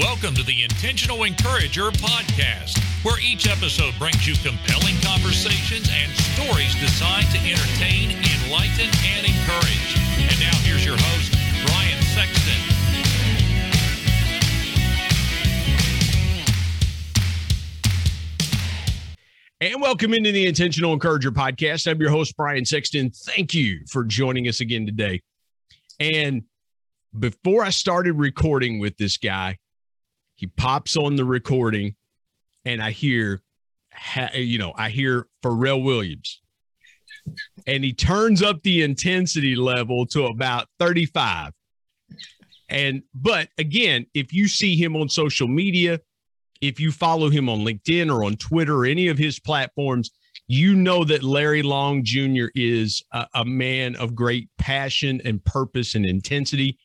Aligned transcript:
Welcome 0.00 0.34
to 0.36 0.42
the 0.42 0.62
Intentional 0.62 1.24
Encourager 1.24 1.90
podcast, 1.90 2.82
where 3.04 3.20
each 3.20 3.46
episode 3.46 3.92
brings 3.98 4.26
you 4.26 4.32
compelling 4.36 4.96
conversations 5.02 5.90
and 5.92 6.10
stories 6.16 6.74
designed 6.80 7.26
to 7.32 7.38
entertain, 7.38 8.12
enlighten, 8.12 8.88
and 9.04 9.26
encourage. 9.26 9.96
And 10.16 10.40
now 10.40 10.56
here's 10.64 10.86
your 10.86 10.96
host, 10.96 11.32
Brian 11.66 12.00
Sexton. 12.16 12.56
And 19.60 19.82
welcome 19.82 20.14
into 20.14 20.32
the 20.32 20.46
Intentional 20.46 20.94
Encourager 20.94 21.30
podcast. 21.30 21.86
I'm 21.86 22.00
your 22.00 22.08
host, 22.08 22.34
Brian 22.38 22.64
Sexton. 22.64 23.10
Thank 23.10 23.52
you 23.52 23.80
for 23.86 24.04
joining 24.04 24.48
us 24.48 24.60
again 24.60 24.86
today. 24.86 25.20
And 26.00 26.44
before 27.18 27.62
I 27.62 27.68
started 27.68 28.14
recording 28.14 28.78
with 28.78 28.96
this 28.96 29.18
guy, 29.18 29.58
he 30.40 30.46
pops 30.46 30.96
on 30.96 31.16
the 31.16 31.24
recording 31.24 31.94
and 32.64 32.82
I 32.82 32.92
hear, 32.92 33.42
you 34.34 34.56
know, 34.56 34.72
I 34.74 34.88
hear 34.88 35.26
Pharrell 35.44 35.84
Williams 35.84 36.40
and 37.66 37.84
he 37.84 37.92
turns 37.92 38.42
up 38.42 38.62
the 38.62 38.82
intensity 38.82 39.54
level 39.54 40.06
to 40.06 40.24
about 40.24 40.66
35. 40.78 41.52
And, 42.70 43.02
but 43.14 43.50
again, 43.58 44.06
if 44.14 44.32
you 44.32 44.48
see 44.48 44.76
him 44.76 44.96
on 44.96 45.10
social 45.10 45.46
media, 45.46 46.00
if 46.62 46.80
you 46.80 46.90
follow 46.90 47.28
him 47.28 47.50
on 47.50 47.58
LinkedIn 47.58 48.10
or 48.10 48.24
on 48.24 48.36
Twitter 48.36 48.78
or 48.78 48.86
any 48.86 49.08
of 49.08 49.18
his 49.18 49.38
platforms, 49.38 50.10
you 50.48 50.74
know 50.74 51.04
that 51.04 51.22
Larry 51.22 51.62
Long 51.62 52.02
Jr. 52.02 52.46
is 52.54 53.04
a, 53.12 53.26
a 53.34 53.44
man 53.44 53.94
of 53.96 54.14
great 54.14 54.48
passion 54.56 55.20
and 55.22 55.44
purpose 55.44 55.94
and 55.94 56.06
intensity. 56.06 56.78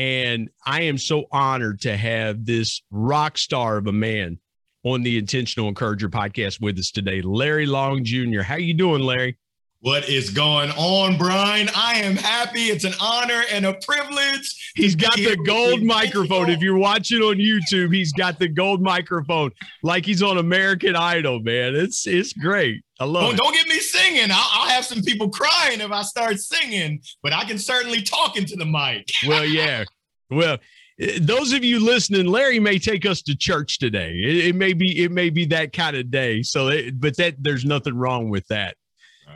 And 0.00 0.48
I 0.64 0.84
am 0.84 0.96
so 0.96 1.26
honored 1.30 1.82
to 1.82 1.94
have 1.94 2.46
this 2.46 2.80
rock 2.90 3.36
star 3.36 3.76
of 3.76 3.86
a 3.86 3.92
man 3.92 4.38
on 4.82 5.02
the 5.02 5.18
Intentional 5.18 5.68
Encourager 5.68 6.08
podcast 6.08 6.58
with 6.58 6.78
us 6.78 6.90
today, 6.90 7.20
Larry 7.20 7.66
Long 7.66 8.02
Jr. 8.02 8.40
How 8.40 8.56
you 8.56 8.72
doing, 8.72 9.02
Larry? 9.02 9.36
What 9.82 10.10
is 10.10 10.28
going 10.28 10.70
on, 10.72 11.16
Brian? 11.16 11.70
I 11.74 12.00
am 12.00 12.14
happy. 12.14 12.64
It's 12.64 12.84
an 12.84 12.92
honor 13.00 13.44
and 13.50 13.64
a 13.64 13.72
privilege. 13.72 14.72
He's 14.74 14.94
got 14.94 15.16
the 15.16 15.38
gold 15.46 15.82
microphone. 15.82 16.50
If 16.50 16.60
you're 16.60 16.76
watching 16.76 17.22
on 17.22 17.36
YouTube, 17.36 17.94
he's 17.94 18.12
got 18.12 18.38
the 18.38 18.46
gold 18.46 18.82
microphone 18.82 19.52
like 19.82 20.04
he's 20.04 20.22
on 20.22 20.36
American 20.36 20.96
Idol, 20.96 21.40
man. 21.40 21.74
It's 21.74 22.06
it's 22.06 22.34
great. 22.34 22.82
I 22.98 23.06
love 23.06 23.22
don't, 23.22 23.34
it. 23.34 23.38
Don't 23.38 23.54
get 23.54 23.68
me 23.68 23.78
singing. 23.78 24.30
I'll, 24.30 24.48
I'll, 24.52 24.68
have 24.68 24.84
some 24.84 25.00
people 25.00 25.30
crying 25.30 25.80
if 25.80 25.90
I 25.90 26.02
start 26.02 26.38
singing, 26.38 27.00
but 27.22 27.32
I 27.32 27.44
can 27.44 27.56
certainly 27.56 28.02
talk 28.02 28.36
into 28.36 28.56
the 28.56 28.66
mic. 28.66 29.08
well, 29.26 29.46
yeah. 29.46 29.84
Well, 30.28 30.58
eh, 31.00 31.20
those 31.22 31.54
of 31.54 31.64
you 31.64 31.82
listening, 31.82 32.26
Larry 32.26 32.60
may 32.60 32.78
take 32.78 33.06
us 33.06 33.22
to 33.22 33.34
church 33.34 33.78
today. 33.78 34.12
It, 34.12 34.48
it 34.48 34.54
may 34.56 34.74
be 34.74 35.02
it 35.02 35.10
may 35.10 35.30
be 35.30 35.46
that 35.46 35.72
kind 35.72 35.96
of 35.96 36.10
day. 36.10 36.42
So, 36.42 36.68
it, 36.68 37.00
but 37.00 37.16
that 37.16 37.36
there's 37.38 37.64
nothing 37.64 37.94
wrong 37.96 38.28
with 38.28 38.46
that. 38.48 38.76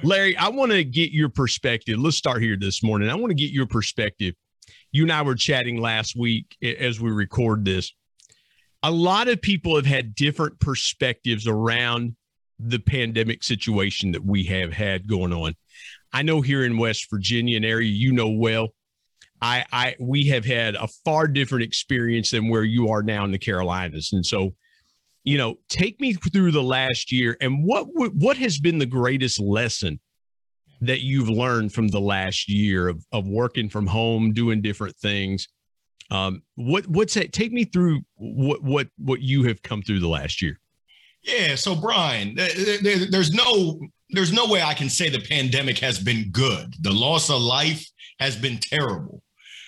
Larry, 0.04 0.36
I 0.36 0.50
want 0.50 0.70
to 0.70 0.84
get 0.84 1.12
your 1.12 1.30
perspective. 1.30 1.98
Let's 1.98 2.16
start 2.16 2.42
here 2.42 2.58
this 2.58 2.82
morning. 2.82 3.08
I 3.08 3.14
want 3.14 3.30
to 3.30 3.34
get 3.34 3.50
your 3.50 3.66
perspective. 3.66 4.34
You 4.92 5.04
and 5.04 5.12
I 5.12 5.22
were 5.22 5.34
chatting 5.34 5.80
last 5.80 6.14
week 6.14 6.56
as 6.62 7.00
we 7.00 7.10
record 7.10 7.64
this. 7.64 7.90
A 8.82 8.90
lot 8.90 9.28
of 9.28 9.40
people 9.40 9.76
have 9.76 9.86
had 9.86 10.14
different 10.14 10.60
perspectives 10.60 11.48
around 11.48 12.16
the 12.58 12.78
pandemic 12.78 13.42
situation 13.42 14.12
that 14.12 14.24
we 14.24 14.44
have 14.44 14.74
had 14.74 15.08
going 15.08 15.32
on. 15.32 15.54
I 16.12 16.22
know 16.22 16.42
here 16.42 16.64
in 16.64 16.76
West 16.76 17.08
Virginia, 17.10 17.56
an 17.56 17.64
area 17.64 17.88
you 17.88 18.12
know 18.12 18.28
well, 18.28 18.68
I, 19.40 19.64
I 19.72 19.96
we 19.98 20.28
have 20.28 20.44
had 20.44 20.74
a 20.74 20.86
far 20.86 21.26
different 21.26 21.64
experience 21.64 22.30
than 22.30 22.50
where 22.50 22.62
you 22.62 22.90
are 22.90 23.02
now 23.02 23.24
in 23.24 23.32
the 23.32 23.38
Carolinas, 23.38 24.12
and 24.12 24.24
so 24.24 24.54
you 25.24 25.38
know, 25.38 25.56
take 25.68 26.00
me 26.00 26.12
through 26.12 26.52
the 26.52 26.62
last 26.62 27.10
year 27.10 27.36
and 27.40 27.64
what 27.64 27.86
what 27.92 28.36
has 28.36 28.58
been 28.58 28.78
the 28.78 28.86
greatest 28.86 29.40
lesson 29.40 29.98
that 30.82 31.00
you've 31.00 31.30
learned 31.30 31.72
from 31.72 31.88
the 31.88 32.00
last 32.00 32.48
year 32.48 32.88
of, 32.88 33.04
of 33.10 33.26
working 33.26 33.68
from 33.70 33.86
home, 33.86 34.32
doing 34.32 34.60
different 34.60 34.96
things. 34.96 35.48
Um, 36.10 36.42
what 36.56 36.86
what's 36.86 37.14
that? 37.14 37.32
Take 37.32 37.52
me 37.52 37.64
through 37.64 38.02
what 38.16 38.62
what 38.62 38.88
what 38.98 39.22
you 39.22 39.44
have 39.44 39.62
come 39.62 39.82
through 39.82 40.00
the 40.00 40.08
last 40.08 40.42
year. 40.42 40.60
Yeah. 41.22 41.54
So 41.54 41.74
Brian, 41.74 42.34
there, 42.34 43.06
there's 43.06 43.32
no 43.32 43.80
there's 44.10 44.32
no 44.32 44.46
way 44.46 44.62
I 44.62 44.74
can 44.74 44.90
say 44.90 45.08
the 45.08 45.20
pandemic 45.20 45.78
has 45.78 45.98
been 45.98 46.30
good. 46.30 46.74
The 46.82 46.92
loss 46.92 47.30
of 47.30 47.40
life 47.40 47.88
has 48.20 48.36
been 48.36 48.58
terrible. 48.58 49.22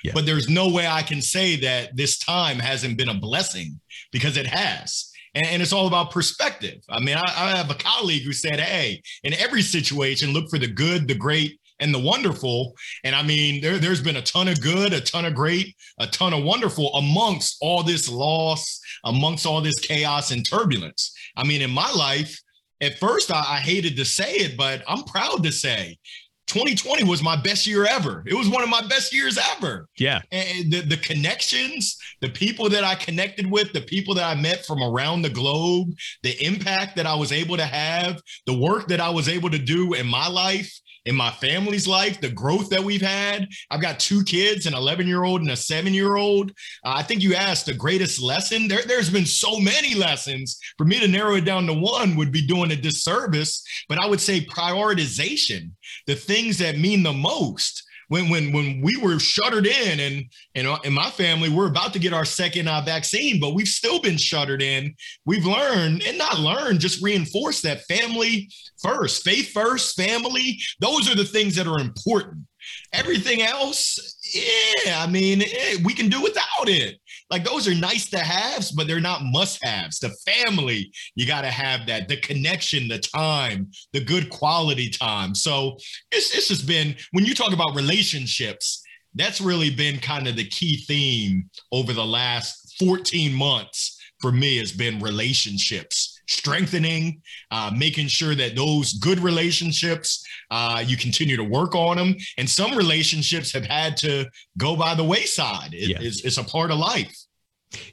Yeah. 0.04 0.12
But 0.12 0.26
there's 0.26 0.50
no 0.50 0.68
way 0.68 0.86
I 0.86 1.02
can 1.02 1.22
say 1.22 1.56
that 1.56 1.96
this 1.96 2.18
time 2.18 2.58
hasn't 2.58 2.98
been 2.98 3.08
a 3.08 3.14
blessing 3.14 3.80
because 4.12 4.36
it 4.36 4.46
has 4.46 5.10
and, 5.36 5.46
and 5.46 5.62
it's 5.62 5.72
all 5.72 5.86
about 5.86 6.10
perspective. 6.10 6.78
I 6.88 6.98
mean, 6.98 7.16
I, 7.16 7.22
I 7.26 7.56
have 7.56 7.70
a 7.70 7.74
colleague 7.74 8.24
who 8.24 8.32
said, 8.32 8.58
"Hey, 8.58 9.02
in 9.22 9.34
every 9.34 9.62
situation, 9.62 10.32
look 10.32 10.50
for 10.50 10.58
the 10.58 10.66
good, 10.66 11.06
the 11.06 11.14
great, 11.14 11.60
and 11.80 11.94
the 11.94 11.98
wonderful. 11.98 12.74
And 13.04 13.14
I 13.14 13.22
mean, 13.22 13.60
there, 13.60 13.78
there's 13.78 14.02
been 14.02 14.16
a 14.16 14.22
ton 14.22 14.48
of 14.48 14.60
good, 14.60 14.92
a 14.92 15.00
ton 15.00 15.24
of 15.24 15.34
great, 15.34 15.74
a 16.00 16.06
ton 16.06 16.32
of 16.32 16.42
wonderful 16.42 16.94
amongst 16.94 17.58
all 17.60 17.82
this 17.82 18.08
loss, 18.08 18.80
amongst 19.04 19.46
all 19.46 19.60
this 19.60 19.78
chaos 19.80 20.30
and 20.30 20.48
turbulence. 20.48 21.14
I 21.36 21.44
mean, 21.44 21.62
in 21.62 21.70
my 21.70 21.90
life, 21.92 22.40
at 22.80 22.98
first 22.98 23.30
I, 23.30 23.40
I 23.40 23.56
hated 23.58 23.96
to 23.96 24.04
say 24.04 24.36
it, 24.36 24.56
but 24.56 24.82
I'm 24.88 25.04
proud 25.04 25.42
to 25.42 25.52
say 25.52 25.98
2020 26.46 27.04
was 27.04 27.22
my 27.22 27.36
best 27.36 27.66
year 27.66 27.86
ever. 27.86 28.22
It 28.26 28.34
was 28.34 28.48
one 28.48 28.62
of 28.62 28.68
my 28.68 28.86
best 28.86 29.12
years 29.12 29.38
ever. 29.56 29.88
Yeah. 29.98 30.22
And 30.30 30.72
the, 30.72 30.80
the 30.80 30.96
connections, 30.96 31.98
the 32.20 32.28
people 32.28 32.68
that 32.70 32.84
I 32.84 32.94
connected 32.94 33.50
with, 33.50 33.72
the 33.72 33.80
people 33.80 34.14
that 34.14 34.24
I 34.24 34.40
met 34.40 34.64
from 34.64 34.82
around 34.82 35.22
the 35.22 35.30
globe, 35.30 35.94
the 36.22 36.40
impact 36.44 36.96
that 36.96 37.06
I 37.06 37.14
was 37.14 37.32
able 37.32 37.56
to 37.56 37.64
have, 37.64 38.22
the 38.46 38.56
work 38.56 38.86
that 38.88 39.00
I 39.00 39.10
was 39.10 39.28
able 39.28 39.50
to 39.50 39.58
do 39.58 39.94
in 39.94 40.06
my 40.06 40.28
life, 40.28 40.72
in 41.06 41.14
my 41.14 41.30
family's 41.30 41.88
life, 41.88 42.20
the 42.20 42.30
growth 42.30 42.68
that 42.70 42.82
we've 42.82 43.00
had. 43.00 43.48
I've 43.70 43.80
got 43.80 43.98
two 43.98 44.22
kids, 44.24 44.66
an 44.66 44.74
11 44.74 45.06
year 45.06 45.24
old 45.24 45.40
and 45.40 45.50
a 45.50 45.56
seven 45.56 45.94
year 45.94 46.16
old. 46.16 46.50
Uh, 46.84 46.94
I 46.96 47.02
think 47.02 47.22
you 47.22 47.34
asked 47.34 47.66
the 47.66 47.74
greatest 47.74 48.20
lesson. 48.20 48.68
There, 48.68 48.82
there's 48.82 49.10
been 49.10 49.26
so 49.26 49.58
many 49.58 49.94
lessons. 49.94 50.58
For 50.76 50.84
me 50.84 51.00
to 51.00 51.08
narrow 51.08 51.36
it 51.36 51.44
down 51.44 51.66
to 51.66 51.74
one 51.74 52.16
would 52.16 52.32
be 52.32 52.46
doing 52.46 52.72
a 52.72 52.76
disservice, 52.76 53.64
but 53.88 53.98
I 53.98 54.06
would 54.06 54.20
say 54.20 54.44
prioritization, 54.44 55.70
the 56.06 56.16
things 56.16 56.58
that 56.58 56.78
mean 56.78 57.02
the 57.02 57.12
most 57.12 57.85
when 58.08 58.28
when 58.28 58.52
when 58.52 58.80
we 58.80 58.96
were 58.96 59.18
shuttered 59.18 59.66
in 59.66 60.00
and 60.00 60.24
and 60.54 60.84
in 60.84 60.92
my 60.92 61.10
family 61.10 61.48
we're 61.48 61.68
about 61.68 61.92
to 61.92 61.98
get 61.98 62.12
our 62.12 62.24
second 62.24 62.68
uh, 62.68 62.80
vaccine 62.82 63.40
but 63.40 63.54
we've 63.54 63.68
still 63.68 64.00
been 64.00 64.16
shuttered 64.16 64.62
in. 64.62 64.94
We've 65.24 65.46
learned 65.46 66.02
and 66.06 66.18
not 66.18 66.38
learned 66.38 66.80
just 66.80 67.02
reinforce 67.02 67.60
that 67.62 67.82
family 67.82 68.50
first 68.82 69.24
faith 69.24 69.52
first 69.52 69.96
family. 69.96 70.58
Those 70.80 71.10
are 71.10 71.16
the 71.16 71.24
things 71.24 71.56
that 71.56 71.66
are 71.66 71.80
important. 71.80 72.46
Everything 72.92 73.42
else 73.42 74.16
yeah 74.34 75.02
i 75.02 75.06
mean 75.06 75.42
eh, 75.42 75.76
we 75.84 75.94
can 75.94 76.08
do 76.08 76.20
without 76.22 76.68
it 76.68 76.98
like 77.30 77.44
those 77.44 77.66
are 77.66 77.74
nice 77.74 78.08
to 78.10 78.18
haves, 78.18 78.70
but 78.70 78.86
they're 78.86 79.00
not 79.00 79.22
must 79.24 79.64
haves. 79.64 79.98
The 79.98 80.14
family, 80.26 80.92
you 81.14 81.26
got 81.26 81.42
to 81.42 81.50
have 81.50 81.86
that, 81.86 82.08
the 82.08 82.18
connection, 82.18 82.88
the 82.88 82.98
time, 82.98 83.70
the 83.92 84.04
good 84.04 84.30
quality 84.30 84.90
time. 84.90 85.34
So 85.34 85.76
it's, 86.12 86.34
it's 86.36 86.48
just 86.48 86.66
been, 86.66 86.94
when 87.12 87.24
you 87.24 87.34
talk 87.34 87.52
about 87.52 87.74
relationships, 87.74 88.82
that's 89.14 89.40
really 89.40 89.70
been 89.70 89.98
kind 89.98 90.28
of 90.28 90.36
the 90.36 90.46
key 90.46 90.84
theme 90.86 91.48
over 91.72 91.92
the 91.92 92.06
last 92.06 92.76
14 92.78 93.32
months 93.32 93.98
for 94.20 94.30
me 94.30 94.58
has 94.58 94.72
been 94.72 95.00
relationships 95.00 96.15
strengthening, 96.28 97.22
uh, 97.50 97.70
making 97.76 98.08
sure 98.08 98.34
that 98.34 98.56
those 98.56 98.94
good 98.94 99.18
relationships, 99.20 100.26
uh, 100.50 100.82
you 100.86 100.96
continue 100.96 101.36
to 101.36 101.44
work 101.44 101.74
on 101.74 101.96
them. 101.96 102.16
And 102.38 102.48
some 102.48 102.76
relationships 102.76 103.52
have 103.52 103.64
had 103.64 103.96
to 103.98 104.26
go 104.58 104.76
by 104.76 104.94
the 104.94 105.04
wayside. 105.04 105.72
It, 105.72 105.88
yeah. 105.90 105.98
it's, 106.00 106.24
it's 106.24 106.38
a 106.38 106.44
part 106.44 106.70
of 106.70 106.78
life. 106.78 107.16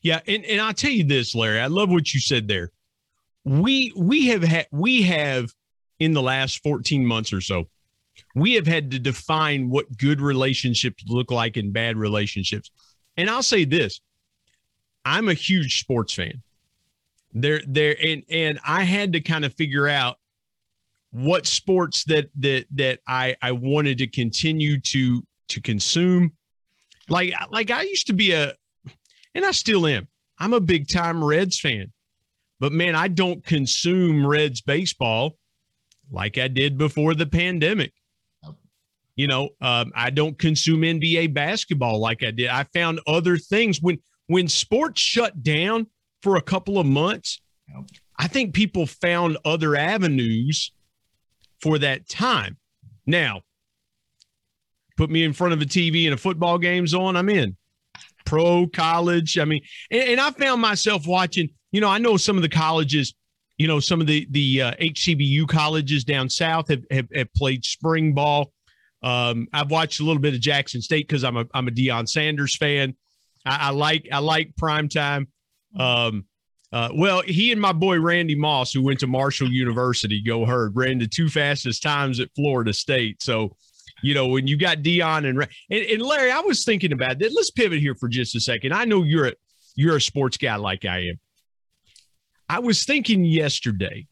Yeah, 0.01 0.19
and, 0.27 0.45
and 0.45 0.61
I'll 0.61 0.73
tell 0.73 0.91
you 0.91 1.03
this, 1.03 1.33
Larry. 1.35 1.59
I 1.59 1.67
love 1.67 1.89
what 1.89 2.13
you 2.13 2.19
said 2.19 2.47
there. 2.47 2.71
We 3.45 3.91
we 3.97 4.27
have 4.27 4.43
had 4.43 4.67
we 4.71 5.01
have 5.01 5.51
in 5.99 6.13
the 6.13 6.21
last 6.21 6.63
14 6.63 7.05
months 7.05 7.33
or 7.33 7.41
so, 7.41 7.67
we 8.35 8.53
have 8.53 8.67
had 8.67 8.91
to 8.91 8.99
define 8.99 9.69
what 9.69 9.97
good 9.97 10.21
relationships 10.21 11.03
look 11.07 11.29
like 11.29 11.57
and 11.57 11.73
bad 11.73 11.97
relationships. 11.97 12.71
And 13.17 13.29
I'll 13.29 13.43
say 13.43 13.65
this: 13.65 13.99
I'm 15.03 15.27
a 15.27 15.33
huge 15.33 15.79
sports 15.79 16.13
fan 16.13 16.41
there 17.33 17.61
there 17.67 17.95
and 18.01 18.23
and 18.29 18.59
I 18.65 18.83
had 18.83 19.13
to 19.13 19.21
kind 19.21 19.43
of 19.45 19.53
figure 19.55 19.87
out 19.87 20.17
what 21.11 21.45
sports 21.45 22.03
that 22.05 22.29
that 22.39 22.65
that 22.71 22.99
I 23.07 23.35
I 23.41 23.51
wanted 23.51 23.97
to 23.99 24.07
continue 24.07 24.79
to 24.81 25.23
to 25.49 25.61
consume. 25.61 26.33
Like 27.09 27.33
like 27.51 27.71
I 27.71 27.83
used 27.83 28.07
to 28.07 28.13
be 28.13 28.31
a 28.31 28.53
and 29.35 29.45
I 29.45 29.51
still 29.51 29.87
am. 29.87 30.07
I'm 30.39 30.53
a 30.53 30.59
big 30.59 30.87
time 30.87 31.23
Reds 31.23 31.59
fan 31.59 31.91
but 32.59 32.71
man 32.71 32.95
I 32.95 33.07
don't 33.07 33.43
consume 33.45 34.25
Reds 34.25 34.61
baseball 34.61 35.37
like 36.11 36.37
I 36.37 36.47
did 36.47 36.77
before 36.77 37.13
the 37.13 37.25
pandemic. 37.25 37.93
You 39.15 39.27
know 39.27 39.49
um, 39.61 39.91
I 39.95 40.09
don't 40.09 40.37
consume 40.37 40.81
NBA 40.81 41.33
basketball 41.33 41.99
like 41.99 42.23
I 42.23 42.31
did. 42.31 42.47
I 42.47 42.63
found 42.73 42.99
other 43.05 43.37
things. 43.37 43.81
When 43.81 43.99
when 44.27 44.47
sports 44.47 45.01
shut 45.01 45.43
down 45.43 45.87
for 46.23 46.37
a 46.37 46.41
couple 46.41 46.79
of 46.79 46.85
months, 46.85 47.41
yep. 47.67 47.83
I 48.17 48.27
think 48.27 48.53
people 48.53 48.87
found 48.87 49.37
other 49.43 49.75
avenues 49.75 50.71
for 51.61 51.77
that 51.79 52.07
time. 52.07 52.57
Now, 53.05 53.41
put 54.95 55.09
me 55.09 55.23
in 55.23 55.33
front 55.33 55.53
of 55.53 55.61
a 55.61 55.65
TV 55.65 56.05
and 56.05 56.13
a 56.13 56.17
football 56.17 56.57
game's 56.57 56.93
on, 56.93 57.17
I'm 57.17 57.29
in. 57.29 57.57
Pro, 58.25 58.67
college. 58.67 59.37
I 59.37 59.43
mean, 59.43 59.61
and, 59.91 60.03
and 60.03 60.21
I 60.21 60.31
found 60.31 60.61
myself 60.61 61.05
watching, 61.05 61.49
you 61.73 61.81
know, 61.81 61.89
I 61.89 61.97
know 61.97 62.15
some 62.15 62.37
of 62.37 62.41
the 62.41 62.49
colleges, 62.49 63.13
you 63.57 63.67
know, 63.67 63.81
some 63.81 63.99
of 63.99 64.07
the 64.07 64.25
the 64.31 64.61
uh, 64.61 64.71
HBCU 64.75 65.47
colleges 65.47 66.05
down 66.05 66.29
south 66.29 66.69
have, 66.69 66.83
have, 66.89 67.07
have 67.13 67.33
played 67.33 67.65
spring 67.65 68.13
ball. 68.13 68.53
Um, 69.01 69.49
I've 69.51 69.69
watched 69.69 69.99
a 69.99 70.03
little 70.03 70.21
bit 70.21 70.33
of 70.33 70.39
Jackson 70.39 70.81
State 70.81 71.05
because 71.05 71.25
I'm 71.25 71.35
a 71.35 71.45
I'm 71.53 71.67
a 71.67 71.71
Deion 71.71 72.07
Sanders 72.07 72.55
fan. 72.55 72.95
I, 73.45 73.67
I 73.67 73.69
like 73.71 74.07
I 74.09 74.19
like 74.19 74.55
prime 74.55 74.87
time. 74.87 75.27
Um, 75.77 76.25
uh, 76.71 76.89
well, 76.95 77.21
he 77.21 77.51
and 77.51 77.61
my 77.61 77.71
boy 77.71 77.99
Randy 77.99 78.35
Moss, 78.35 78.73
who 78.73 78.81
went 78.81 78.99
to 79.01 79.07
Marshall 79.07 79.51
University, 79.51 80.21
go 80.21 80.43
herd, 80.43 80.75
ran 80.75 80.97
the 80.97 81.07
two 81.07 81.29
fastest 81.29 81.83
times 81.83 82.19
at 82.19 82.33
Florida 82.35 82.73
State. 82.73 83.21
So, 83.21 83.55
you 84.01 84.15
know, 84.15 84.27
when 84.27 84.47
you 84.47 84.57
got 84.57 84.79
Deion 84.79 85.29
and, 85.29 85.47
and 85.69 85.85
and 85.85 86.01
Larry, 86.01 86.31
I 86.31 86.39
was 86.39 86.65
thinking 86.65 86.91
about 86.91 87.19
that. 87.19 87.31
Let's 87.31 87.51
pivot 87.51 87.79
here 87.79 87.93
for 87.93 88.09
just 88.09 88.35
a 88.35 88.39
second. 88.39 88.73
I 88.73 88.85
know 88.85 89.03
you're 89.03 89.27
a 89.27 89.33
you're 89.75 89.97
a 89.97 90.01
sports 90.01 90.37
guy 90.37 90.55
like 90.55 90.83
I 90.83 91.09
am. 91.09 91.19
I 92.49 92.59
was 92.59 92.85
thinking 92.85 93.23
yesterday. 93.23 94.07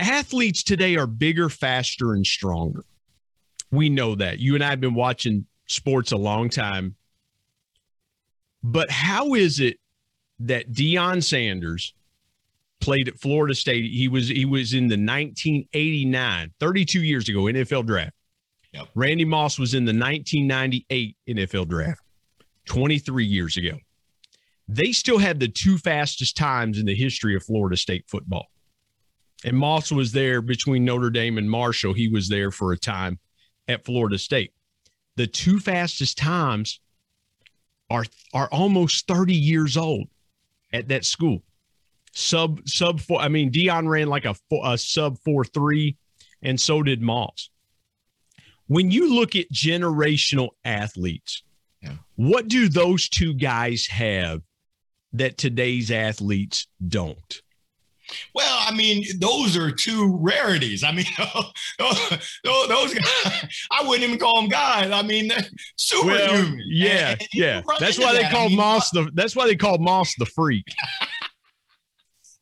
Athletes 0.00 0.64
today 0.64 0.96
are 0.96 1.06
bigger, 1.06 1.48
faster, 1.48 2.14
and 2.14 2.26
stronger. 2.26 2.84
We 3.70 3.88
know 3.88 4.16
that. 4.16 4.40
You 4.40 4.56
and 4.56 4.64
I 4.64 4.70
have 4.70 4.80
been 4.80 4.94
watching 4.94 5.46
sports 5.66 6.10
a 6.10 6.16
long 6.16 6.48
time. 6.48 6.96
But 8.64 8.90
how 8.90 9.34
is 9.34 9.60
it 9.60 9.78
that 10.46 10.72
Deion 10.72 11.22
Sanders 11.22 11.94
played 12.80 13.08
at 13.08 13.18
Florida 13.18 13.54
State. 13.54 13.90
He 13.90 14.08
was 14.08 14.28
he 14.28 14.44
was 14.44 14.74
in 14.74 14.88
the 14.88 14.96
1989, 14.96 16.52
32 16.58 17.02
years 17.02 17.28
ago 17.28 17.40
NFL 17.42 17.86
draft. 17.86 18.12
Yep. 18.72 18.88
Randy 18.94 19.24
Moss 19.24 19.58
was 19.58 19.74
in 19.74 19.84
the 19.84 19.92
1998 19.92 21.16
NFL 21.28 21.68
draft, 21.68 22.00
23 22.66 23.24
years 23.24 23.56
ago. 23.56 23.78
They 24.68 24.92
still 24.92 25.18
had 25.18 25.38
the 25.38 25.48
two 25.48 25.76
fastest 25.76 26.36
times 26.36 26.78
in 26.78 26.86
the 26.86 26.94
history 26.94 27.36
of 27.36 27.44
Florida 27.44 27.76
State 27.76 28.04
football. 28.08 28.46
And 29.44 29.56
Moss 29.56 29.92
was 29.92 30.12
there 30.12 30.40
between 30.40 30.84
Notre 30.84 31.10
Dame 31.10 31.36
and 31.36 31.50
Marshall. 31.50 31.92
He 31.92 32.08
was 32.08 32.28
there 32.28 32.50
for 32.50 32.72
a 32.72 32.78
time 32.78 33.18
at 33.68 33.84
Florida 33.84 34.18
State. 34.18 34.52
The 35.16 35.26
two 35.26 35.60
fastest 35.60 36.16
times 36.16 36.80
are 37.90 38.04
are 38.32 38.48
almost 38.50 39.06
30 39.06 39.34
years 39.34 39.76
old 39.76 40.08
at 40.72 40.88
that 40.88 41.04
school. 41.04 41.42
Sub 42.14 42.60
sub 42.66 43.00
four. 43.00 43.20
I 43.20 43.28
mean, 43.28 43.50
Deion 43.50 43.88
ran 43.88 44.08
like 44.08 44.24
a, 44.24 44.34
a 44.64 44.76
sub 44.76 45.18
four 45.24 45.44
three, 45.44 45.96
and 46.42 46.60
so 46.60 46.82
did 46.82 47.00
Moss. 47.00 47.50
When 48.66 48.90
you 48.90 49.14
look 49.14 49.34
at 49.36 49.50
generational 49.52 50.50
athletes, 50.64 51.42
yeah. 51.82 51.96
what 52.16 52.48
do 52.48 52.68
those 52.68 53.08
two 53.08 53.34
guys 53.34 53.86
have 53.86 54.42
that 55.14 55.38
today's 55.38 55.90
athletes 55.90 56.66
don't? 56.86 57.42
Well, 58.34 58.64
I 58.66 58.74
mean, 58.74 59.04
those 59.18 59.56
are 59.56 59.70
two 59.70 60.16
rarities. 60.20 60.84
I 60.84 60.92
mean, 60.92 61.06
those, 61.78 62.38
those 62.44 62.94
guys, 62.94 63.66
I 63.70 63.82
wouldn't 63.86 64.04
even 64.04 64.18
call 64.18 64.40
them 64.40 64.50
guys. 64.50 64.90
I 64.90 65.02
mean, 65.02 65.30
superhuman. 65.76 66.52
Well, 66.52 66.60
yeah, 66.66 67.10
and, 67.10 67.20
and 67.20 67.28
yeah. 67.34 67.62
That's 67.78 67.98
why 67.98 68.12
they 68.12 68.22
that. 68.22 68.32
called 68.32 68.46
I 68.46 68.48
mean, 68.48 68.58
Moss 68.58 68.90
the. 68.90 69.10
That's 69.14 69.36
why 69.36 69.46
they 69.46 69.56
called 69.56 69.80
Moss 69.80 70.14
the 70.18 70.26
freak. 70.26 70.64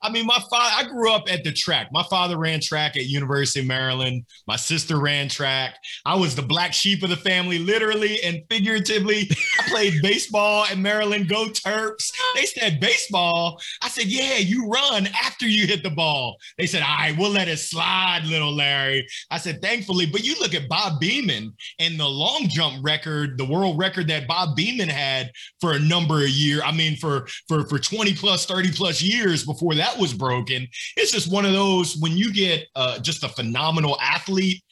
I 0.03 0.11
mean, 0.11 0.27
my 0.27 0.39
father, 0.51 0.71
I 0.77 0.85
grew 0.89 1.13
up 1.13 1.31
at 1.31 1.45
the 1.45 1.53
track. 1.53 1.89
My 1.93 2.03
father 2.05 2.39
ran 2.39 2.61
track 2.61 2.97
at 2.97 3.07
University 3.07 3.61
of 3.61 3.67
Maryland. 3.67 4.25
My 4.47 4.57
sister 4.57 4.99
ran 4.99 5.29
track. 5.29 5.77
I 6.07 6.17
was 6.17 6.35
the 6.35 6.43
black 6.43 6.73
sheep 6.73 7.03
of 7.03 7.11
the 7.11 7.17
family, 7.17 7.59
literally 7.59 8.23
and 8.23 8.43
figuratively. 8.49 9.29
I 9.59 9.69
played 9.69 10.03
baseball 10.03 10.65
at 10.65 10.79
Maryland. 10.79 11.29
Go 11.29 11.47
Terps. 11.47 12.11
They 12.35 12.47
said 12.47 12.81
baseball. 12.81 13.61
I 13.83 13.89
said, 13.89 14.07
yeah, 14.07 14.39
you 14.39 14.69
run 14.69 15.09
after 15.23 15.47
you 15.47 15.67
hit 15.67 15.83
the 15.83 15.91
ball. 15.91 16.37
They 16.57 16.67
said, 16.67 16.83
all 16.83 16.97
right, 16.97 17.17
we'll 17.17 17.31
let 17.31 17.49
it 17.49 17.59
slide, 17.59 18.23
little 18.25 18.55
Larry. 18.55 19.07
I 19.31 19.39
said, 19.39 19.61
thankfully, 19.61 20.07
but 20.07 20.25
you 20.25 20.35
look 20.41 20.55
at 20.55 20.69
Bob 20.69 21.01
Beamon 21.01 21.53
and 21.79 22.01
the 22.01 22.09
long 22.09 22.47
jump 22.49 22.83
record, 22.83 23.37
the 23.37 23.45
world 23.45 23.79
record 23.79 24.09
that 24.09 24.27
Bob 24.27 24.57
Beamon 24.57 24.89
had 24.89 25.31
for 25.61 25.73
a 25.73 25.79
number 25.79 26.23
of 26.23 26.31
years. 26.31 26.63
I 26.65 26.73
mean, 26.73 26.97
for 26.97 27.27
for 27.49 27.67
for 27.67 27.79
20 27.79 28.15
plus, 28.15 28.47
30 28.47 28.73
plus 28.73 29.03
years 29.03 29.45
before 29.45 29.75
that 29.75 29.90
that 29.91 30.01
was 30.01 30.13
broken. 30.13 30.67
It's 30.97 31.13
just 31.13 31.31
one 31.31 31.45
of 31.45 31.53
those 31.53 31.97
when 31.97 32.17
you 32.17 32.33
get 32.33 32.67
uh, 32.75 32.99
just 32.99 33.25
a 33.25 33.29
phenomenal 33.29 33.99
athlete, 34.01 34.63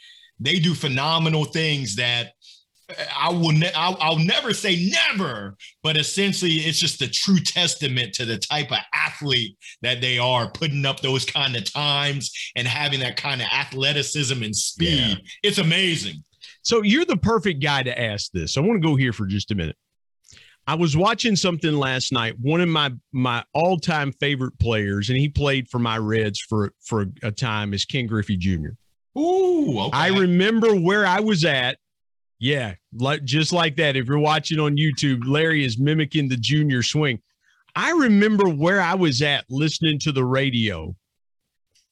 they 0.41 0.59
do 0.59 0.75
phenomenal 0.75 1.45
things 1.45 1.97
that 1.97 2.33
I 3.15 3.29
will 3.29 3.53
ne- 3.53 3.73
I'll, 3.75 3.99
I'll, 4.01 4.19
never 4.19 4.55
say 4.55 4.91
never, 4.91 5.57
but 5.83 5.99
essentially 5.99 6.53
it's 6.53 6.79
just 6.79 7.03
a 7.03 7.09
true 7.09 7.39
testament 7.39 8.15
to 8.15 8.25
the 8.25 8.39
type 8.39 8.73
of 8.73 8.79
athlete 8.95 9.59
that 9.83 10.01
they 10.01 10.19
are, 10.19 10.51
putting 10.51 10.87
up 10.87 11.01
those 11.01 11.27
kind 11.27 11.55
of 11.55 11.71
times 11.71 12.33
and 12.57 12.67
having 12.67 13.01
that 13.01 13.17
kind 13.17 13.43
of 13.43 13.49
athleticism 13.53 14.43
and 14.43 14.57
speed. 14.57 14.99
Yeah. 14.99 15.15
It's 15.43 15.59
amazing. 15.59 16.25
So 16.63 16.83
you're 16.83 17.05
the 17.05 17.19
perfect 17.19 17.63
guy 17.63 17.83
to 17.83 18.01
ask 18.01 18.31
this. 18.33 18.57
I 18.57 18.61
want 18.61 18.81
to 18.81 18.89
go 18.89 18.97
here 18.97 19.13
for 19.13 19.27
just 19.27 19.51
a 19.51 19.55
minute. 19.55 19.77
I 20.69 20.75
was 20.75 20.95
watching 20.95 21.35
something 21.35 21.73
last 21.73 22.13
night. 22.13 22.39
One 22.39 22.61
of 22.61 22.69
my 22.69 22.93
my 23.11 23.43
all 23.55 23.79
time 23.79 24.13
favorite 24.13 24.59
players, 24.59 25.09
and 25.09 25.17
he 25.17 25.27
played 25.27 25.67
for 25.71 25.79
my 25.79 25.97
Reds 25.97 26.41
for 26.41 26.75
for 26.85 27.07
a 27.23 27.33
time, 27.33 27.73
is 27.73 27.87
Ken 27.87 28.07
Griffey 28.07 28.37
Jr. 28.37 28.73
Ooh, 29.19 29.81
okay. 29.81 29.97
I 29.97 30.09
remember 30.09 30.75
where 30.75 31.07
I 31.07 31.21
was 31.21 31.47
at. 31.47 31.79
Yeah, 32.39 32.75
like 32.93 33.25
just 33.25 33.51
like 33.51 33.77
that. 33.77 33.97
If 33.97 34.09
you're 34.09 34.19
watching 34.19 34.61
on 34.61 34.77
YouTube, 34.77 35.27
Larry 35.27 35.65
is 35.65 35.79
mimicking 35.79 36.29
the 36.29 36.37
junior 36.37 36.83
swing. 36.83 37.23
I 37.75 37.93
remember 37.93 38.51
where 38.51 38.83
I 38.83 38.95
was 38.95 39.23
at 39.23 39.47
listening 39.49 39.99
to 40.01 40.13
the 40.13 40.25
radio 40.25 40.95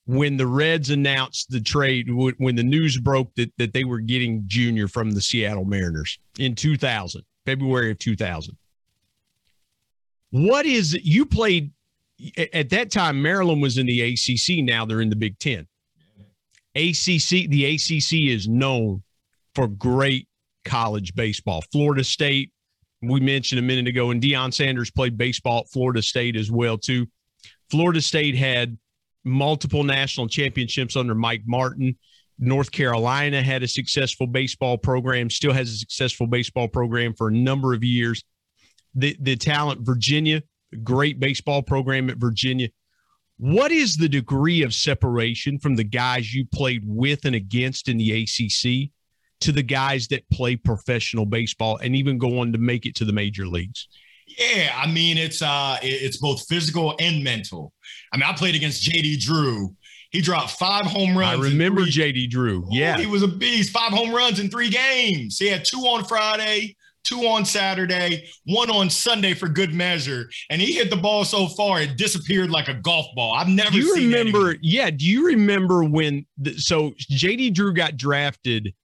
when 0.05 0.37
the 0.37 0.47
Reds 0.47 0.91
announced 0.91 1.49
the 1.49 1.63
trade, 1.63 2.09
when 2.11 2.55
the 2.55 2.63
news 2.63 2.99
broke 2.99 3.35
that, 3.37 3.51
that 3.57 3.73
they 3.73 3.85
were 3.85 4.01
getting 4.01 4.45
Junior 4.47 4.87
from 4.87 5.13
the 5.13 5.23
Seattle 5.23 5.65
Mariners 5.65 6.19
in 6.39 6.55
2000, 6.55 7.23
February 7.47 7.91
of 7.91 7.99
2000. 7.99 8.55
What 10.31 10.67
is? 10.67 10.95
You 10.95 11.27
played 11.27 11.73
at 12.53 12.71
that 12.71 12.91
time, 12.91 13.21
Maryland 13.21 13.61
was 13.63 13.79
in 13.79 13.87
the 13.87 14.01
ACC. 14.01 14.65
Now 14.65 14.85
they're 14.87 15.01
in 15.01 15.11
the 15.11 15.17
Big 15.17 15.39
Ten. 15.39 15.67
ACC, 16.75 17.49
the 17.49 17.75
ACC 17.75 18.31
is 18.31 18.49
known 18.49 19.03
for 19.55 19.67
great 19.67 20.29
college 20.65 21.15
baseball. 21.15 21.63
Florida 21.73 22.05
State, 22.05 22.53
we 23.03 23.21
mentioned 23.21 23.59
a 23.59 23.63
minute 23.63 23.87
ago, 23.87 24.11
and 24.11 24.23
Deion 24.23 24.53
Sanders 24.53 24.91
played 24.91 25.17
baseball 25.17 25.61
at 25.61 25.71
Florida 25.71 26.03
State 26.03 26.37
as 26.37 26.51
well 26.51 26.77
too. 26.77 27.07
Florida 27.71 28.01
State 28.01 28.37
had 28.37 28.77
multiple 29.25 29.85
national 29.85 30.29
championships 30.29 30.97
under 30.97 31.15
Mike 31.15 31.43
Martin. 31.47 31.97
North 32.39 32.71
Carolina 32.71 33.43
had 33.43 33.63
a 33.63 33.69
successful 33.69 34.27
baseball 34.27 34.77
program, 34.77 35.31
still 35.31 35.53
has 35.53 35.71
a 35.71 35.77
successful 35.77 36.27
baseball 36.27 36.69
program 36.69 37.15
for 37.15 37.29
a 37.29 37.33
number 37.33 37.73
of 37.73 37.83
years 37.83 38.23
the 38.97 39.17
the 39.21 39.37
talent 39.37 39.83
Virginia, 39.83 40.43
great 40.83 41.21
baseball 41.21 41.63
program 41.63 42.11
at 42.11 42.17
Virginia. 42.17 42.69
What 43.39 43.71
is 43.71 43.97
the 43.97 44.09
degree 44.09 44.63
of 44.63 44.75
separation 44.75 45.59
from 45.59 45.77
the 45.77 45.85
guys 45.85 46.33
you 46.35 46.47
played 46.47 46.83
with 46.87 47.27
and 47.27 47.37
against 47.37 47.89
in 47.89 47.99
the 47.99 48.23
ACC 48.23 48.91
to 49.41 49.53
the 49.53 49.63
guys 49.63 50.09
that 50.09 50.29
play 50.31 50.57
professional 50.57 51.27
baseball 51.27 51.77
and 51.77 51.95
even 51.95 52.17
go 52.17 52.41
on 52.41 52.53
to 52.53 52.59
make 52.59 52.87
it 52.87 52.95
to 52.97 53.05
the 53.05 53.13
major 53.13 53.47
leagues? 53.47 53.89
Yeah, 54.27 54.75
I 54.77 54.91
mean 54.91 55.19
it's 55.19 55.43
uh 55.43 55.79
it's 55.83 56.17
both 56.17 56.47
physical 56.49 56.97
and 56.99 57.23
mental. 57.23 57.73
I 58.13 58.17
mean, 58.17 58.25
I 58.25 58.33
played 58.33 58.55
against 58.55 58.89
JD 58.89 59.21
Drew. 59.21 59.77
He 60.11 60.21
dropped 60.21 60.53
five 60.53 60.87
home 60.87 61.17
runs. 61.17 61.39
I 61.39 61.49
remember 61.51 61.83
JD 61.83 62.31
Drew. 62.31 62.67
Yeah. 62.71 62.95
Oh, 62.97 63.01
he 63.01 63.07
was 63.07 63.23
a 63.23 63.29
beast. 63.29 63.71
Five 63.71 63.93
home 63.93 64.15
runs 64.15 64.41
in 64.41 64.49
three 64.49 64.71
games. 64.71 65.39
He 65.39 65.47
had 65.47 65.65
two 65.65 65.81
on 65.81 66.05
Friday, 66.05 66.76
two 67.07 67.27
on 67.27 67.45
Saturday, 67.45 68.29
one 68.45 68.71
on 68.71 68.91
Sunday 68.91 69.35
for 69.35 69.49
good 69.49 69.73
measure. 69.73 70.29
And 70.51 70.61
he 70.61 70.73
hit 70.73 70.91
the 70.91 70.97
ball 70.97 71.25
so 71.25 71.47
far 71.49 71.81
it 71.81 71.97
disappeared 71.97 72.51
like 72.51 72.69
a 72.69 72.75
golf 72.75 73.07
ball. 73.15 73.35
I've 73.35 73.49
never 73.49 73.71
do 73.71 73.79
you 73.79 73.95
remember, 73.95 74.39
anyone. 74.39 74.59
yeah. 74.63 74.91
Do 74.91 75.07
you 75.07 75.27
remember 75.27 75.85
when 75.85 76.27
the, 76.39 76.55
so 76.59 76.91
JD 77.11 77.55
Drew 77.55 77.73
got 77.73 77.97
drafted 77.97 78.75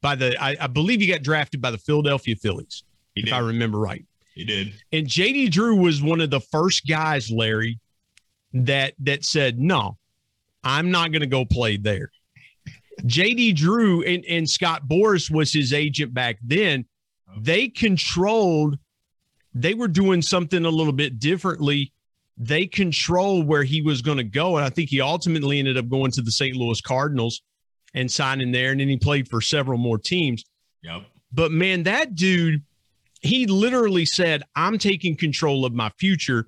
by 0.00 0.14
the 0.14 0.40
I, 0.42 0.56
I, 0.60 0.66
believe 0.66 1.00
he 1.00 1.06
got 1.06 1.22
drafted 1.22 1.60
by 1.60 1.70
the 1.70 1.78
Philadelphia 1.78 2.36
Phillies, 2.36 2.84
he 3.14 3.22
if 3.22 3.26
did. 3.26 3.34
I 3.34 3.38
remember 3.38 3.78
right. 3.78 4.04
He 4.34 4.44
did. 4.44 4.72
And 4.92 5.06
JD 5.06 5.50
Drew 5.50 5.76
was 5.76 6.00
one 6.00 6.20
of 6.20 6.30
the 6.30 6.40
first 6.40 6.86
guys, 6.86 7.30
Larry, 7.30 7.80
that 8.54 8.94
that 9.00 9.24
said, 9.24 9.58
No, 9.58 9.98
I'm 10.62 10.90
not 10.90 11.12
gonna 11.12 11.26
go 11.26 11.44
play 11.44 11.76
there. 11.76 12.10
JD 13.02 13.56
Drew 13.56 14.02
and, 14.02 14.24
and 14.24 14.48
Scott 14.48 14.88
Boras 14.88 15.30
was 15.30 15.52
his 15.52 15.72
agent 15.72 16.12
back 16.14 16.38
then 16.42 16.84
they 17.36 17.68
controlled 17.68 18.78
they 19.54 19.74
were 19.74 19.88
doing 19.88 20.22
something 20.22 20.64
a 20.64 20.70
little 20.70 20.92
bit 20.92 21.18
differently. 21.18 21.92
They 22.36 22.66
controlled 22.66 23.46
where 23.46 23.64
he 23.64 23.82
was 23.82 24.02
going 24.02 24.18
to 24.18 24.24
go. 24.24 24.56
And 24.56 24.64
I 24.64 24.70
think 24.70 24.90
he 24.90 25.00
ultimately 25.00 25.58
ended 25.58 25.76
up 25.76 25.88
going 25.88 26.12
to 26.12 26.22
the 26.22 26.30
St. 26.30 26.56
Louis 26.56 26.80
Cardinals 26.80 27.42
and 27.94 28.10
signing 28.10 28.52
there. 28.52 28.70
And 28.70 28.80
then 28.80 28.88
he 28.88 28.96
played 28.96 29.28
for 29.28 29.40
several 29.40 29.78
more 29.78 29.98
teams. 29.98 30.44
Yep. 30.82 31.02
But 31.32 31.50
man, 31.50 31.82
that 31.84 32.14
dude, 32.14 32.62
he 33.20 33.46
literally 33.46 34.06
said, 34.06 34.44
I'm 34.54 34.78
taking 34.78 35.16
control 35.16 35.64
of 35.64 35.72
my 35.72 35.90
future. 35.98 36.46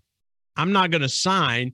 I'm 0.57 0.73
not 0.73 0.91
going 0.91 1.03
to 1.03 1.09
sign. 1.09 1.73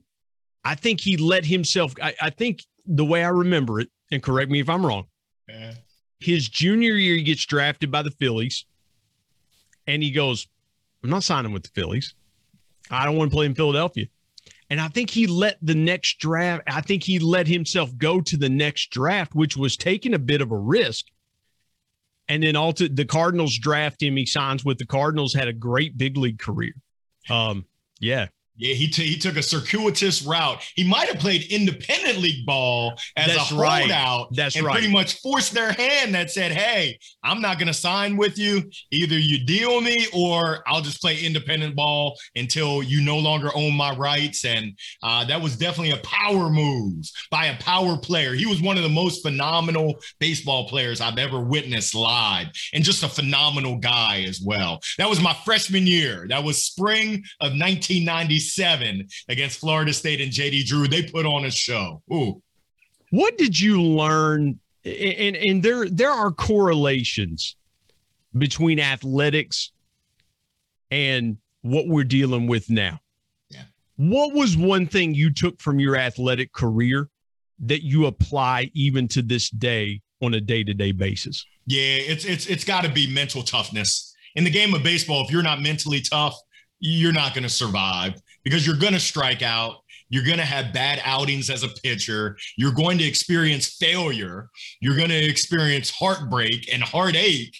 I 0.63 0.75
think 0.75 0.99
he 0.99 1.17
let 1.17 1.45
himself, 1.45 1.93
I, 2.01 2.15
I, 2.21 2.29
think 2.31 2.63
the 2.85 3.05
way 3.05 3.23
I 3.23 3.29
remember 3.29 3.79
it, 3.79 3.89
and 4.11 4.23
correct 4.23 4.49
me 4.49 4.59
if 4.59 4.69
I'm 4.69 4.85
wrong, 4.85 5.05
yeah. 5.47 5.75
his 6.19 6.49
junior 6.49 6.93
year, 6.93 7.15
he 7.15 7.23
gets 7.23 7.45
drafted 7.45 7.91
by 7.91 8.01
the 8.01 8.11
Phillies 8.11 8.65
and 9.87 10.03
he 10.03 10.11
goes, 10.11 10.47
I'm 11.03 11.09
not 11.09 11.23
signing 11.23 11.51
with 11.51 11.63
the 11.63 11.69
Phillies. 11.69 12.13
I 12.91 13.05
don't 13.05 13.17
want 13.17 13.31
to 13.31 13.35
play 13.35 13.45
in 13.45 13.55
Philadelphia. 13.55 14.07
And 14.69 14.81
I 14.81 14.89
think 14.89 15.09
he 15.09 15.27
let 15.27 15.57
the 15.61 15.75
next 15.75 16.19
draft, 16.19 16.63
I 16.67 16.81
think 16.81 17.03
he 17.03 17.19
let 17.19 17.47
himself 17.47 17.95
go 17.97 18.19
to 18.21 18.37
the 18.37 18.49
next 18.49 18.91
draft, 18.91 19.33
which 19.33 19.55
was 19.55 19.77
taking 19.77 20.13
a 20.13 20.19
bit 20.19 20.41
of 20.41 20.51
a 20.51 20.57
risk. 20.57 21.05
And 22.27 22.43
then 22.43 22.57
all 22.57 22.73
to, 22.73 22.89
the 22.89 23.05
Cardinals 23.05 23.57
draft 23.57 24.03
him. 24.03 24.17
He 24.17 24.25
signs 24.25 24.65
with 24.65 24.77
the 24.77 24.85
Cardinals, 24.85 25.33
had 25.33 25.47
a 25.47 25.53
great 25.53 25.97
big 25.97 26.17
league 26.17 26.39
career. 26.39 26.73
Um, 27.29 27.65
yeah, 27.99 28.27
yeah, 28.57 28.73
he, 28.73 28.87
t- 28.87 29.05
he 29.05 29.17
took 29.17 29.37
a 29.37 29.43
circuitous 29.43 30.23
route. 30.23 30.61
He 30.75 30.83
might 30.83 31.07
have 31.07 31.19
played 31.19 31.43
independent 31.51 32.17
league 32.17 32.45
ball 32.45 32.93
as 33.15 33.27
That's 33.27 33.51
a 33.51 33.55
holdout 33.55 33.91
right. 33.91 34.27
That's 34.31 34.55
and 34.55 34.65
right. 34.65 34.73
pretty 34.73 34.91
much 34.91 35.21
forced 35.21 35.53
their 35.53 35.71
hand 35.71 36.15
that 36.15 36.31
said, 36.31 36.51
hey, 36.51 36.97
I'm 37.23 37.39
not 37.39 37.59
going 37.59 37.67
to 37.67 37.73
sign 37.73 38.17
with 38.17 38.37
you. 38.37 38.63
Either 38.91 39.17
you 39.17 39.45
deal 39.45 39.79
me 39.79 40.07
or 40.11 40.63
I'll 40.65 40.81
just 40.81 41.01
play 41.01 41.19
independent 41.19 41.75
ball 41.75 42.17
until 42.35 42.81
you 42.81 43.01
no 43.01 43.19
longer 43.19 43.51
own 43.53 43.75
my 43.75 43.95
rights. 43.95 44.43
And 44.43 44.77
uh, 45.03 45.25
that 45.25 45.39
was 45.39 45.55
definitely 45.55 45.91
a 45.91 45.97
power 45.97 46.49
move 46.49 47.05
by 47.29 47.47
a 47.47 47.57
power 47.57 47.97
player. 47.97 48.33
He 48.33 48.47
was 48.47 48.61
one 48.61 48.77
of 48.77 48.83
the 48.83 48.89
most 48.89 49.21
phenomenal 49.21 49.95
baseball 50.19 50.67
players 50.67 50.99
I've 50.99 51.19
ever 51.19 51.39
witnessed 51.39 51.93
live 51.93 52.47
and 52.73 52.83
just 52.83 53.03
a 53.03 53.07
phenomenal 53.07 53.77
guy 53.77 54.25
as 54.27 54.41
well. 54.43 54.79
That 54.97 55.09
was 55.09 55.21
my 55.21 55.35
freshman 55.45 55.85
year. 55.85 56.25
That 56.27 56.43
was 56.43 56.63
spring 56.63 57.23
of 57.39 57.51
1996 57.51 58.46
seven 58.53 59.07
against 59.29 59.59
Florida 59.59 59.93
State 59.93 60.21
and 60.21 60.31
JD 60.31 60.65
Drew. 60.65 60.87
They 60.87 61.03
put 61.03 61.25
on 61.25 61.45
a 61.45 61.51
show. 61.51 62.01
Ooh. 62.11 62.41
What 63.11 63.37
did 63.37 63.59
you 63.59 63.81
learn? 63.81 64.59
And, 64.83 65.35
and 65.35 65.63
there 65.63 65.89
there 65.89 66.11
are 66.11 66.31
correlations 66.31 67.55
between 68.37 68.79
athletics 68.79 69.71
and 70.91 71.37
what 71.61 71.87
we're 71.87 72.03
dealing 72.03 72.47
with 72.47 72.69
now. 72.69 72.99
Yeah. 73.49 73.63
What 73.97 74.33
was 74.33 74.55
one 74.55 74.87
thing 74.87 75.13
you 75.13 75.33
took 75.33 75.59
from 75.59 75.79
your 75.79 75.95
athletic 75.95 76.53
career 76.53 77.09
that 77.59 77.83
you 77.83 78.05
apply 78.05 78.71
even 78.73 79.07
to 79.09 79.21
this 79.21 79.49
day 79.49 80.01
on 80.21 80.33
a 80.33 80.41
day-to-day 80.41 80.91
basis? 80.93 81.45
Yeah, 81.65 81.81
it's 81.81 82.25
it's 82.25 82.45
it's 82.47 82.63
got 82.63 82.83
to 82.83 82.89
be 82.89 83.11
mental 83.13 83.43
toughness. 83.43 84.15
In 84.35 84.43
the 84.43 84.49
game 84.49 84.73
of 84.73 84.83
baseball, 84.83 85.25
if 85.25 85.31
you're 85.31 85.43
not 85.43 85.61
mentally 85.61 86.01
tough, 86.01 86.37
you're 86.79 87.11
not 87.11 87.33
going 87.33 87.43
to 87.43 87.49
survive 87.49 88.21
because 88.47 88.65
you're 88.65 88.77
going 88.77 88.93
to 88.93 88.99
strike 88.99 89.41
out. 89.41 89.75
You're 90.07 90.23
going 90.23 90.37
to 90.37 90.45
have 90.45 90.73
bad 90.73 91.01
outings 91.03 91.49
as 91.49 91.63
a 91.63 91.67
pitcher. 91.67 92.37
You're 92.55 92.71
going 92.71 92.97
to 92.99 93.03
experience 93.03 93.75
failure. 93.75 94.47
You're 94.79 94.95
going 94.95 95.09
to 95.09 95.21
experience 95.21 95.91
heartbreak 95.91 96.73
and 96.73 96.81
heartache. 96.81 97.53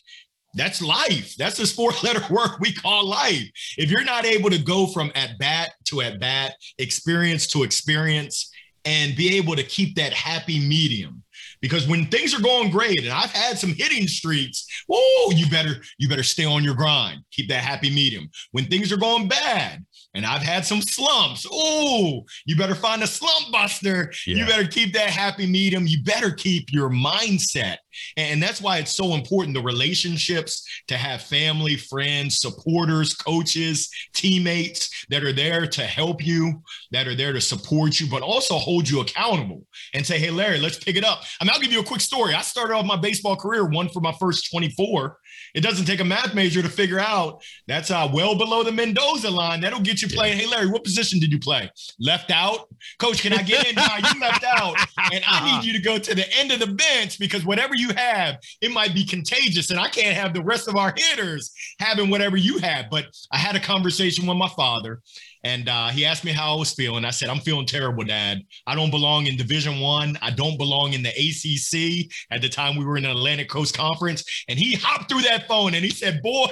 That's 0.53 0.81
life. 0.81 1.35
That's 1.35 1.57
the 1.57 1.65
four 1.65 1.91
letter 2.03 2.21
word 2.33 2.51
we 2.61 2.71
call 2.71 3.05
life. 3.05 3.43
If 3.77 3.91
you're 3.91 4.05
not 4.05 4.23
able 4.23 4.49
to 4.49 4.59
go 4.59 4.87
from 4.87 5.11
at 5.13 5.37
bat 5.37 5.71
to 5.87 5.99
at 5.99 6.21
bat, 6.21 6.53
experience 6.77 7.47
to 7.47 7.63
experience, 7.63 8.49
and 8.85 9.13
be 9.17 9.35
able 9.35 9.57
to 9.57 9.63
keep 9.63 9.95
that 9.95 10.13
happy 10.13 10.65
medium, 10.65 11.21
because 11.61 11.85
when 11.85 12.05
things 12.05 12.33
are 12.33 12.41
going 12.41 12.69
great 12.69 13.01
and 13.01 13.09
I've 13.09 13.31
had 13.31 13.57
some 13.57 13.73
hitting 13.73 14.07
streaks, 14.07 14.65
whoa, 14.87 15.31
you 15.31 15.49
better 15.49 15.81
you 15.97 16.07
better 16.07 16.23
stay 16.23 16.45
on 16.45 16.63
your 16.63 16.75
grind. 16.75 17.21
Keep 17.31 17.49
that 17.49 17.63
happy 17.63 17.89
medium. 17.89 18.29
When 18.51 18.65
things 18.65 18.93
are 18.93 18.97
going 18.97 19.27
bad, 19.27 19.85
and 20.17 20.25
I've 20.25 20.41
had 20.41 20.65
some 20.65 20.81
slumps. 20.81 21.45
Oh, 21.49 22.25
you 22.47 22.55
better 22.55 22.73
find 22.73 23.03
a 23.03 23.07
slump 23.07 23.51
buster. 23.51 24.11
Yeah. 24.25 24.37
You 24.37 24.45
better 24.47 24.65
keep 24.65 24.91
that 24.93 25.11
happy 25.11 25.45
medium. 25.45 25.85
You 25.85 26.03
better 26.03 26.31
keep 26.31 26.73
your 26.73 26.89
mindset. 26.89 27.77
And 28.17 28.41
that's 28.41 28.59
why 28.59 28.79
it's 28.79 28.95
so 28.95 29.13
important 29.13 29.53
the 29.53 29.61
relationships 29.61 30.67
to 30.87 30.97
have 30.97 31.21
family, 31.21 31.77
friends, 31.77 32.41
supporters, 32.41 33.13
coaches, 33.13 33.89
teammates 34.15 35.05
that 35.09 35.23
are 35.23 35.33
there 35.33 35.67
to 35.67 35.83
help 35.83 36.25
you, 36.25 36.63
that 36.91 37.07
are 37.07 37.15
there 37.15 37.33
to 37.33 37.41
support 37.41 37.99
you, 37.99 38.09
but 38.09 38.23
also 38.23 38.55
hold 38.55 38.89
you 38.89 39.01
accountable 39.01 39.67
and 39.93 40.03
say, 40.03 40.17
hey, 40.17 40.31
Larry, 40.31 40.59
let's 40.59 40.79
pick 40.79 40.95
it 40.95 41.03
up. 41.03 41.21
I 41.39 41.43
mean, 41.43 41.51
I'll 41.53 41.61
give 41.61 41.71
you 41.71 41.81
a 41.81 41.85
quick 41.85 42.01
story. 42.01 42.33
I 42.33 42.41
started 42.41 42.73
off 42.73 42.85
my 42.85 42.97
baseball 42.97 43.35
career, 43.35 43.65
one 43.65 43.89
for 43.89 43.99
my 43.99 44.13
first 44.13 44.49
24. 44.49 45.15
It 45.57 45.63
doesn't 45.63 45.85
take 45.85 45.99
a 46.01 46.05
math 46.05 46.35
major 46.35 46.61
to 46.61 46.69
figure 46.69 46.99
out 46.99 47.41
that's 47.65 47.89
uh, 47.89 48.07
well 48.13 48.37
below 48.37 48.61
the 48.61 48.71
Mendoza 48.71 49.31
line. 49.31 49.59
That'll 49.59 49.79
get 49.79 50.03
you 50.03 50.07
playing. 50.07 50.37
Hey, 50.37 50.45
Larry, 50.45 50.67
what 50.67 50.83
position 50.83 51.19
did 51.19 51.31
you 51.31 51.39
play? 51.39 51.71
Left 51.99 52.29
out? 52.29 52.67
Coach, 52.99 53.23
can 53.23 53.33
I 53.33 53.41
get 53.41 53.65
in? 53.65 53.75
you 53.75 54.21
left 54.21 54.43
out. 54.45 54.75
And 55.11 55.23
I 55.25 55.59
need 55.59 55.65
you 55.65 55.73
to 55.73 55.79
go 55.79 55.97
to 55.97 56.13
the 56.13 56.31
end 56.37 56.51
of 56.51 56.59
the 56.59 56.67
bench 56.67 57.17
because 57.17 57.43
whatever 57.43 57.73
you 57.73 57.89
have, 57.95 58.37
it 58.61 58.71
might 58.71 58.93
be 58.93 59.03
contagious. 59.03 59.71
And 59.71 59.79
I 59.79 59.89
can't 59.89 60.15
have 60.15 60.35
the 60.35 60.43
rest 60.43 60.67
of 60.67 60.75
our 60.75 60.93
hitters 60.95 61.51
having 61.79 62.11
whatever 62.11 62.37
you 62.37 62.59
have. 62.59 62.91
But 62.91 63.05
I 63.31 63.39
had 63.39 63.55
a 63.55 63.59
conversation 63.59 64.27
with 64.27 64.37
my 64.37 64.49
father 64.49 65.01
and 65.43 65.69
uh, 65.69 65.89
he 65.89 66.05
asked 66.05 66.23
me 66.23 66.31
how 66.31 66.53
I 66.53 66.59
was 66.59 66.73
feeling. 66.73 67.05
I 67.05 67.11
said, 67.11 67.29
"I'm 67.29 67.39
feeling 67.39 67.65
terrible, 67.65 68.03
Dad. 68.03 68.41
I 68.65 68.75
don't 68.75 68.91
belong 68.91 69.27
in 69.27 69.37
Division 69.37 69.79
One. 69.79 70.17
I. 70.21 70.27
I 70.27 70.31
don't 70.31 70.57
belong 70.57 70.93
in 70.93 71.03
the 71.03 71.09
ACC." 71.09 72.11
At 72.31 72.41
the 72.41 72.49
time, 72.49 72.75
we 72.75 72.85
were 72.85 72.97
in 72.97 73.03
the 73.03 73.11
Atlantic 73.11 73.49
Coast 73.49 73.75
Conference, 73.75 74.23
and 74.47 74.59
he 74.59 74.75
hopped 74.75 75.09
through 75.09 75.21
that 75.21 75.47
phone 75.47 75.73
and 75.73 75.83
he 75.83 75.91
said, 75.91 76.21
"Boy, 76.21 76.49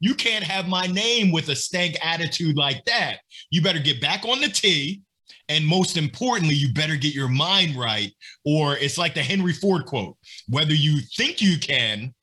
you 0.00 0.14
can't 0.14 0.44
have 0.44 0.68
my 0.68 0.86
name 0.86 1.32
with 1.32 1.48
a 1.48 1.56
stank 1.56 1.96
attitude 2.02 2.56
like 2.56 2.84
that. 2.86 3.18
You 3.50 3.62
better 3.62 3.80
get 3.80 4.00
back 4.00 4.24
on 4.24 4.40
the 4.40 4.48
tee." 4.48 5.02
And 5.48 5.64
most 5.64 5.96
importantly, 5.96 6.54
you 6.54 6.72
better 6.72 6.96
get 6.96 7.14
your 7.14 7.28
mind 7.28 7.76
right, 7.76 8.12
or 8.44 8.76
it's 8.76 8.98
like 8.98 9.14
the 9.14 9.22
Henry 9.22 9.52
Ford 9.52 9.86
quote 9.86 10.16
whether 10.48 10.74
you 10.74 11.00
think 11.16 11.40
you 11.40 11.58
can 11.58 12.14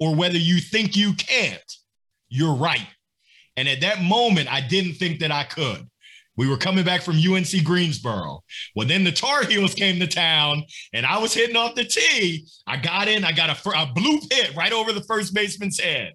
or 0.00 0.14
whether 0.14 0.38
you 0.38 0.58
think 0.58 0.96
you 0.96 1.12
can't, 1.14 1.76
you're 2.28 2.54
right. 2.54 2.88
And 3.56 3.68
at 3.68 3.80
that 3.82 4.02
moment, 4.02 4.52
I 4.52 4.60
didn't 4.60 4.94
think 4.94 5.20
that 5.20 5.30
I 5.30 5.44
could. 5.44 5.88
We 6.36 6.48
were 6.48 6.56
coming 6.56 6.84
back 6.84 7.02
from 7.02 7.16
UNC 7.16 7.62
Greensboro. 7.62 8.42
Well, 8.74 8.88
then 8.88 9.04
the 9.04 9.12
Tar 9.12 9.44
Heels 9.44 9.74
came 9.74 10.00
to 10.00 10.06
town 10.06 10.64
and 10.94 11.04
I 11.04 11.18
was 11.18 11.34
hitting 11.34 11.56
off 11.56 11.74
the 11.74 11.84
tee. 11.84 12.46
I 12.66 12.78
got 12.78 13.08
in, 13.08 13.24
I 13.24 13.32
got 13.32 13.50
a, 13.50 13.68
a 13.70 13.86
bloop 13.86 14.32
hit 14.32 14.56
right 14.56 14.72
over 14.72 14.92
the 14.92 15.02
first 15.02 15.34
baseman's 15.34 15.78
head. 15.78 16.14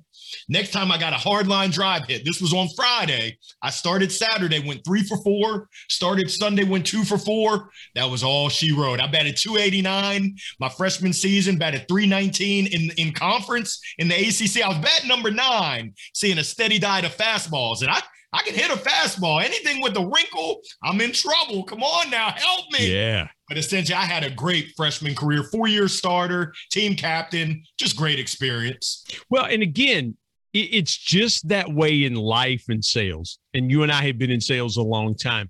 Next 0.50 0.72
time 0.72 0.92
I 0.92 0.98
got 0.98 1.14
a 1.14 1.18
hard 1.18 1.48
line 1.48 1.72
drive 1.72 2.06
hit. 2.06 2.26
This 2.26 2.42
was 2.42 2.54
on 2.54 2.68
Friday. 2.76 3.38
I 3.62 3.70
started 3.70 4.12
Saturday, 4.12 4.60
went 4.60 4.84
three 4.86 5.04
for 5.04 5.18
four. 5.24 5.70
Started 5.90 6.30
Sunday, 6.30 6.64
went 6.64 6.86
two 6.86 7.04
for 7.04 7.18
four. 7.18 7.70
That 7.96 8.10
was 8.10 8.24
all 8.24 8.50
she 8.50 8.72
wrote. 8.72 9.00
I 9.00 9.08
batted 9.08 9.38
289 9.38 10.36
my 10.60 10.70
freshman 10.70 11.14
season, 11.14 11.58
batted 11.58 11.88
319 11.88 12.68
in, 12.68 12.92
in 12.98 13.14
conference 13.14 13.80
in 13.98 14.08
the 14.08 14.16
ACC. 14.16 14.64
I 14.64 14.70
was 14.70 14.78
batting 14.78 15.08
number 15.08 15.32
nine, 15.32 15.94
seeing 16.14 16.38
a 16.38 16.44
steady 16.44 16.80
diet 16.80 17.06
of 17.06 17.16
fastballs. 17.16 17.82
And 17.82 17.90
I, 17.90 18.00
I 18.34 18.42
can 18.44 18.54
hit 18.54 18.72
a 18.72 18.76
fastball. 18.76 19.44
Anything 19.44 19.82
with 19.82 19.96
a 19.98 20.06
wrinkle, 20.06 20.62
I'm 20.84 21.02
in 21.02 21.12
trouble. 21.12 21.64
Come 21.64 21.84
on 21.84 22.10
now, 22.10 22.32
help 22.36 22.66
me. 22.72 22.94
Yeah. 22.94 23.28
But 23.48 23.58
essentially, 23.58 23.96
I 23.96 24.04
had 24.04 24.24
a 24.24 24.30
great 24.30 24.74
freshman 24.76 25.16
career, 25.16 25.44
four 25.44 25.68
year 25.68 25.88
starter, 25.88 26.54
team 26.72 26.96
captain, 26.96 27.64
just 27.78 27.96
great 27.96 28.20
experience. 28.20 29.06
Well, 29.30 29.46
and 29.46 29.64
again, 29.64 30.18
it's 30.54 30.96
just 30.98 31.48
that 31.50 31.72
way 31.72 32.04
in 32.04 32.16
life 32.16 32.66
and 32.70 32.84
sales. 32.84 33.40
And 33.54 33.70
you 33.70 33.84
and 33.84 33.92
I 33.92 34.06
have 34.08 34.18
been 34.18 34.32
in 34.32 34.42
sales 34.42 34.78
a 34.78 34.82
long 34.82 35.16
time. 35.16 35.50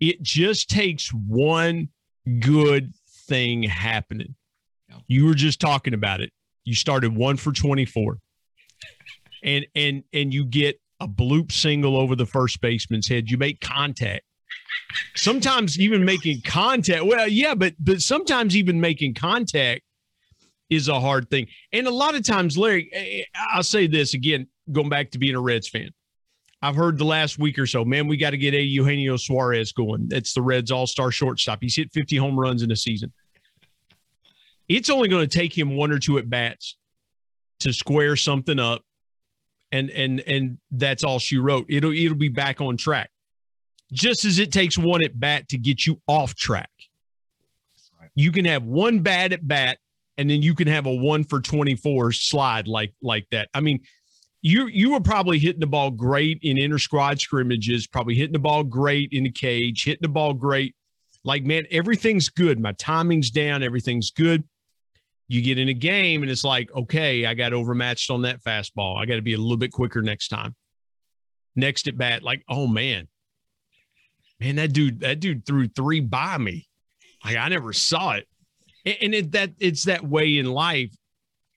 It 0.00 0.22
just 0.22 0.70
takes 0.70 1.12
one 1.12 1.88
good 2.40 2.92
thing 3.28 3.62
happening. 3.62 4.34
You 5.06 5.26
were 5.26 5.34
just 5.34 5.60
talking 5.60 5.94
about 5.94 6.20
it. 6.20 6.32
You 6.64 6.74
started 6.74 7.14
one 7.16 7.36
for 7.36 7.52
24. 7.52 8.18
And 9.44 9.66
and 9.74 10.04
and 10.12 10.32
you 10.32 10.44
get 10.44 10.80
a 11.00 11.08
bloop 11.08 11.50
single 11.50 11.96
over 11.96 12.14
the 12.14 12.24
first 12.24 12.60
baseman's 12.60 13.08
head. 13.08 13.28
You 13.28 13.38
make 13.38 13.60
contact. 13.60 14.22
Sometimes 15.14 15.78
even 15.78 16.04
making 16.04 16.42
contact. 16.42 17.04
Well, 17.04 17.28
yeah, 17.28 17.54
but 17.54 17.74
but 17.78 18.00
sometimes 18.00 18.56
even 18.56 18.80
making 18.80 19.14
contact 19.14 19.82
is 20.70 20.88
a 20.88 21.00
hard 21.00 21.28
thing. 21.30 21.46
And 21.72 21.86
a 21.86 21.90
lot 21.90 22.14
of 22.14 22.24
times, 22.24 22.56
Larry, 22.56 22.90
eh, 22.92 23.20
eh, 23.20 23.24
I'll 23.52 23.62
say 23.62 23.86
this 23.86 24.14
again, 24.14 24.48
going 24.70 24.88
back 24.88 25.10
to 25.10 25.18
being 25.18 25.34
a 25.34 25.40
Reds 25.40 25.68
fan. 25.68 25.90
I've 26.62 26.76
heard 26.76 26.96
the 26.96 27.04
last 27.04 27.38
week 27.38 27.58
or 27.58 27.66
so, 27.66 27.84
man, 27.84 28.06
we 28.06 28.16
got 28.16 28.30
to 28.30 28.38
get 28.38 28.54
a 28.54 28.62
Eugenio 28.62 29.16
Suarez 29.16 29.72
going. 29.72 30.08
That's 30.08 30.32
the 30.32 30.42
Reds 30.42 30.70
all 30.70 30.86
star 30.86 31.10
shortstop. 31.10 31.58
He's 31.60 31.76
hit 31.76 31.92
50 31.92 32.16
home 32.16 32.38
runs 32.38 32.62
in 32.62 32.70
a 32.70 32.76
season. 32.76 33.12
It's 34.68 34.88
only 34.88 35.08
going 35.08 35.28
to 35.28 35.38
take 35.38 35.56
him 35.56 35.76
one 35.76 35.90
or 35.90 35.98
two 35.98 36.18
at 36.18 36.30
bats 36.30 36.76
to 37.60 37.72
square 37.72 38.16
something 38.16 38.58
up 38.58 38.82
and 39.72 39.90
and 39.90 40.20
and 40.20 40.58
that's 40.70 41.02
all 41.02 41.18
she 41.18 41.38
wrote. 41.38 41.66
It'll 41.68 41.92
it'll 41.92 42.16
be 42.16 42.28
back 42.28 42.60
on 42.60 42.76
track. 42.76 43.10
Just 43.92 44.24
as 44.24 44.38
it 44.38 44.52
takes 44.52 44.78
one 44.78 45.04
at 45.04 45.18
bat 45.18 45.48
to 45.50 45.58
get 45.58 45.86
you 45.86 46.00
off 46.08 46.34
track. 46.34 46.70
Right. 48.00 48.10
You 48.14 48.32
can 48.32 48.44
have 48.46 48.64
one 48.64 49.00
bad 49.00 49.32
at 49.32 49.46
bat 49.46 49.78
and 50.18 50.28
then 50.28 50.42
you 50.42 50.54
can 50.54 50.68
have 50.68 50.86
a 50.86 50.94
1 50.94 51.24
for 51.24 51.40
24 51.40 52.12
slide 52.12 52.68
like 52.68 52.94
like 53.02 53.26
that. 53.30 53.48
I 53.54 53.60
mean, 53.60 53.80
you 54.42 54.66
you 54.66 54.92
were 54.92 55.00
probably 55.00 55.38
hitting 55.38 55.60
the 55.60 55.66
ball 55.66 55.90
great 55.90 56.38
in 56.42 56.58
inter 56.58 56.78
squad 56.78 57.20
scrimmages, 57.20 57.86
probably 57.86 58.14
hitting 58.14 58.32
the 58.32 58.38
ball 58.38 58.64
great 58.64 59.10
in 59.12 59.24
the 59.24 59.30
cage, 59.30 59.84
hitting 59.84 60.02
the 60.02 60.08
ball 60.08 60.34
great. 60.34 60.74
Like, 61.24 61.44
man, 61.44 61.66
everything's 61.70 62.28
good. 62.28 62.58
My 62.58 62.72
timing's 62.72 63.30
down, 63.30 63.62
everything's 63.62 64.10
good. 64.10 64.42
You 65.28 65.40
get 65.40 65.58
in 65.58 65.68
a 65.68 65.74
game 65.74 66.22
and 66.22 66.30
it's 66.30 66.44
like, 66.44 66.74
okay, 66.74 67.24
I 67.24 67.34
got 67.34 67.52
overmatched 67.52 68.10
on 68.10 68.22
that 68.22 68.42
fastball. 68.42 69.00
I 69.00 69.06
got 69.06 69.16
to 69.16 69.22
be 69.22 69.34
a 69.34 69.38
little 69.38 69.56
bit 69.56 69.72
quicker 69.72 70.02
next 70.02 70.28
time. 70.28 70.56
Next 71.54 71.86
at 71.86 71.96
bat, 71.96 72.22
like, 72.22 72.42
oh 72.48 72.66
man, 72.66 73.06
man, 74.42 74.56
that 74.56 74.72
dude, 74.72 75.00
that 75.00 75.20
dude 75.20 75.46
threw 75.46 75.68
three 75.68 76.00
by 76.00 76.36
me. 76.38 76.66
Like 77.24 77.36
I 77.36 77.48
never 77.48 77.72
saw 77.72 78.12
it. 78.12 78.26
And 78.84 79.14
it 79.14 79.32
that 79.32 79.52
it's 79.60 79.84
that 79.84 80.04
way 80.04 80.38
in 80.38 80.46
life, 80.46 80.92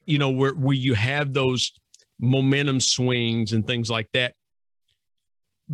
you 0.05 0.19
know, 0.19 0.29
where 0.29 0.53
where 0.53 0.75
you 0.75 0.93
have 0.93 1.33
those 1.33 1.71
momentum 2.19 2.79
swings 2.79 3.53
and 3.53 3.65
things 3.65 3.89
like 3.89 4.07
that. 4.13 4.33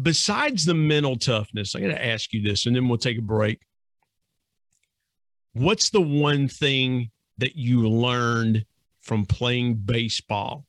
Besides 0.02 0.64
the 0.64 0.74
mental 0.74 1.18
toughness, 1.18 1.76
I 1.76 1.82
got 1.82 1.88
to 1.88 2.06
ask 2.06 2.32
you 2.32 2.42
this, 2.42 2.66
and 2.66 2.74
then 2.74 2.88
we'll 2.88 2.98
take 2.98 3.18
a 3.18 3.22
break. 3.22 3.60
What's 5.52 5.90
the 5.90 6.00
one 6.00 6.48
thing 6.48 7.12
that 7.40 7.58
you 7.58 7.90
learned 7.90 8.66
from 9.02 9.26
playing 9.26 9.76
baseball 9.76 10.66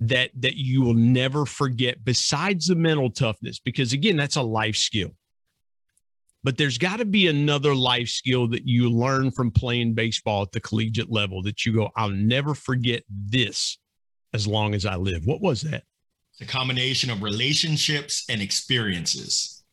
that 0.00 0.30
that 0.38 0.54
you 0.54 0.82
will 0.82 0.94
never 0.94 1.44
forget 1.44 2.04
besides 2.04 2.66
the 2.66 2.76
mental 2.76 3.10
toughness 3.10 3.58
because 3.58 3.92
again 3.92 4.16
that's 4.16 4.36
a 4.36 4.42
life 4.42 4.76
skill 4.76 5.10
but 6.44 6.56
there's 6.56 6.78
got 6.78 6.98
to 6.98 7.04
be 7.04 7.26
another 7.26 7.74
life 7.74 8.08
skill 8.08 8.46
that 8.46 8.66
you 8.66 8.88
learn 8.88 9.30
from 9.32 9.50
playing 9.50 9.94
baseball 9.94 10.42
at 10.42 10.52
the 10.52 10.60
collegiate 10.60 11.10
level 11.10 11.42
that 11.42 11.66
you 11.66 11.72
go 11.72 11.90
I'll 11.96 12.10
never 12.10 12.54
forget 12.54 13.02
this 13.08 13.78
as 14.34 14.46
long 14.46 14.74
as 14.74 14.84
I 14.84 14.96
live. 14.96 15.24
What 15.24 15.40
was 15.40 15.62
that? 15.62 15.84
the 16.38 16.46
combination 16.46 17.10
of 17.10 17.22
relationships 17.22 18.24
and 18.28 18.40
experiences. 18.40 19.64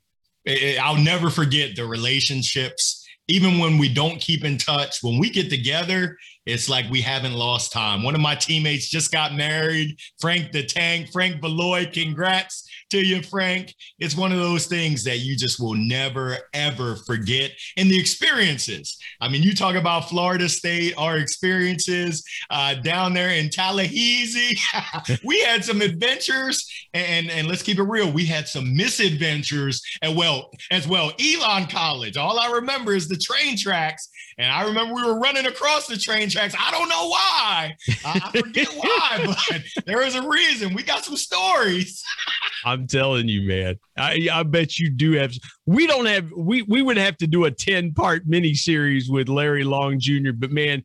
I'll 0.82 0.98
never 0.98 1.29
forget 1.29 1.75
the 1.75 1.86
relationships. 1.86 3.03
Even 3.27 3.60
when 3.60 3.77
we 3.77 3.91
don't 3.91 4.20
keep 4.20 4.44
in 4.44 4.58
touch, 4.58 4.98
when 5.01 5.20
we 5.20 5.29
get 5.29 5.50
together, 5.50 6.17
it's 6.45 6.69
like 6.69 6.89
we 6.89 7.01
haven't 7.01 7.33
lost 7.33 7.71
time. 7.71 8.03
One 8.03 8.15
of 8.15 8.21
my 8.21 8.35
teammates 8.35 8.89
just 8.89 9.11
got 9.11 9.33
married, 9.33 9.97
Frank 10.19 10.51
the 10.51 10.63
Tank, 10.63 11.11
Frank 11.11 11.41
Beloy. 11.41 11.89
Congrats 11.91 12.69
to 12.91 13.01
you, 13.03 13.23
Frank. 13.23 13.73
It's 13.99 14.15
one 14.15 14.31
of 14.31 14.37
those 14.37 14.67
things 14.67 15.03
that 15.05 15.17
you 15.17 15.35
just 15.35 15.59
will 15.59 15.73
never, 15.73 16.37
ever 16.53 16.97
forget. 16.97 17.51
And 17.77 17.89
the 17.89 17.99
experiences. 17.99 18.97
I 19.21 19.27
mean, 19.27 19.41
you 19.41 19.55
talk 19.55 19.75
about 19.75 20.09
Florida 20.09 20.47
State, 20.47 20.93
our 20.97 21.17
experiences 21.17 22.23
uh, 22.49 22.75
down 22.75 23.13
there 23.13 23.31
in 23.31 23.49
Tallahassee. 23.49 24.57
we 25.23 25.41
had 25.41 25.65
some 25.65 25.81
adventures, 25.81 26.69
and, 26.93 27.29
and 27.31 27.47
let's 27.47 27.63
keep 27.63 27.79
it 27.79 27.83
real. 27.83 28.11
We 28.11 28.25
had 28.25 28.47
some 28.47 28.75
misadventures 28.75 29.81
as 30.01 30.13
well, 30.13 30.51
as 30.69 30.87
well. 30.87 31.11
Elon 31.19 31.67
College. 31.67 32.17
All 32.17 32.39
I 32.39 32.51
remember 32.51 32.93
is 32.93 33.07
the 33.07 33.17
train 33.17 33.57
tracks. 33.57 34.09
And 34.37 34.51
I 34.51 34.65
remember 34.65 34.93
we 34.93 35.03
were 35.03 35.17
running 35.17 35.45
across 35.45 35.87
the 35.87 35.95
train 35.95 36.29
tracks. 36.29 36.53
I 36.59 36.69
don't 36.71 36.89
know 36.89 37.07
why. 37.07 37.75
I 38.03 38.31
forget 38.31 38.67
why, 38.75 39.23
but 39.25 39.85
there 39.85 40.01
is 40.01 40.15
a 40.15 40.27
reason. 40.27 40.73
We 40.73 40.83
got 40.83 41.05
some 41.05 41.15
stories. 41.15 42.03
I'm 42.65 42.85
telling 42.87 43.29
you, 43.29 43.48
man. 43.48 43.79
I, 43.95 44.27
I 44.31 44.43
bet 44.43 44.77
you 44.77 44.89
do 44.89 45.13
have. 45.13 45.33
We 45.65 45.87
don't 45.87 46.07
have. 46.07 46.31
We 46.35 46.63
we 46.63 46.81
would 46.81 46.98
have 46.98 47.15
to 47.17 47.27
do 47.27 47.45
a 47.45 47.51
ten 47.51 47.93
part 47.93 48.24
mini 48.25 48.55
series 48.55 49.09
with 49.09 49.29
Larry 49.29 49.63
Long 49.63 50.00
Jr. 50.00 50.31
But 50.35 50.51
man, 50.51 50.83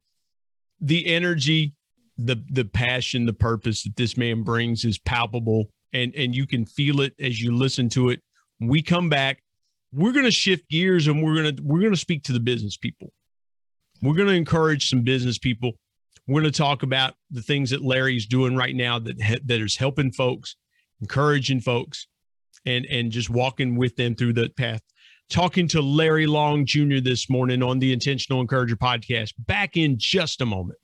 the 0.80 1.06
energy, 1.06 1.74
the 2.18 2.36
the 2.50 2.64
passion, 2.64 3.26
the 3.26 3.32
purpose 3.32 3.82
that 3.82 3.96
this 3.96 4.16
man 4.16 4.42
brings 4.42 4.84
is 4.84 4.98
palpable, 4.98 5.70
and 5.92 6.14
and 6.14 6.36
you 6.36 6.46
can 6.46 6.66
feel 6.66 7.00
it 7.00 7.14
as 7.18 7.42
you 7.42 7.56
listen 7.56 7.88
to 7.90 8.10
it. 8.10 8.20
We 8.60 8.82
come 8.82 9.08
back. 9.08 9.42
We're 9.92 10.12
going 10.12 10.26
to 10.26 10.30
shift 10.30 10.68
gears, 10.68 11.08
and 11.08 11.20
we're 11.20 11.34
going 11.34 11.56
to 11.56 11.62
we're 11.64 11.80
going 11.80 11.92
to 11.92 11.98
speak 11.98 12.22
to 12.24 12.32
the 12.32 12.38
business 12.38 12.76
people. 12.76 13.12
We're 14.02 14.14
going 14.14 14.28
to 14.28 14.34
encourage 14.34 14.88
some 14.88 15.02
business 15.02 15.38
people. 15.38 15.72
We're 16.26 16.40
going 16.40 16.52
to 16.52 16.58
talk 16.58 16.82
about 16.82 17.14
the 17.30 17.42
things 17.42 17.70
that 17.70 17.82
Larry's 17.82 18.26
doing 18.26 18.56
right 18.56 18.74
now 18.74 18.98
that 18.98 19.18
that 19.18 19.60
is 19.60 19.76
helping 19.76 20.12
folks 20.12 20.56
encouraging 21.00 21.60
folks 21.60 22.06
and 22.66 22.86
and 22.86 23.10
just 23.10 23.30
walking 23.30 23.76
with 23.76 23.96
them 23.96 24.14
through 24.14 24.34
the 24.34 24.50
path. 24.50 24.80
Talking 25.28 25.68
to 25.68 25.80
Larry 25.80 26.26
Long 26.26 26.66
Jr. 26.66 26.98
this 27.02 27.30
morning 27.30 27.62
on 27.62 27.78
the 27.78 27.92
Intentional 27.92 28.40
Encourager 28.40 28.76
podcast. 28.76 29.32
Back 29.38 29.76
in 29.76 29.96
just 29.96 30.40
a 30.40 30.46
moment. 30.46 30.78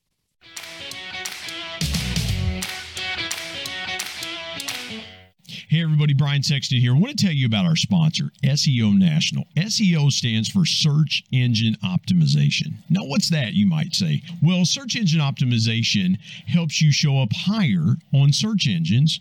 Hey, 5.76 5.82
everybody, 5.82 6.14
Brian 6.14 6.42
Sexton 6.42 6.78
here. 6.80 6.94
I 6.94 6.98
want 6.98 7.18
to 7.18 7.22
tell 7.22 7.34
you 7.34 7.44
about 7.44 7.66
our 7.66 7.76
sponsor, 7.76 8.30
SEO 8.42 8.96
National. 8.96 9.44
SEO 9.58 10.10
stands 10.10 10.48
for 10.48 10.64
Search 10.64 11.22
Engine 11.32 11.76
Optimization. 11.84 12.76
Now, 12.88 13.04
what's 13.04 13.28
that, 13.28 13.52
you 13.52 13.66
might 13.66 13.94
say? 13.94 14.22
Well, 14.42 14.64
search 14.64 14.96
engine 14.96 15.20
optimization 15.20 16.16
helps 16.46 16.80
you 16.80 16.92
show 16.92 17.20
up 17.20 17.28
higher 17.30 17.96
on 18.14 18.32
search 18.32 18.66
engines 18.66 19.20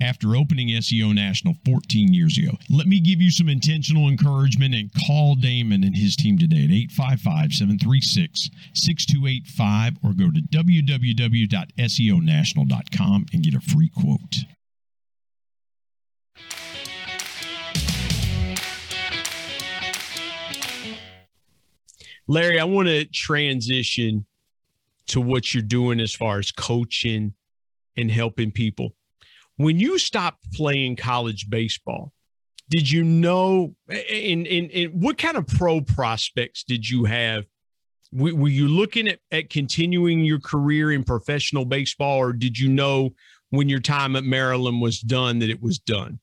after 0.00 0.36
opening 0.36 0.68
SEO 0.68 1.12
National 1.14 1.54
14 1.64 2.12
years 2.12 2.38
ago. 2.38 2.52
Let 2.68 2.86
me 2.86 3.00
give 3.00 3.20
you 3.20 3.30
some 3.30 3.48
intentional 3.48 4.08
encouragement 4.08 4.74
and 4.74 4.90
call 5.06 5.34
Damon 5.34 5.82
and 5.84 5.96
his 5.96 6.16
team 6.16 6.38
today 6.38 6.64
at 6.64 6.70
855 6.70 7.52
736 7.52 8.48
6285 8.74 9.96
or 10.02 10.12
go 10.12 10.30
to 10.30 10.40
www.seonational.com 10.40 13.26
and 13.32 13.42
get 13.42 13.54
a 13.54 13.60
free 13.60 13.90
quote. 13.94 14.36
Larry, 22.26 22.58
I 22.60 22.64
want 22.64 22.86
to 22.86 23.06
transition 23.06 24.26
to 25.08 25.20
what 25.20 25.52
you're 25.52 25.64
doing 25.64 25.98
as 25.98 26.14
far 26.14 26.38
as 26.38 26.52
coaching 26.52 27.34
and 27.96 28.08
helping 28.08 28.52
people 28.52 28.94
when 29.60 29.78
you 29.78 29.98
stopped 29.98 30.52
playing 30.54 30.96
college 30.96 31.50
baseball, 31.50 32.12
did 32.70 32.90
you 32.90 33.04
know 33.04 33.74
in, 33.88 34.46
in, 34.46 34.70
in 34.70 34.90
what 34.92 35.18
kind 35.18 35.36
of 35.36 35.46
pro 35.46 35.82
prospects 35.82 36.64
did 36.64 36.88
you 36.88 37.04
have? 37.04 37.44
Were, 38.12 38.48
you 38.48 38.68
looking 38.68 39.06
at, 39.06 39.18
at 39.30 39.50
continuing 39.50 40.24
your 40.24 40.40
career 40.40 40.90
in 40.92 41.04
professional 41.04 41.64
baseball, 41.64 42.18
or 42.18 42.32
did 42.32 42.58
you 42.58 42.68
know 42.68 43.10
when 43.50 43.68
your 43.68 43.80
time 43.80 44.16
at 44.16 44.24
Maryland 44.24 44.80
was 44.80 44.98
done 45.00 45.40
that 45.40 45.50
it 45.50 45.62
was 45.62 45.78
done? 45.78 46.20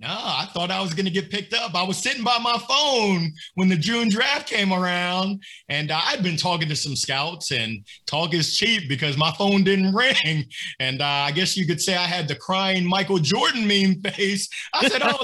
No, 0.00 0.08
I 0.08 0.48
thought 0.54 0.70
I 0.70 0.80
was 0.80 0.94
going 0.94 1.04
to 1.04 1.10
get 1.10 1.30
picked 1.30 1.52
up. 1.52 1.74
I 1.74 1.82
was 1.82 1.98
sitting 1.98 2.24
by 2.24 2.38
my 2.38 2.56
phone 2.66 3.34
when 3.56 3.68
the 3.68 3.76
June 3.76 4.08
draft 4.08 4.48
came 4.48 4.72
around, 4.72 5.42
and 5.68 5.92
I'd 5.92 6.22
been 6.22 6.38
talking 6.38 6.70
to 6.70 6.76
some 6.76 6.96
scouts, 6.96 7.52
and 7.52 7.84
talk 8.06 8.32
is 8.32 8.56
cheap 8.56 8.88
because 8.88 9.18
my 9.18 9.30
phone 9.32 9.62
didn't 9.62 9.94
ring. 9.94 10.46
And 10.78 11.02
uh, 11.02 11.04
I 11.04 11.32
guess 11.32 11.54
you 11.54 11.66
could 11.66 11.82
say 11.82 11.96
I 11.96 12.06
had 12.06 12.28
the 12.28 12.34
crying 12.34 12.86
Michael 12.86 13.18
Jordan 13.18 13.66
meme 13.66 14.00
face. 14.00 14.48
I 14.72 14.88
said, 14.88 15.02
"Oh 15.04 15.18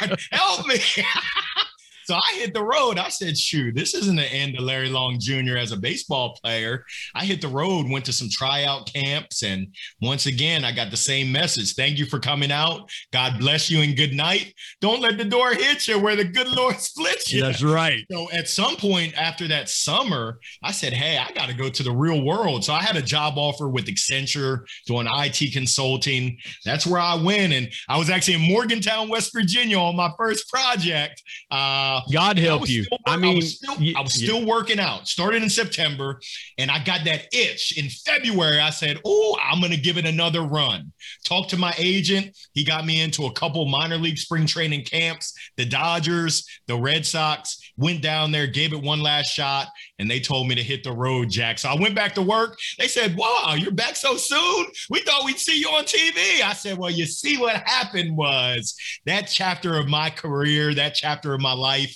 Lord, 0.00 0.18
help 0.32 0.66
me!" 0.66 0.78
So 2.08 2.14
I 2.14 2.38
hit 2.38 2.54
the 2.54 2.64
road. 2.64 2.96
I 2.96 3.10
said, 3.10 3.36
shoot, 3.36 3.74
this 3.74 3.92
isn't 3.92 4.16
the 4.16 4.24
end 4.32 4.56
of 4.56 4.64
Larry 4.64 4.88
Long 4.88 5.18
Jr. 5.20 5.58
as 5.58 5.72
a 5.72 5.76
baseball 5.76 6.38
player. 6.42 6.86
I 7.14 7.26
hit 7.26 7.42
the 7.42 7.48
road, 7.48 7.86
went 7.86 8.06
to 8.06 8.14
some 8.14 8.30
tryout 8.30 8.90
camps. 8.90 9.42
And 9.42 9.66
once 10.00 10.24
again, 10.24 10.64
I 10.64 10.72
got 10.72 10.90
the 10.90 10.96
same 10.96 11.30
message. 11.30 11.74
Thank 11.74 11.98
you 11.98 12.06
for 12.06 12.18
coming 12.18 12.50
out. 12.50 12.88
God 13.12 13.38
bless 13.38 13.68
you 13.68 13.82
and 13.82 13.94
good 13.94 14.14
night. 14.14 14.54
Don't 14.80 15.02
let 15.02 15.18
the 15.18 15.24
door 15.26 15.50
hit 15.50 15.86
you 15.86 15.98
where 15.98 16.16
the 16.16 16.24
good 16.24 16.48
Lord 16.48 16.76
splits 16.80 17.30
you. 17.30 17.42
That's 17.42 17.62
right. 17.62 18.06
So 18.10 18.30
at 18.30 18.48
some 18.48 18.76
point 18.76 19.12
after 19.14 19.46
that 19.48 19.68
summer, 19.68 20.38
I 20.62 20.72
said, 20.72 20.94
hey, 20.94 21.18
I 21.18 21.30
got 21.32 21.50
to 21.50 21.54
go 21.54 21.68
to 21.68 21.82
the 21.82 21.92
real 21.92 22.24
world. 22.24 22.64
So 22.64 22.72
I 22.72 22.80
had 22.80 22.96
a 22.96 23.02
job 23.02 23.34
offer 23.36 23.68
with 23.68 23.84
Accenture 23.84 24.60
doing 24.86 25.06
IT 25.10 25.52
consulting. 25.52 26.38
That's 26.64 26.86
where 26.86 27.02
I 27.02 27.16
went. 27.16 27.52
And 27.52 27.68
I 27.86 27.98
was 27.98 28.08
actually 28.08 28.42
in 28.42 28.50
Morgantown, 28.50 29.10
West 29.10 29.30
Virginia 29.34 29.78
on 29.78 29.94
my 29.94 30.10
first 30.16 30.48
project. 30.48 31.22
Uh, 31.50 31.97
Uh, 31.98 32.12
God 32.12 32.38
help 32.38 32.62
I 32.62 32.66
you. 32.66 32.86
I 33.06 33.16
mean, 33.16 33.32
I 33.32 33.34
was, 33.36 33.56
still, 33.56 33.76
I 33.96 34.00
was 34.00 34.14
still, 34.14 34.46
working 34.46 34.78
out. 34.78 35.08
Started 35.08 35.42
in 35.42 35.50
September, 35.50 36.20
and 36.58 36.70
I 36.70 36.82
got 36.82 37.04
that 37.04 37.26
itch 37.32 37.76
in 37.76 37.88
February. 37.88 38.60
I 38.60 38.70
said, 38.70 39.00
"Oh, 39.04 39.36
I'm 39.42 39.60
going 39.60 39.72
to 39.72 39.80
give 39.80 39.98
it 39.98 40.06
another 40.06 40.42
run." 40.42 40.92
Talked 41.24 41.50
to 41.50 41.56
my 41.56 41.74
agent. 41.76 42.36
He 42.54 42.64
got 42.64 42.86
me 42.86 43.00
into 43.00 43.26
a 43.26 43.32
couple 43.32 43.66
minor 43.66 43.96
league 43.96 44.18
spring 44.18 44.46
training 44.46 44.84
camps. 44.84 45.34
The 45.56 45.64
Dodgers, 45.64 46.46
the 46.66 46.76
Red 46.76 47.04
Sox. 47.04 47.58
Went 47.76 48.02
down 48.02 48.32
there, 48.32 48.48
gave 48.48 48.72
it 48.72 48.82
one 48.82 49.00
last 49.00 49.28
shot, 49.28 49.68
and 50.00 50.10
they 50.10 50.18
told 50.18 50.48
me 50.48 50.56
to 50.56 50.62
hit 50.64 50.82
the 50.82 50.90
road, 50.90 51.30
Jack. 51.30 51.60
So 51.60 51.68
I 51.68 51.80
went 51.80 51.94
back 51.94 52.12
to 52.14 52.22
work. 52.22 52.58
They 52.76 52.88
said, 52.88 53.16
"Wow, 53.16 53.54
you're 53.56 53.70
back 53.70 53.94
so 53.94 54.16
soon. 54.16 54.66
We 54.90 55.00
thought 55.00 55.24
we'd 55.24 55.38
see 55.38 55.60
you 55.60 55.68
on 55.68 55.84
TV." 55.84 56.42
I 56.42 56.54
said, 56.54 56.76
"Well, 56.76 56.90
you 56.90 57.06
see 57.06 57.36
what 57.36 57.62
happened 57.66 58.16
was 58.16 58.74
that 59.06 59.30
chapter 59.32 59.76
of 59.76 59.86
my 59.86 60.10
career, 60.10 60.74
that 60.74 60.94
chapter 60.94 61.34
of 61.34 61.40
my 61.40 61.52
life." 61.52 61.87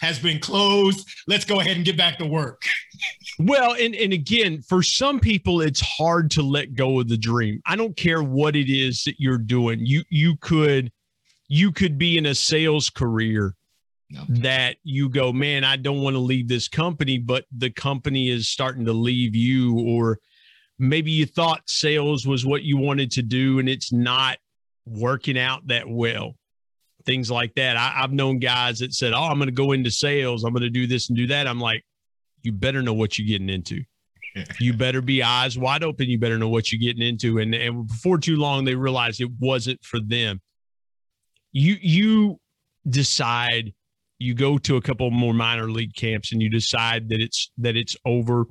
Has 0.00 0.18
been 0.18 0.38
closed. 0.38 1.08
Let's 1.26 1.44
go 1.44 1.60
ahead 1.60 1.76
and 1.76 1.84
get 1.84 1.96
back 1.96 2.18
to 2.18 2.26
work. 2.26 2.62
well, 3.38 3.74
and, 3.74 3.94
and 3.94 4.12
again, 4.12 4.62
for 4.62 4.82
some 4.82 5.20
people, 5.20 5.60
it's 5.60 5.80
hard 5.80 6.30
to 6.32 6.42
let 6.42 6.74
go 6.74 7.00
of 7.00 7.08
the 7.08 7.16
dream. 7.16 7.60
I 7.66 7.76
don't 7.76 7.96
care 7.96 8.22
what 8.22 8.56
it 8.56 8.70
is 8.70 9.04
that 9.04 9.16
you're 9.18 9.38
doing. 9.38 9.84
You 9.84 10.02
you 10.10 10.36
could 10.36 10.92
you 11.48 11.72
could 11.72 11.98
be 11.98 12.18
in 12.18 12.26
a 12.26 12.34
sales 12.34 12.90
career 12.90 13.54
no. 14.10 14.24
that 14.28 14.76
you 14.82 15.08
go, 15.08 15.32
man, 15.32 15.64
I 15.64 15.76
don't 15.76 16.02
want 16.02 16.14
to 16.14 16.20
leave 16.20 16.48
this 16.48 16.68
company, 16.68 17.18
but 17.18 17.44
the 17.56 17.70
company 17.70 18.28
is 18.30 18.48
starting 18.48 18.84
to 18.86 18.92
leave 18.92 19.34
you, 19.34 19.78
or 19.78 20.18
maybe 20.78 21.10
you 21.10 21.26
thought 21.26 21.62
sales 21.66 22.26
was 22.26 22.44
what 22.44 22.62
you 22.62 22.76
wanted 22.76 23.10
to 23.12 23.22
do 23.22 23.58
and 23.58 23.68
it's 23.68 23.92
not 23.92 24.38
working 24.86 25.38
out 25.38 25.66
that 25.68 25.88
well 25.88 26.34
things 27.06 27.30
like 27.30 27.54
that. 27.54 27.76
I, 27.76 28.00
have 28.00 28.12
known 28.12 28.38
guys 28.38 28.78
that 28.80 28.94
said, 28.94 29.12
"Oh, 29.12 29.22
I'm 29.24 29.38
going 29.38 29.48
to 29.48 29.52
go 29.52 29.72
into 29.72 29.90
sales. 29.90 30.44
I'm 30.44 30.52
going 30.52 30.62
to 30.62 30.70
do 30.70 30.86
this 30.86 31.08
and 31.08 31.16
do 31.16 31.26
that." 31.28 31.46
I'm 31.46 31.60
like, 31.60 31.84
you 32.42 32.52
better 32.52 32.82
know 32.82 32.94
what 32.94 33.18
you're 33.18 33.26
getting 33.26 33.48
into. 33.48 33.82
you 34.60 34.72
better 34.76 35.00
be 35.00 35.22
eyes 35.22 35.58
wide 35.58 35.82
open. 35.82 36.08
You 36.08 36.18
better 36.18 36.38
know 36.38 36.48
what 36.48 36.70
you're 36.70 36.80
getting 36.80 37.06
into. 37.06 37.38
And 37.38 37.54
and 37.54 37.86
before 37.86 38.18
too 38.18 38.36
long, 38.36 38.64
they 38.64 38.74
realized 38.74 39.20
it 39.20 39.30
wasn't 39.38 39.82
for 39.84 40.00
them. 40.00 40.40
You 41.52 41.76
you 41.80 42.40
decide. 42.88 43.72
You 44.20 44.32
go 44.32 44.58
to 44.58 44.76
a 44.76 44.80
couple 44.80 45.10
more 45.10 45.34
minor 45.34 45.68
league 45.68 45.94
camps 45.94 46.32
and 46.32 46.40
you 46.40 46.48
decide 46.48 47.08
that 47.08 47.20
it's 47.20 47.50
that 47.58 47.76
it's 47.76 47.96
over. 48.04 48.46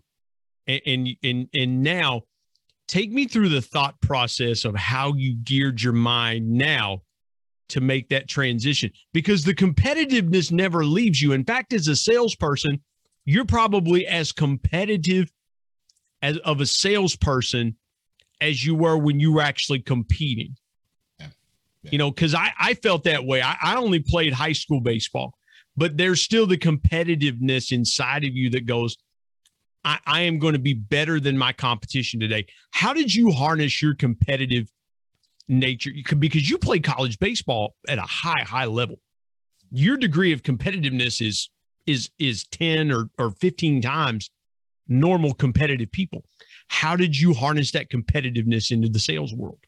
And 0.68 0.82
and 0.86 1.10
and, 1.24 1.50
and 1.54 1.84
now, 1.84 2.24
take 2.88 3.12
me 3.12 3.26
through 3.28 3.50
the 3.50 3.62
thought 3.62 4.00
process 4.02 4.66
of 4.66 4.76
how 4.76 5.14
you 5.14 5.36
geared 5.36 5.82
your 5.82 5.94
mind 5.94 6.50
now 6.50 7.02
to 7.74 7.82
make 7.82 8.08
that 8.10 8.30
transition 8.30 8.92
because 9.14 9.44
the 9.44 9.54
competitiveness 9.54 10.52
never 10.52 10.86
leaves 10.86 11.20
you. 11.20 11.32
In 11.32 11.44
fact, 11.44 11.74
as 11.74 11.88
a 11.88 11.96
salesperson, 11.96 12.80
you're 13.26 13.46
probably 13.46 14.06
as 14.06 14.32
competitive 14.32 15.32
as 16.22 16.38
of 16.40 16.62
a 16.62 16.68
salesperson 16.68 17.76
as 18.40 18.64
you 18.64 18.76
were 18.76 18.96
when 18.96 19.20
you 19.20 19.34
were 19.34 19.42
actually 19.42 19.80
competing. 19.80 20.56
Yeah. 21.20 21.28
Yeah. 21.82 21.92
You 21.92 21.98
know, 21.98 22.12
because 22.12 22.36
I, 22.36 22.52
I 22.60 22.76
felt 22.76 23.06
that 23.06 23.26
way. 23.26 23.42
I, 23.42 23.56
I 23.60 23.76
only 23.76 24.00
played 24.00 24.34
high 24.34 24.54
school 24.54 24.80
baseball, 24.80 25.34
but 25.76 25.98
there's 25.98 26.22
still 26.22 26.46
the 26.46 26.58
competitiveness 26.58 27.72
inside 27.72 28.24
of 28.24 28.36
you 28.36 28.52
that 28.52 28.68
goes, 28.68 28.98
I, 29.84 29.98
I 30.06 30.22
am 30.22 30.38
going 30.38 30.54
to 30.54 30.60
be 30.60 30.76
better 30.76 31.20
than 31.20 31.40
my 31.40 31.54
competition 31.54 32.20
today. 32.20 32.46
How 32.70 32.94
did 32.94 33.14
you 33.14 33.32
harness 33.32 33.82
your 33.82 33.96
competitive 33.96 34.72
nature 35.48 35.90
you 35.90 36.04
could, 36.04 36.20
because 36.20 36.50
you 36.50 36.58
play 36.58 36.80
college 36.80 37.20
baseball 37.20 37.76
at 37.88 37.98
a 37.98 38.04
high 38.04 38.44
high 38.44 38.66
level. 38.66 39.00
Your 39.72 39.98
degree 39.98 40.34
of 40.34 40.44
competitiveness 40.44 41.26
is 41.26 41.50
is 41.86 42.10
is 42.20 42.46
10 42.46 42.92
or, 42.92 43.10
or 43.18 43.32
15 43.32 43.82
times 43.82 44.30
normal 44.88 45.34
competitive 45.34 45.92
people. 45.92 46.24
How 46.68 46.96
did 46.96 47.20
you 47.20 47.34
harness 47.34 47.72
that 47.72 47.90
competitiveness 47.90 48.72
into 48.72 48.90
the 48.90 49.00
sales 49.00 49.34
world 49.34 49.60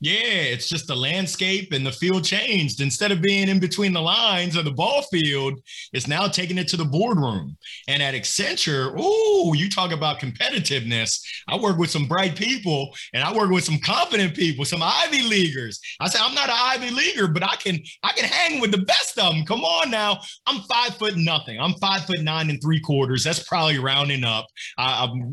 yeah, 0.00 0.12
it's 0.52 0.68
just 0.68 0.86
the 0.86 0.94
landscape 0.94 1.72
and 1.72 1.86
the 1.86 1.92
field 1.92 2.24
changed. 2.24 2.80
Instead 2.80 3.12
of 3.12 3.22
being 3.22 3.48
in 3.48 3.58
between 3.58 3.92
the 3.92 4.00
lines 4.00 4.56
of 4.56 4.64
the 4.64 4.70
ball 4.70 5.02
field, 5.02 5.60
it's 5.92 6.06
now 6.06 6.28
taking 6.28 6.58
it 6.58 6.68
to 6.68 6.76
the 6.76 6.84
boardroom. 6.84 7.56
And 7.88 8.02
at 8.02 8.14
Accenture, 8.14 8.94
oh, 8.98 9.54
you 9.54 9.70
talk 9.70 9.92
about 9.92 10.20
competitiveness. 10.20 11.20
I 11.48 11.56
work 11.56 11.78
with 11.78 11.90
some 11.90 12.06
bright 12.06 12.36
people 12.36 12.94
and 13.14 13.24
I 13.24 13.32
work 13.32 13.50
with 13.50 13.64
some 13.64 13.78
confident 13.78 14.34
people, 14.34 14.64
some 14.64 14.82
Ivy 14.82 15.22
Leaguers. 15.22 15.80
I 16.00 16.08
say 16.08 16.18
I'm 16.20 16.34
not 16.34 16.50
an 16.50 16.56
Ivy 16.58 16.90
Leaguer, 16.90 17.28
but 17.28 17.42
I 17.42 17.56
can 17.56 17.78
I 18.02 18.12
can 18.12 18.24
hang 18.24 18.60
with 18.60 18.72
the 18.72 18.84
best 18.84 19.18
of 19.18 19.32
them. 19.32 19.44
Come 19.46 19.64
on 19.64 19.90
now. 19.90 20.20
I'm 20.46 20.60
five 20.62 20.96
foot 20.96 21.16
nothing. 21.16 21.58
I'm 21.58 21.74
five 21.74 22.04
foot 22.04 22.20
nine 22.20 22.50
and 22.50 22.60
three 22.60 22.80
quarters. 22.80 23.24
That's 23.24 23.42
probably 23.42 23.78
rounding 23.78 24.24
up. 24.24 24.46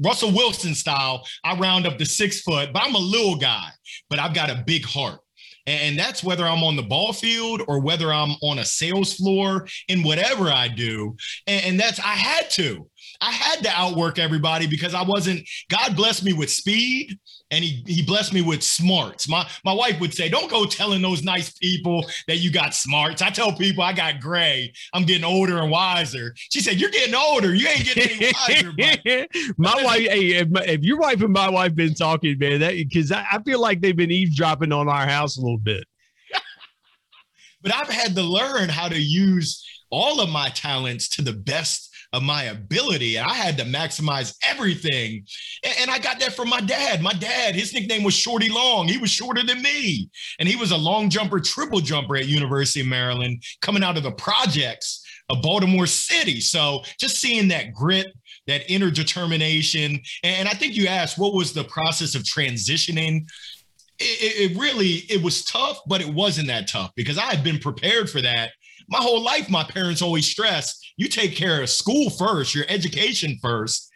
Russell 0.03 0.31
Wilson 0.31 0.73
style. 0.73 1.25
I 1.43 1.57
round 1.57 1.85
up 1.85 1.97
to 1.97 2.05
six 2.05 2.41
foot, 2.41 2.71
but 2.73 2.83
I'm 2.83 2.95
a 2.95 2.99
little 2.99 3.35
guy. 3.35 3.67
But 4.09 4.19
I've 4.19 4.33
got 4.33 4.49
a 4.49 4.63
big 4.65 4.85
heart. 4.85 5.19
And 5.65 5.97
that's 5.97 6.23
whether 6.23 6.45
I'm 6.45 6.63
on 6.63 6.75
the 6.75 6.83
ball 6.83 7.13
field 7.13 7.61
or 7.69 7.79
whether 7.79 8.11
I'm 8.11 8.31
on 8.41 8.59
a 8.59 8.65
sales 8.65 9.13
floor 9.13 9.65
in 9.87 10.03
whatever 10.03 10.49
I 10.49 10.67
do. 10.67 11.15
And, 11.47 11.79
that's, 11.79 11.99
I 11.99 12.15
had 12.15 12.49
to. 12.51 12.89
I 13.21 13.31
had 13.31 13.63
to 13.63 13.69
outwork 13.69 14.19
everybody 14.19 14.67
because 14.67 14.93
I 14.93 15.03
wasn't, 15.03 15.47
God 15.69 15.95
blessed 15.95 16.25
me 16.25 16.33
with 16.33 16.49
speed 16.49 17.17
and 17.53 17.63
he 17.63 17.83
he 17.85 18.01
blessed 18.01 18.33
me 18.33 18.41
with 18.41 18.63
smarts. 18.63 19.29
My 19.29 19.47
my 19.63 19.73
wife 19.73 19.99
would 19.99 20.13
say, 20.13 20.27
"Don't 20.27 20.49
go 20.49 20.65
telling 20.65 21.01
those 21.01 21.23
nice 21.23 21.51
people 21.51 22.05
that 22.27 22.37
you 22.37 22.51
got 22.51 22.73
smarts." 22.73 23.21
I 23.21 23.29
tell 23.29 23.53
people 23.53 23.83
I 23.83 23.93
got 23.93 24.19
gray. 24.19 24.73
I'm 24.93 25.03
getting 25.03 25.23
older 25.23 25.59
and 25.59 25.69
wiser. 25.69 26.33
She 26.35 26.61
said, 26.61 26.79
"You're 26.79 26.89
getting 26.89 27.13
older. 27.13 27.53
You 27.53 27.67
ain't 27.67 27.85
getting 27.85 28.09
any 28.09 28.33
wiser." 28.47 29.53
my 29.57 29.75
wife, 29.83 30.01
hey, 30.01 30.31
if, 30.31 30.47
if, 30.67 30.83
your 30.83 30.97
wife 30.97 31.21
and 31.21 31.31
my 31.31 31.49
wife 31.49 31.75
been 31.75 31.93
talking, 31.93 32.37
man, 32.39 32.59
that 32.61 32.73
because 32.73 33.11
I, 33.11 33.25
I 33.31 33.43
feel 33.43 33.61
like 33.61 33.81
they've 33.81 33.95
been 33.95 34.11
eavesdropping 34.11 34.71
on 34.71 34.89
our 34.89 35.05
house 35.05 35.37
a 35.37 35.41
little 35.41 35.59
bit. 35.59 35.85
but 37.61 37.73
I've 37.73 37.89
had 37.89 38.15
to 38.15 38.23
learn 38.23 38.69
how 38.69 38.87
to 38.87 38.99
use 38.99 39.63
all 39.91 40.21
of 40.21 40.29
my 40.29 40.49
talents 40.49 41.07
to 41.07 41.21
the 41.21 41.33
best 41.33 41.92
of 42.13 42.21
my 42.21 42.43
ability. 42.43 43.17
And 43.17 43.27
I 43.27 43.33
had 43.33 43.57
to 43.57 43.65
maximize 43.65 44.35
everything. 44.43 45.25
And, 45.63 45.73
and, 45.81 45.91
I 45.91 45.97
got 45.97 46.19
that 46.19 46.33
from 46.33 46.47
my 46.47 46.61
dad. 46.61 47.01
My 47.01 47.11
dad, 47.11 47.55
his 47.55 47.73
nickname 47.73 48.03
was 48.03 48.13
Shorty 48.13 48.49
Long. 48.49 48.87
He 48.87 48.97
was 48.97 49.09
shorter 49.09 49.43
than 49.43 49.61
me. 49.61 50.09
And 50.39 50.47
he 50.47 50.55
was 50.55 50.71
a 50.71 50.77
long 50.77 51.09
jumper, 51.09 51.39
triple 51.39 51.81
jumper 51.81 52.15
at 52.15 52.27
University 52.27 52.81
of 52.81 52.87
Maryland, 52.87 53.43
coming 53.61 53.83
out 53.83 53.97
of 53.97 54.03
the 54.03 54.11
projects 54.11 55.03
of 55.29 55.41
Baltimore 55.41 55.87
City. 55.87 56.39
So 56.39 56.83
just 56.99 57.19
seeing 57.19 57.47
that 57.49 57.73
grit, 57.73 58.07
that 58.47 58.69
inner 58.71 58.91
determination. 58.91 59.99
And 60.23 60.47
I 60.47 60.51
think 60.51 60.75
you 60.75 60.87
asked, 60.87 61.17
what 61.17 61.33
was 61.33 61.53
the 61.53 61.63
process 61.63 62.13
of 62.15 62.23
transitioning? 62.23 63.27
It, 63.99 64.51
it, 64.51 64.57
really 64.57 65.05
it 65.07 65.21
was 65.21 65.45
tough 65.45 65.79
but 65.85 66.01
it 66.01 66.09
wasn't 66.11 66.47
that 66.47 66.67
tough 66.67 66.91
because 66.95 67.19
i 67.19 67.25
had 67.25 67.43
been 67.43 67.59
prepared 67.59 68.09
for 68.09 68.21
that 68.21 68.49
my 68.89 68.99
whole 68.99 69.21
life 69.21 69.49
my 69.49 69.63
parents 69.63 70.01
always 70.01 70.25
stressed 70.25 70.83
you 70.97 71.07
take 71.07 71.35
care 71.35 71.61
of 71.61 71.69
school 71.69 72.09
first, 72.09 72.53
your 72.53 72.65
education 72.69 73.37
first, 73.41 73.89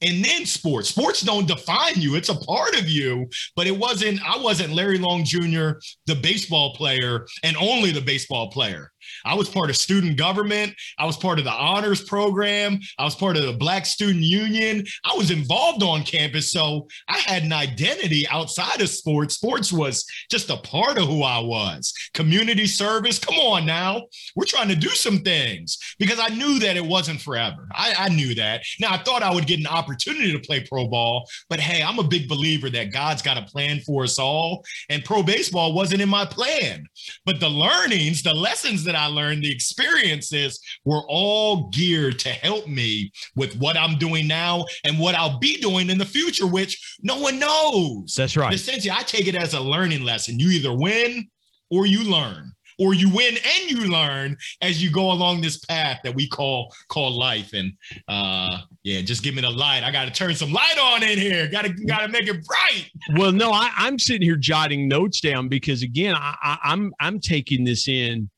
and 0.00 0.24
then 0.24 0.46
sports. 0.46 0.88
Sports 0.88 1.22
don't 1.22 1.48
define 1.48 1.94
you; 1.96 2.14
it's 2.14 2.28
a 2.28 2.34
part 2.34 2.78
of 2.78 2.88
you. 2.88 3.28
But 3.56 3.66
it 3.66 3.76
wasn't. 3.76 4.20
I 4.26 4.38
wasn't 4.38 4.72
Larry 4.72 4.98
Long 4.98 5.24
Jr., 5.24 5.72
the 6.06 6.14
baseball 6.14 6.74
player, 6.74 7.26
and 7.42 7.56
only 7.56 7.90
the 7.90 8.00
baseball 8.00 8.50
player. 8.50 8.90
I 9.28 9.34
was 9.34 9.50
part 9.50 9.68
of 9.68 9.76
student 9.76 10.16
government. 10.16 10.74
I 10.98 11.04
was 11.04 11.18
part 11.18 11.38
of 11.38 11.44
the 11.44 11.52
honors 11.52 12.02
program. 12.02 12.80
I 12.98 13.04
was 13.04 13.14
part 13.14 13.36
of 13.36 13.44
the 13.44 13.52
Black 13.52 13.84
Student 13.84 14.24
Union. 14.24 14.86
I 15.04 15.14
was 15.14 15.30
involved 15.30 15.82
on 15.82 16.02
campus. 16.02 16.50
So 16.50 16.88
I 17.08 17.18
had 17.18 17.42
an 17.42 17.52
identity 17.52 18.26
outside 18.28 18.80
of 18.80 18.88
sports. 18.88 19.34
Sports 19.34 19.70
was 19.70 20.06
just 20.30 20.48
a 20.48 20.56
part 20.56 20.96
of 20.96 21.06
who 21.06 21.22
I 21.22 21.40
was. 21.40 21.92
Community 22.14 22.66
service. 22.66 23.18
Come 23.18 23.34
on 23.34 23.66
now. 23.66 24.06
We're 24.34 24.46
trying 24.46 24.68
to 24.68 24.74
do 24.74 24.88
some 24.88 25.18
things 25.18 25.76
because 25.98 26.18
I 26.18 26.28
knew 26.28 26.58
that 26.60 26.78
it 26.78 26.86
wasn't 26.86 27.20
forever. 27.20 27.68
I, 27.72 27.94
I 27.98 28.08
knew 28.08 28.34
that. 28.36 28.62
Now, 28.80 28.94
I 28.94 29.02
thought 29.02 29.22
I 29.22 29.34
would 29.34 29.46
get 29.46 29.60
an 29.60 29.66
opportunity 29.66 30.32
to 30.32 30.38
play 30.38 30.64
pro 30.66 30.88
ball, 30.88 31.28
but 31.50 31.60
hey, 31.60 31.82
I'm 31.82 31.98
a 31.98 32.04
big 32.04 32.30
believer 32.30 32.70
that 32.70 32.94
God's 32.94 33.20
got 33.20 33.36
a 33.36 33.42
plan 33.42 33.80
for 33.80 34.04
us 34.04 34.18
all. 34.18 34.64
And 34.88 35.04
pro 35.04 35.22
baseball 35.22 35.74
wasn't 35.74 36.00
in 36.00 36.08
my 36.08 36.24
plan. 36.24 36.86
But 37.26 37.40
the 37.40 37.50
learnings, 37.50 38.22
the 38.22 38.32
lessons 38.32 38.84
that 38.84 38.96
I 38.96 39.04
learned, 39.04 39.17
the 39.18 39.50
experiences 39.50 40.60
were 40.84 41.02
all 41.08 41.68
geared 41.70 42.18
to 42.20 42.30
help 42.30 42.66
me 42.66 43.10
with 43.36 43.56
what 43.56 43.76
I'm 43.76 43.98
doing 43.98 44.26
now 44.26 44.64
and 44.84 44.98
what 44.98 45.14
I'll 45.14 45.38
be 45.38 45.58
doing 45.58 45.90
in 45.90 45.98
the 45.98 46.04
future, 46.04 46.46
which 46.46 46.96
no 47.02 47.18
one 47.18 47.38
knows. 47.38 48.14
That's 48.16 48.36
right. 48.36 48.52
Essentially, 48.52 48.90
I 48.90 49.02
take 49.02 49.26
it 49.26 49.34
as 49.34 49.54
a 49.54 49.60
learning 49.60 50.04
lesson. 50.04 50.38
You 50.38 50.50
either 50.50 50.74
win 50.74 51.28
or 51.70 51.86
you 51.86 52.04
learn 52.10 52.52
or 52.78 52.94
you 52.94 53.08
win 53.10 53.34
and 53.36 53.70
you 53.70 53.90
learn 53.90 54.36
as 54.62 54.82
you 54.82 54.90
go 54.90 55.10
along 55.10 55.40
this 55.40 55.58
path 55.64 55.98
that 56.04 56.14
we 56.14 56.28
call 56.28 56.72
call 56.88 57.10
life. 57.10 57.52
And 57.52 57.72
uh 58.06 58.58
yeah, 58.84 59.00
just 59.02 59.22
give 59.22 59.34
me 59.34 59.42
the 59.42 59.50
light. 59.50 59.82
I 59.82 59.90
gotta 59.90 60.10
turn 60.10 60.34
some 60.34 60.52
light 60.52 60.78
on 60.80 61.02
in 61.02 61.18
here. 61.18 61.48
Gotta 61.48 61.70
gotta 61.86 62.08
make 62.08 62.28
it 62.28 62.44
bright. 62.46 62.90
Well, 63.16 63.32
no, 63.32 63.50
I, 63.52 63.70
am 63.78 63.98
sitting 63.98 64.22
here 64.22 64.36
jotting 64.36 64.88
notes 64.88 65.20
down 65.20 65.48
because 65.48 65.82
again, 65.82 66.14
I, 66.14 66.36
I, 66.42 66.58
I'm 66.64 66.92
I'm 67.00 67.20
taking 67.20 67.64
this 67.64 67.88
in. 67.88 68.30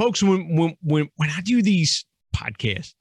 Folks, 0.00 0.22
when 0.22 0.56
when 0.56 0.78
when 0.82 1.10
when 1.16 1.28
I 1.28 1.42
do 1.42 1.60
these 1.60 2.06
podcasts, 2.34 2.94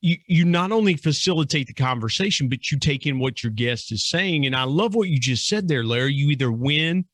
you 0.00 0.16
you 0.28 0.44
not 0.44 0.70
only 0.70 0.94
facilitate 0.94 1.66
the 1.66 1.74
conversation, 1.74 2.48
but 2.48 2.70
you 2.70 2.78
take 2.78 3.04
in 3.04 3.18
what 3.18 3.42
your 3.42 3.50
guest 3.50 3.90
is 3.90 4.08
saying. 4.08 4.46
And 4.46 4.54
I 4.54 4.62
love 4.62 4.94
what 4.94 5.08
you 5.08 5.18
just 5.18 5.48
said 5.48 5.66
there, 5.66 5.82
Larry. 5.82 6.14
You 6.14 6.28
either 6.28 6.52
win 6.52 7.06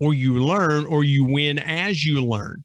or 0.00 0.12
you 0.12 0.34
learn 0.34 0.84
or 0.84 1.02
you 1.02 1.24
win 1.24 1.58
as 1.60 2.04
you 2.04 2.22
learn. 2.22 2.62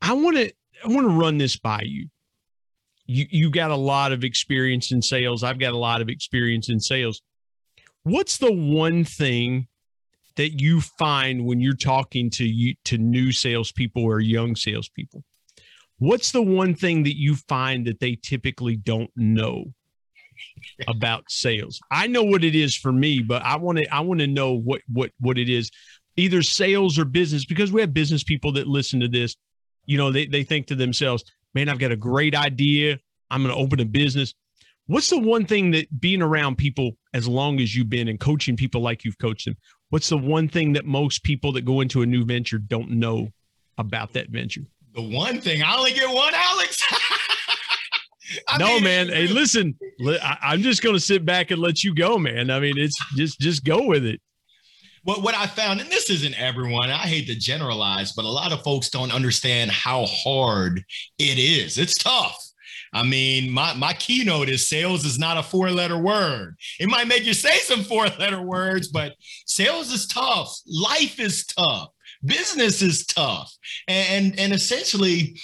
I 0.00 0.12
want 0.12 0.36
to 0.36 0.52
I 0.84 0.88
want 0.90 1.08
to 1.08 1.18
run 1.18 1.38
this 1.38 1.56
by 1.56 1.82
you. 1.84 2.06
You 3.04 3.26
you 3.28 3.50
got 3.50 3.72
a 3.72 3.76
lot 3.76 4.12
of 4.12 4.22
experience 4.22 4.92
in 4.92 5.02
sales. 5.02 5.42
I've 5.42 5.58
got 5.58 5.72
a 5.72 5.76
lot 5.76 6.00
of 6.00 6.08
experience 6.08 6.68
in 6.68 6.78
sales. 6.78 7.20
What's 8.04 8.38
the 8.38 8.52
one 8.52 9.02
thing 9.02 9.66
that 10.36 10.60
you 10.60 10.80
find 10.80 11.44
when 11.44 11.60
you're 11.60 11.74
talking 11.74 12.30
to 12.30 12.44
you 12.44 12.74
to 12.84 12.98
new 12.98 13.32
salespeople 13.32 14.04
or 14.04 14.20
young 14.20 14.54
salespeople? 14.56 15.24
What's 15.98 16.32
the 16.32 16.42
one 16.42 16.74
thing 16.74 17.04
that 17.04 17.16
you 17.16 17.36
find 17.36 17.86
that 17.86 18.00
they 18.00 18.16
typically 18.16 18.76
don't 18.76 19.10
know 19.16 19.72
about 20.86 21.24
sales? 21.28 21.80
I 21.90 22.06
know 22.06 22.22
what 22.22 22.44
it 22.44 22.54
is 22.54 22.76
for 22.76 22.92
me, 22.92 23.20
but 23.20 23.42
I 23.42 23.56
want 23.56 23.78
to 23.78 23.94
I 23.94 24.00
want 24.00 24.20
to 24.20 24.26
know 24.26 24.52
what 24.52 24.82
what 24.92 25.10
what 25.20 25.38
it 25.38 25.48
is 25.48 25.70
either 26.16 26.42
sales 26.42 26.98
or 26.98 27.04
business, 27.04 27.44
because 27.44 27.72
we 27.72 27.80
have 27.80 27.92
business 27.94 28.24
people 28.24 28.52
that 28.52 28.66
listen 28.66 29.00
to 29.00 29.08
this, 29.08 29.36
you 29.84 29.98
know, 29.98 30.10
they, 30.10 30.26
they 30.26 30.42
think 30.42 30.66
to 30.66 30.74
themselves, 30.74 31.24
man, 31.54 31.68
I've 31.68 31.78
got 31.78 31.92
a 31.92 31.96
great 31.96 32.34
idea. 32.34 32.98
I'm 33.30 33.42
going 33.42 33.54
to 33.54 33.60
open 33.60 33.80
a 33.80 33.84
business. 33.84 34.34
What's 34.86 35.10
the 35.10 35.18
one 35.18 35.46
thing 35.46 35.72
that 35.72 36.00
being 36.00 36.22
around 36.22 36.56
people 36.56 36.92
as 37.12 37.26
long 37.26 37.60
as 37.60 37.74
you've 37.74 37.90
been 37.90 38.08
and 38.08 38.20
coaching 38.20 38.56
people 38.56 38.80
like 38.80 39.04
you've 39.04 39.18
coached 39.18 39.46
them, 39.46 39.56
what's 39.90 40.08
the 40.08 40.18
one 40.18 40.48
thing 40.48 40.72
that 40.74 40.84
most 40.84 41.22
people 41.22 41.52
that 41.52 41.64
go 41.64 41.80
into 41.80 42.02
a 42.02 42.06
new 42.06 42.24
venture 42.24 42.58
don't 42.58 42.90
know 42.90 43.28
about 43.78 44.12
that 44.14 44.28
venture? 44.28 44.62
The 44.94 45.02
one 45.02 45.40
thing 45.40 45.62
I 45.62 45.76
only 45.76 45.92
get 45.92 46.08
one, 46.08 46.32
Alex. 46.34 46.82
no, 48.58 48.80
man. 48.80 49.08
Hey, 49.08 49.26
listen, 49.26 49.78
I'm 50.20 50.62
just 50.62 50.82
going 50.82 50.94
to 50.94 51.00
sit 51.00 51.24
back 51.24 51.50
and 51.50 51.60
let 51.60 51.84
you 51.84 51.94
go, 51.94 52.18
man. 52.18 52.50
I 52.50 52.60
mean, 52.60 52.78
it's 52.78 52.96
just 53.14 53.38
just 53.40 53.64
go 53.64 53.86
with 53.86 54.04
it 54.04 54.20
what, 55.06 55.22
what 55.22 55.36
I 55.36 55.46
found, 55.46 55.80
and 55.80 55.88
this 55.88 56.10
isn't 56.10 56.34
everyone, 56.34 56.90
I 56.90 57.06
hate 57.06 57.28
to 57.28 57.36
generalize, 57.36 58.12
but 58.12 58.24
a 58.24 58.28
lot 58.28 58.52
of 58.52 58.64
folks 58.64 58.90
don't 58.90 59.14
understand 59.14 59.70
how 59.70 60.04
hard 60.04 60.82
it 61.18 61.38
is. 61.38 61.78
It's 61.78 61.94
tough. 61.94 62.36
I 62.96 63.02
mean, 63.02 63.50
my, 63.50 63.74
my 63.74 63.92
keynote 63.92 64.48
is 64.48 64.70
sales 64.70 65.04
is 65.04 65.18
not 65.18 65.36
a 65.36 65.42
four 65.42 65.70
letter 65.70 65.98
word. 65.98 66.56
It 66.80 66.88
might 66.88 67.06
make 67.06 67.26
you 67.26 67.34
say 67.34 67.58
some 67.58 67.84
four 67.84 68.06
letter 68.06 68.40
words, 68.40 68.88
but 68.88 69.12
sales 69.44 69.92
is 69.92 70.06
tough. 70.06 70.58
Life 70.66 71.20
is 71.20 71.44
tough. 71.44 71.90
Business 72.24 72.80
is 72.80 73.04
tough. 73.04 73.54
And, 73.86 74.38
and, 74.40 74.54
essentially, 74.54 75.38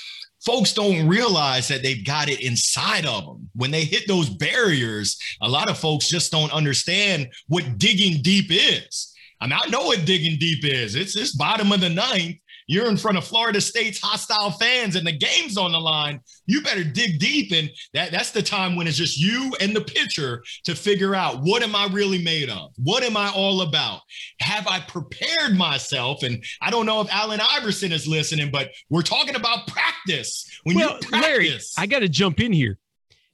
folks 0.46 0.72
don't 0.72 1.06
realize 1.06 1.68
that 1.68 1.82
they've 1.82 2.06
got 2.06 2.30
it 2.30 2.40
inside 2.40 3.04
of 3.04 3.26
them. 3.26 3.50
When 3.54 3.70
they 3.70 3.84
hit 3.84 4.08
those 4.08 4.30
barriers, 4.30 5.18
a 5.42 5.48
lot 5.48 5.68
of 5.68 5.78
folks 5.78 6.08
just 6.08 6.32
don't 6.32 6.54
understand 6.54 7.28
what 7.48 7.76
digging 7.76 8.22
deep 8.22 8.46
is. 8.48 9.12
I 9.42 9.46
mean, 9.46 9.58
I 9.62 9.68
know 9.68 9.82
what 9.82 10.06
digging 10.06 10.38
deep 10.38 10.64
is. 10.64 10.94
It's 10.94 11.16
it's 11.16 11.36
bottom 11.36 11.70
of 11.72 11.80
the 11.80 11.90
ninth. 11.90 12.36
You're 12.66 12.88
in 12.88 12.96
front 12.96 13.18
of 13.18 13.24
Florida 13.24 13.60
State's 13.60 14.00
hostile 14.00 14.50
fans 14.52 14.96
and 14.96 15.06
the 15.06 15.12
game's 15.12 15.56
on 15.56 15.72
the 15.72 15.80
line. 15.80 16.20
You 16.46 16.62
better 16.62 16.84
dig 16.84 17.18
deep. 17.18 17.52
And 17.52 17.70
that, 17.94 18.12
that's 18.12 18.30
the 18.30 18.42
time 18.42 18.76
when 18.76 18.86
it's 18.86 18.96
just 18.96 19.18
you 19.18 19.52
and 19.60 19.74
the 19.74 19.80
pitcher 19.80 20.42
to 20.64 20.74
figure 20.74 21.14
out 21.14 21.40
what 21.42 21.62
am 21.62 21.74
I 21.74 21.88
really 21.92 22.22
made 22.22 22.48
of? 22.48 22.70
What 22.76 23.02
am 23.02 23.16
I 23.16 23.30
all 23.30 23.62
about? 23.62 24.00
Have 24.40 24.66
I 24.66 24.80
prepared 24.80 25.56
myself? 25.56 26.22
And 26.22 26.42
I 26.60 26.70
don't 26.70 26.86
know 26.86 27.00
if 27.00 27.12
Allen 27.12 27.40
Iverson 27.40 27.92
is 27.92 28.06
listening, 28.06 28.50
but 28.50 28.70
we're 28.90 29.02
talking 29.02 29.36
about 29.36 29.66
practice. 29.66 30.48
When 30.64 30.76
well, 30.76 30.98
you 31.00 31.08
practice, 31.08 31.22
Larry, 31.22 31.58
I 31.78 31.86
got 31.86 32.00
to 32.00 32.08
jump 32.08 32.40
in 32.40 32.52
here. 32.52 32.78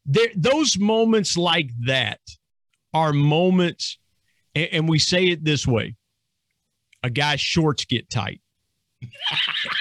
There, 0.07 0.29
those 0.35 0.79
moments 0.79 1.37
like 1.37 1.71
that 1.81 2.21
are 2.95 3.13
moments, 3.13 3.99
and, 4.55 4.69
and 4.73 4.89
we 4.89 4.99
say 4.99 5.27
it 5.27 5.45
this 5.45 5.67
way 5.67 5.97
a 7.03 7.11
guy's 7.11 7.41
shorts 7.41 7.85
get 7.85 8.11
tight. 8.11 8.41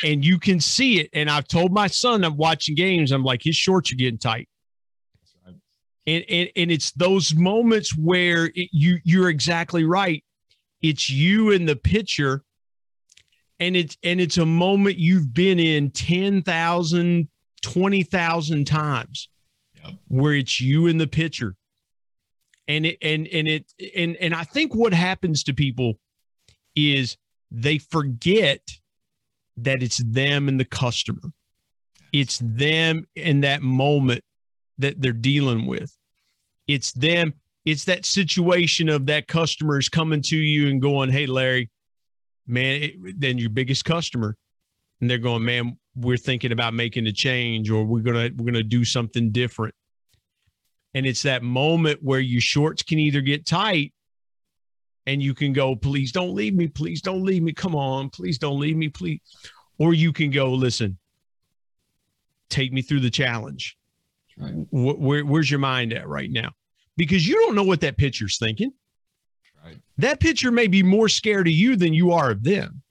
And 0.04 0.24
you 0.24 0.40
can 0.40 0.60
see 0.60 1.00
it. 1.00 1.10
And 1.14 1.30
I've 1.30 1.48
told 1.48 1.72
my 1.72 1.88
son, 1.88 2.24
I'm 2.24 2.38
watching 2.38 2.76
games, 2.76 3.12
I'm 3.12 3.24
like, 3.24 3.42
his 3.44 3.56
shorts 3.56 3.92
are 3.92 3.96
getting 3.96 4.20
tight. 4.20 4.48
And, 6.06 6.24
and, 6.30 6.50
and 6.56 6.72
it's 6.72 6.92
those 6.92 7.36
moments 7.36 7.96
where 7.98 8.46
it, 8.56 8.70
you 8.72 9.00
you're 9.04 9.30
exactly 9.30 9.84
right. 9.84 10.24
It's 10.82 11.10
you 11.10 11.52
and 11.52 11.68
the 11.68 11.76
pitcher, 11.76 12.46
and 13.60 13.76
it's 13.76 13.98
and 14.04 14.22
it's 14.22 14.38
a 14.38 14.46
moment 14.46 14.98
you've 14.98 15.34
been 15.34 15.60
in 15.60 15.92
10,000, 15.92 17.28
20,000 17.62 18.66
times 18.66 19.30
yep. 19.84 19.96
where 20.08 20.34
it's 20.34 20.62
you 20.62 20.88
and 20.88 21.02
the 21.02 21.08
pitcher. 21.08 21.56
And 22.70 22.86
it 22.86 22.98
and 23.02 23.28
and 23.28 23.48
it 23.48 23.66
and 23.94 24.16
and 24.18 24.34
I 24.34 24.46
think 24.46 24.74
what 24.74 24.94
happens 24.94 25.44
to 25.44 25.54
people 25.54 26.00
is 26.74 27.18
they 27.52 27.80
forget 27.80 28.62
that 29.58 29.84
it's 29.84 29.98
them 29.98 30.48
and 30.48 30.60
the 30.60 30.66
customer. 30.66 31.22
It's 32.14 32.40
them 32.44 33.06
in 33.16 33.42
that 33.42 33.62
moment 33.62 34.24
that 34.78 35.02
they're 35.02 35.12
dealing 35.12 35.66
with. 35.66 35.96
It's 36.68 36.92
them. 36.94 37.34
It's 37.66 37.86
that 37.86 38.06
situation 38.06 38.88
of 38.88 39.08
that 39.08 39.28
customer 39.28 39.78
is 39.78 39.90
coming 39.90 40.22
to 40.24 40.38
you 40.38 40.70
and 40.70 40.82
going, 40.82 41.10
Hey, 41.10 41.26
Larry, 41.26 41.70
man, 42.48 42.84
it, 42.84 43.20
then 43.20 43.38
your 43.38 43.50
biggest 43.50 43.86
customer. 43.86 44.36
And 45.02 45.10
they're 45.10 45.18
going, 45.18 45.46
man, 45.46 45.78
we're 45.96 46.18
thinking 46.18 46.52
about 46.52 46.74
making 46.74 47.06
a 47.08 47.12
change 47.12 47.70
or 47.70 47.84
we're 47.84 48.02
going 48.02 48.16
to, 48.16 48.36
we're 48.36 48.52
going 48.52 48.54
to 48.56 48.64
do 48.64 48.84
something 48.84 49.32
different. 49.32 49.76
And 50.94 51.06
it's 51.06 51.24
that 51.24 51.44
moment 51.44 52.00
where 52.02 52.20
your 52.20 52.42
shorts 52.42 52.82
can 52.82 52.98
either 52.98 53.22
get 53.22 53.46
tight 53.46 53.94
and 55.08 55.24
you 55.24 55.34
can 55.34 55.54
go, 55.54 55.76
please 55.76 56.12
don't 56.12 56.36
leave 56.36 56.54
me. 56.54 56.68
Please 56.68 57.02
don't 57.02 57.24
leave 57.24 57.42
me. 57.42 57.54
Come 57.54 57.76
on. 57.76 58.10
Please 58.10 58.38
don't 58.38 58.60
leave 58.60 58.76
me. 58.76 58.90
Please. 58.90 59.22
Or 59.80 59.94
you 59.94 60.12
can 60.12 60.30
go, 60.30 60.52
listen, 60.52 60.98
take 62.50 62.74
me 62.74 62.82
through 62.82 63.00
the 63.00 63.10
challenge. 63.10 63.78
Right. 64.38 64.54
Where, 64.70 65.26
where's 65.26 65.50
your 65.50 65.62
mind 65.62 65.94
at 65.94 66.08
right 66.08 66.30
now? 66.30 66.52
Because 66.98 67.26
you 67.26 67.36
don't 67.36 67.56
know 67.56 67.64
what 67.64 67.82
that 67.82 67.98
pitcher's 67.98 68.38
thinking. 68.38 68.72
Right. 69.64 69.78
That 69.98 70.20
pitcher 70.20 70.52
may 70.52 70.68
be 70.68 70.84
more 70.84 71.10
scared 71.10 71.48
of 71.48 71.54
you 71.54 71.78
than 71.78 71.94
you 71.94 72.12
are 72.12 72.30
of 72.30 72.44
them. 72.44 72.82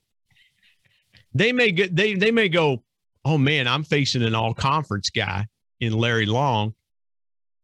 They 1.35 1.53
may 1.53 1.71
get 1.71 1.95
they 1.95 2.15
they 2.15 2.31
may 2.31 2.49
go, 2.49 2.83
oh 3.25 3.37
man, 3.37 3.69
I'm 3.69 3.85
facing 3.85 4.23
an 4.23 4.35
all 4.35 4.55
conference 4.55 5.11
guy 5.11 5.47
in 5.81 5.93
Larry 5.93 6.25
Long, 6.25 6.75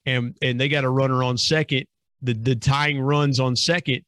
and 0.04 0.36
and 0.42 0.60
they 0.60 0.68
got 0.68 0.84
a 0.84 0.90
runner 0.90 1.22
on 1.22 1.38
second. 1.38 1.86
The 2.20 2.34
the 2.34 2.54
tying 2.54 3.00
runs 3.00 3.40
on 3.40 3.56
second, 3.56 4.02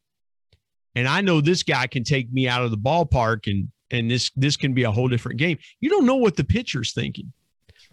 and 0.95 1.09
I 1.09 1.21
know 1.21 1.41
this 1.41 1.63
guy 1.63 1.87
can 1.87 2.05
take 2.05 2.33
me 2.33 2.49
out 2.49 2.63
of 2.63 2.71
the 2.71 2.79
ballpark 2.79 3.51
and 3.51 3.69
and 3.91 4.11
this 4.11 4.31
this 4.37 4.57
can 4.57 4.75
be 4.75 4.85
a 4.85 4.91
whole 4.91 5.09
different 5.09 5.39
game. 5.39 5.59
You 5.81 5.91
don't 5.91 6.07
know 6.07 6.17
what 6.17 6.37
the 6.37 6.45
pitcher's 6.45 6.93
thinking. 6.93 7.33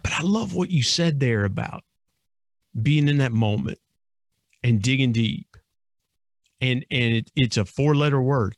But 0.02 0.12
I 0.12 0.22
love 0.22 0.54
what 0.54 0.70
you 0.70 0.82
said 0.82 1.20
there 1.20 1.44
about 1.44 1.84
being 2.80 3.08
in 3.08 3.18
that 3.18 3.32
moment 3.32 3.78
and 4.62 4.82
digging 4.82 5.12
deep. 5.12 5.56
And 6.60 6.84
and 6.90 7.14
it, 7.14 7.30
it's 7.36 7.56
a 7.56 7.64
four 7.64 7.94
letter 7.94 8.20
word. 8.20 8.56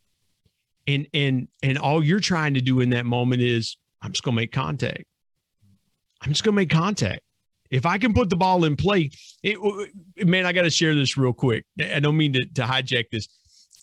And 0.86 1.06
and 1.14 1.48
and 1.62 1.78
all 1.78 2.04
you're 2.04 2.20
trying 2.20 2.54
to 2.54 2.60
do 2.60 2.80
in 2.80 2.90
that 2.90 3.06
moment 3.06 3.42
is 3.42 3.76
I'm 4.02 4.12
just 4.12 4.22
going 4.22 4.34
to 4.34 4.42
make 4.42 4.52
contact. 4.52 5.04
I'm 6.20 6.30
just 6.30 6.44
going 6.44 6.54
to 6.54 6.60
make 6.60 6.70
contact. 6.70 7.20
If 7.70 7.86
I 7.86 7.98
can 7.98 8.14
put 8.14 8.30
the 8.30 8.36
ball 8.36 8.64
in 8.64 8.76
play, 8.76 9.10
it, 9.42 9.58
man, 10.24 10.46
I 10.46 10.52
got 10.52 10.62
to 10.62 10.70
share 10.70 10.94
this 10.94 11.16
real 11.16 11.32
quick. 11.32 11.64
I 11.80 11.98
don't 12.00 12.16
mean 12.16 12.34
to, 12.34 12.44
to 12.44 12.62
hijack 12.62 13.06
this 13.10 13.26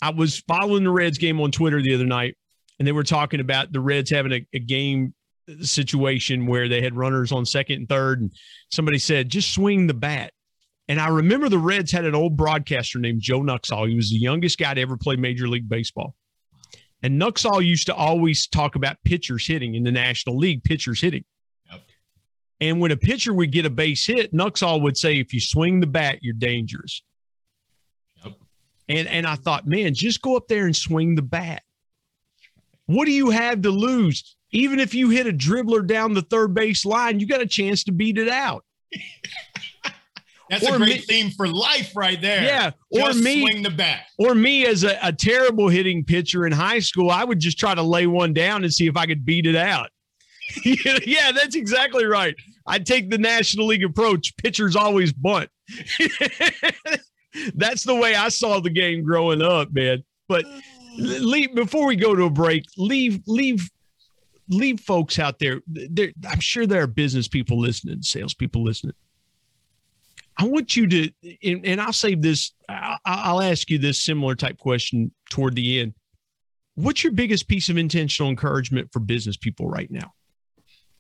I 0.02 0.10
was 0.12 0.40
following 0.48 0.84
the 0.84 0.92
Reds 0.92 1.18
game 1.18 1.40
on 1.42 1.52
Twitter 1.52 1.82
the 1.82 1.94
other 1.94 2.06
night, 2.06 2.38
and 2.80 2.88
they 2.88 2.92
were 2.92 3.04
talking 3.04 3.40
about 3.40 3.72
the 3.72 3.80
Reds 3.80 4.10
having 4.10 4.32
a, 4.32 4.48
a 4.54 4.60
game 4.60 5.14
situation 5.62 6.48
where 6.48 6.68
they 6.68 6.82
had 6.82 6.96
runners 6.96 7.32
on 7.32 7.46
second 7.46 7.76
and 7.78 7.90
third, 7.90 8.22
and 8.22 8.32
somebody 8.70 8.98
said, 8.98 9.30
just 9.30 9.54
swing 9.54 9.88
the 9.88 9.94
bat. 9.94 10.34
And 10.88 11.00
I 11.00 11.10
remember 11.10 11.48
the 11.48 11.58
Reds 11.58 11.92
had 11.92 12.06
an 12.06 12.16
old 12.16 12.36
broadcaster 12.36 13.00
named 13.00 13.22
Joe 13.22 13.42
Nuxhall. 13.42 13.88
He 13.88 13.96
was 13.96 14.10
the 14.10 14.18
youngest 14.18 14.58
guy 14.58 14.74
to 14.74 14.82
ever 14.82 14.98
play 14.98 15.16
Major 15.16 15.48
League 15.48 15.70
Baseball. 15.70 16.16
And 17.04 17.22
Nuxhall 17.22 17.66
used 17.66 17.88
to 17.88 17.96
always 17.96 18.48
talk 18.48 18.76
about 18.76 18.98
pitchers 19.06 19.48
hitting 19.48 19.76
in 19.76 19.84
the 19.84 19.92
National 19.92 20.38
League, 20.38 20.64
pitchers 20.64 21.02
hitting. 21.02 21.24
Yep. 21.72 21.82
And 22.60 22.80
when 22.82 22.92
a 22.92 22.98
pitcher 22.98 23.34
would 23.34 23.52
get 23.52 23.66
a 23.66 23.70
base 23.70 24.06
hit, 24.06 24.34
Nuxhall 24.34 24.82
would 24.82 24.98
say, 24.98 25.20
if 25.20 25.34
you 25.34 25.40
swing 25.40 25.80
the 25.80 25.88
bat, 25.88 26.20
you're 26.22 26.34
dangerous. 26.34 27.02
And 28.92 29.08
and 29.08 29.26
I 29.26 29.36
thought, 29.36 29.66
man, 29.66 29.94
just 29.94 30.22
go 30.22 30.36
up 30.36 30.48
there 30.48 30.66
and 30.66 30.76
swing 30.76 31.16
the 31.16 31.22
bat. 31.22 31.64
What 32.88 33.06
do 33.06 33.12
you 33.12 33.30
have 33.30 33.62
to 33.62 33.70
lose? 33.70 34.36
Even 34.52 34.80
if 34.80 34.94
you 34.94 35.10
hit 35.10 35.28
a 35.28 35.32
dribbler 35.32 35.86
down 35.88 36.14
the 36.14 36.22
third 36.24 36.54
base 36.54 36.84
line, 36.84 37.22
you 37.22 37.28
got 37.28 37.42
a 37.42 37.48
chance 37.48 37.86
to 37.86 37.94
beat 37.94 38.18
it 38.18 38.28
out. 38.28 38.66
That's 40.50 40.70
or 40.70 40.76
a 40.76 40.78
great 40.78 40.90
me, 40.90 40.98
theme 40.98 41.32
for 41.32 41.48
life 41.48 41.96
right 41.96 42.22
there. 42.22 42.44
Yeah. 42.44 42.72
Just 42.94 43.20
or 43.20 43.24
me 43.24 43.48
swing 43.48 43.64
the 43.64 43.70
bat. 43.70 44.08
Or 44.18 44.36
me 44.36 44.66
as 44.66 44.84
a, 44.84 45.00
a 45.02 45.14
terrible 45.14 45.70
hitting 45.70 46.04
pitcher 46.04 46.46
in 46.46 46.52
high 46.52 46.80
school, 46.80 47.10
I 47.10 47.24
would 47.24 47.40
just 47.40 47.58
try 47.58 47.74
to 47.74 47.82
lay 47.82 48.06
one 48.06 48.34
down 48.34 48.66
and 48.66 48.74
see 48.74 48.88
if 48.88 48.98
I 48.98 49.06
could 49.06 49.24
beat 49.24 49.46
it 49.46 49.56
out. 49.56 49.90
yeah, 50.66 51.32
that's 51.32 51.56
exactly 51.56 52.04
right. 52.04 52.36
I'd 52.68 52.86
take 52.86 53.10
the 53.10 53.18
National 53.18 53.68
League 53.68 53.86
approach. 53.86 54.36
Pitchers 54.36 54.76
always 54.76 55.14
bunt. 55.14 55.50
that's 57.56 57.84
the 57.84 57.96
way 57.96 58.16
I 58.16 58.30
saw 58.30 58.60
the 58.60 58.70
game 58.70 59.04
growing 59.04 59.42
up, 59.42 59.72
man. 59.74 60.04
But 60.28 60.46
leave 60.98 61.56
before 61.56 61.88
we 61.88 61.96
go 61.96 62.16
to 62.16 62.24
a 62.24 62.30
break, 62.30 62.66
leave 62.78 63.22
leave 63.28 63.70
leave 64.50 64.80
folks 64.80 65.20
out 65.20 65.40
there. 65.40 65.62
there 65.68 66.12
I'm 66.30 66.40
sure 66.40 66.68
there 66.68 66.84
are 66.84 66.88
business 66.88 67.28
people 67.28 67.60
listening, 67.60 68.02
salespeople 68.02 68.64
listening 68.64 68.94
I 70.38 70.46
want 70.46 70.76
you 70.76 70.88
to, 70.88 71.12
and, 71.44 71.66
and 71.66 71.82
I'll 71.82 71.94
save 71.94 72.22
this, 72.22 72.54
I'll, 72.68 72.98
I'll 73.06 73.42
ask 73.42 73.70
you 73.70 73.78
this 73.78 74.04
similar 74.04 74.36
type 74.36 74.58
question 74.58 75.12
toward 75.30 75.56
the 75.56 75.82
end. 75.82 75.94
What's 76.76 77.04
your 77.04 77.14
biggest 77.14 77.48
piece 77.48 77.70
of 77.70 77.78
intentional 77.78 78.30
encouragement 78.30 78.90
for 78.92 79.00
business 79.00 79.38
people 79.38 79.70
right 79.70 79.92
now? 79.92 80.14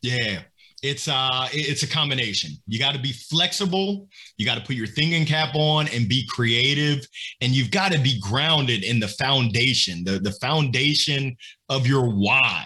Yeah, 0.02 0.42
it's 0.82 1.08
uh 1.08 1.48
it's 1.52 1.84
a 1.84 1.88
combination 1.88 2.52
you 2.68 2.80
got 2.80 2.94
to 2.94 3.00
be 3.00 3.12
flexible 3.12 4.08
you 4.38 4.46
got 4.46 4.56
to 4.56 4.64
put 4.64 4.76
your 4.76 4.88
thinking 4.88 5.26
cap 5.26 5.54
on 5.54 5.88
and 5.90 6.10
be 6.10 6.26
creative 6.28 7.06
and 7.42 7.54
you've 7.54 7.72
got 7.72 7.92
to 7.92 8.00
be 8.00 8.20
grounded 8.20 8.84
in 8.84 9.00
the 9.00 9.08
foundation 9.08 10.04
the 10.04 10.20
the 10.20 10.32
foundation 10.34 11.36
of 11.70 11.86
your 11.86 12.10
why 12.10 12.66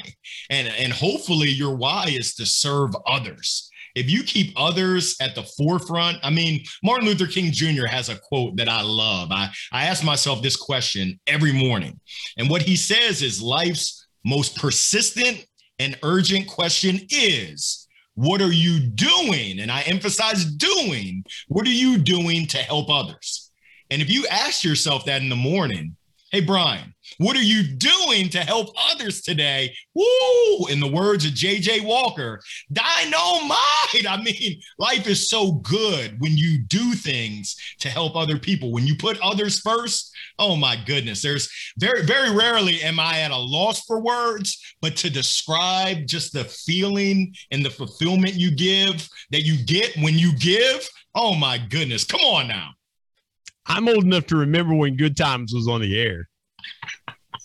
and 0.50 0.68
and 0.68 0.94
hopefully 0.94 1.50
your 1.50 1.76
why 1.76 2.06
is 2.08 2.34
to 2.36 2.46
serve 2.46 2.92
others 3.06 3.70
if 3.96 4.10
you 4.10 4.24
keep 4.24 4.54
others 4.58 5.16
at 5.22 5.36
the 5.36 5.44
forefront, 5.44 6.18
I 6.22 6.30
mean, 6.30 6.66
Martin 6.84 7.08
Luther 7.08 7.28
King 7.28 7.52
Jr. 7.54 7.86
has 7.86 8.10
a 8.10 8.20
quote 8.20 8.58
that 8.58 8.68
I 8.68 8.82
love. 8.82 9.32
I, 9.32 9.50
I 9.72 9.86
ask 9.86 10.04
myself 10.04 10.42
this 10.42 10.58
question 10.58 11.18
every 11.28 11.54
morning. 11.54 11.98
And 12.38 12.50
what 12.50 12.62
he 12.62 12.76
says 12.76 13.22
is 13.22 13.42
life's 13.42 14.06
most 14.26 14.58
persistent 14.58 15.46
and 15.80 15.98
urgent 16.04 16.48
question 16.48 17.00
is 17.10 17.85
what 18.16 18.42
are 18.42 18.52
you 18.52 18.80
doing? 18.80 19.60
And 19.60 19.72
I 19.72 19.82
emphasize 19.82 20.46
doing. 20.46 21.24
What 21.48 21.68
are 21.68 21.72
you 21.72 21.98
doing 21.98 22.48
to 22.48 22.58
help 22.58 22.90
others? 22.90 23.52
And 23.92 24.02
if 24.02 24.10
you 24.10 24.26
ask 24.28 24.64
yourself 24.64 25.06
that 25.06 25.22
in 25.22 25.30
the 25.30 25.36
morning, 25.36 25.96
hey, 26.32 26.42
Brian, 26.42 26.95
what 27.18 27.36
are 27.36 27.44
you 27.44 27.64
doing 27.64 28.30
to 28.30 28.40
help 28.40 28.70
others 28.92 29.22
today? 29.22 29.76
Woo! 29.94 30.68
In 30.70 30.80
the 30.80 30.92
words 30.92 31.26
of 31.26 31.32
JJ 31.32 31.86
Walker, 31.86 32.42
dynamite. 32.72 33.58
I 34.08 34.22
mean, 34.22 34.60
life 34.78 35.08
is 35.08 35.30
so 35.30 35.54
good 35.54 36.20
when 36.20 36.36
you 36.38 36.64
do 36.64 36.94
things 36.94 37.56
to 37.80 37.90
help 37.90 38.16
other 38.16 38.38
people. 38.38 38.72
When 38.72 38.86
you 38.86 38.96
put 38.96 39.20
others 39.22 39.60
first, 39.60 40.14
oh 40.40 40.56
my 40.56 40.76
goodness. 40.86 41.22
There's 41.22 41.50
very, 41.78 42.04
very 42.04 42.36
rarely 42.36 42.82
am 42.82 43.00
I 43.00 43.22
at 43.22 43.32
a 43.32 43.38
loss 43.38 43.86
for 43.86 44.02
words, 44.02 44.76
but 44.82 44.96
to 44.98 45.10
describe 45.10 46.08
just 46.08 46.34
the 46.34 46.46
feeling 46.46 47.34
and 47.52 47.64
the 47.64 47.70
fulfillment 47.70 48.34
you 48.34 48.56
give 48.56 49.08
that 49.32 49.42
you 49.42 49.64
get 49.66 49.96
when 49.98 50.18
you 50.18 50.36
give, 50.38 50.88
oh 51.14 51.36
my 51.36 51.58
goodness. 51.58 52.04
Come 52.04 52.22
on 52.22 52.48
now. 52.48 52.72
I'm 53.68 53.88
old 53.88 54.04
enough 54.04 54.28
to 54.28 54.38
remember 54.38 54.76
when 54.76 54.96
Good 54.96 55.18
Times 55.18 55.54
was 55.54 55.68
on 55.68 55.82
the 55.82 56.00
air. 56.00 56.30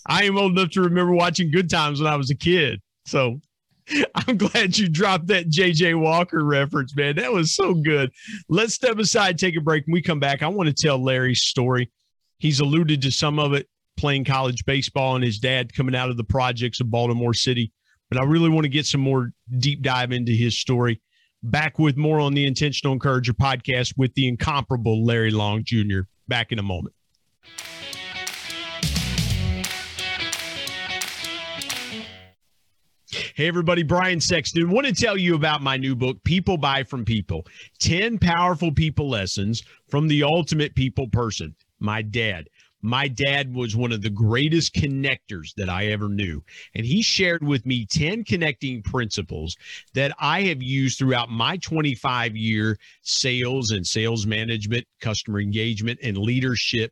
I 0.07 0.23
am 0.23 0.37
old 0.37 0.53
enough 0.53 0.71
to 0.71 0.81
remember 0.81 1.13
watching 1.13 1.51
Good 1.51 1.69
Times 1.69 2.01
when 2.01 2.11
I 2.11 2.15
was 2.15 2.29
a 2.29 2.35
kid. 2.35 2.81
So 3.05 3.39
I'm 4.15 4.37
glad 4.37 4.77
you 4.77 4.89
dropped 4.89 5.27
that 5.27 5.49
JJ 5.49 5.99
Walker 5.99 6.43
reference, 6.43 6.95
man. 6.95 7.15
That 7.15 7.31
was 7.31 7.55
so 7.55 7.73
good. 7.73 8.11
Let's 8.49 8.73
step 8.73 8.97
aside, 8.97 9.37
take 9.37 9.55
a 9.55 9.61
break. 9.61 9.85
When 9.85 9.93
we 9.93 10.01
come 10.01 10.19
back, 10.19 10.43
I 10.43 10.47
want 10.47 10.67
to 10.67 10.73
tell 10.73 11.01
Larry's 11.01 11.41
story. 11.41 11.91
He's 12.39 12.59
alluded 12.59 13.01
to 13.03 13.11
some 13.11 13.39
of 13.39 13.53
it 13.53 13.67
playing 13.97 14.25
college 14.25 14.65
baseball 14.65 15.15
and 15.15 15.23
his 15.23 15.39
dad 15.39 15.73
coming 15.73 15.95
out 15.95 16.09
of 16.09 16.17
the 16.17 16.23
projects 16.23 16.79
of 16.79 16.89
Baltimore 16.89 17.33
City. 17.33 17.71
But 18.09 18.19
I 18.19 18.25
really 18.25 18.49
want 18.49 18.65
to 18.65 18.69
get 18.69 18.85
some 18.85 19.01
more 19.01 19.31
deep 19.59 19.81
dive 19.81 20.11
into 20.11 20.31
his 20.31 20.57
story. 20.57 21.01
Back 21.43 21.79
with 21.79 21.97
more 21.97 22.19
on 22.19 22.33
the 22.33 22.45
Intentional 22.45 22.93
Encourager 22.93 23.33
podcast 23.33 23.93
with 23.97 24.13
the 24.15 24.27
incomparable 24.27 25.05
Larry 25.05 25.31
Long 25.31 25.63
Jr. 25.63 26.01
Back 26.27 26.51
in 26.51 26.59
a 26.59 26.63
moment. 26.63 26.93
Hey, 33.41 33.47
everybody, 33.47 33.81
Brian 33.81 34.21
Sexton. 34.21 34.69
Want 34.69 34.85
to 34.85 34.93
tell 34.93 35.17
you 35.17 35.33
about 35.33 35.63
my 35.63 35.75
new 35.75 35.95
book, 35.95 36.23
People 36.23 36.57
Buy 36.57 36.83
from 36.83 37.03
People 37.03 37.47
10 37.79 38.19
Powerful 38.19 38.71
People 38.71 39.09
Lessons 39.09 39.63
from 39.89 40.07
the 40.07 40.21
Ultimate 40.21 40.75
People 40.75 41.07
Person, 41.07 41.55
my 41.79 42.03
dad. 42.03 42.49
My 42.83 43.07
dad 43.07 43.51
was 43.51 43.75
one 43.75 43.91
of 43.91 44.03
the 44.03 44.11
greatest 44.11 44.75
connectors 44.75 45.55
that 45.57 45.69
I 45.69 45.87
ever 45.87 46.07
knew. 46.07 46.43
And 46.75 46.85
he 46.85 47.01
shared 47.01 47.43
with 47.43 47.65
me 47.65 47.87
10 47.87 48.25
connecting 48.25 48.83
principles 48.83 49.57
that 49.95 50.15
I 50.19 50.43
have 50.43 50.61
used 50.61 50.99
throughout 50.99 51.31
my 51.31 51.57
25 51.57 52.37
year 52.37 52.77
sales 53.01 53.71
and 53.71 53.87
sales 53.87 54.27
management, 54.27 54.85
customer 54.99 55.41
engagement, 55.41 55.99
and 56.03 56.15
leadership 56.15 56.91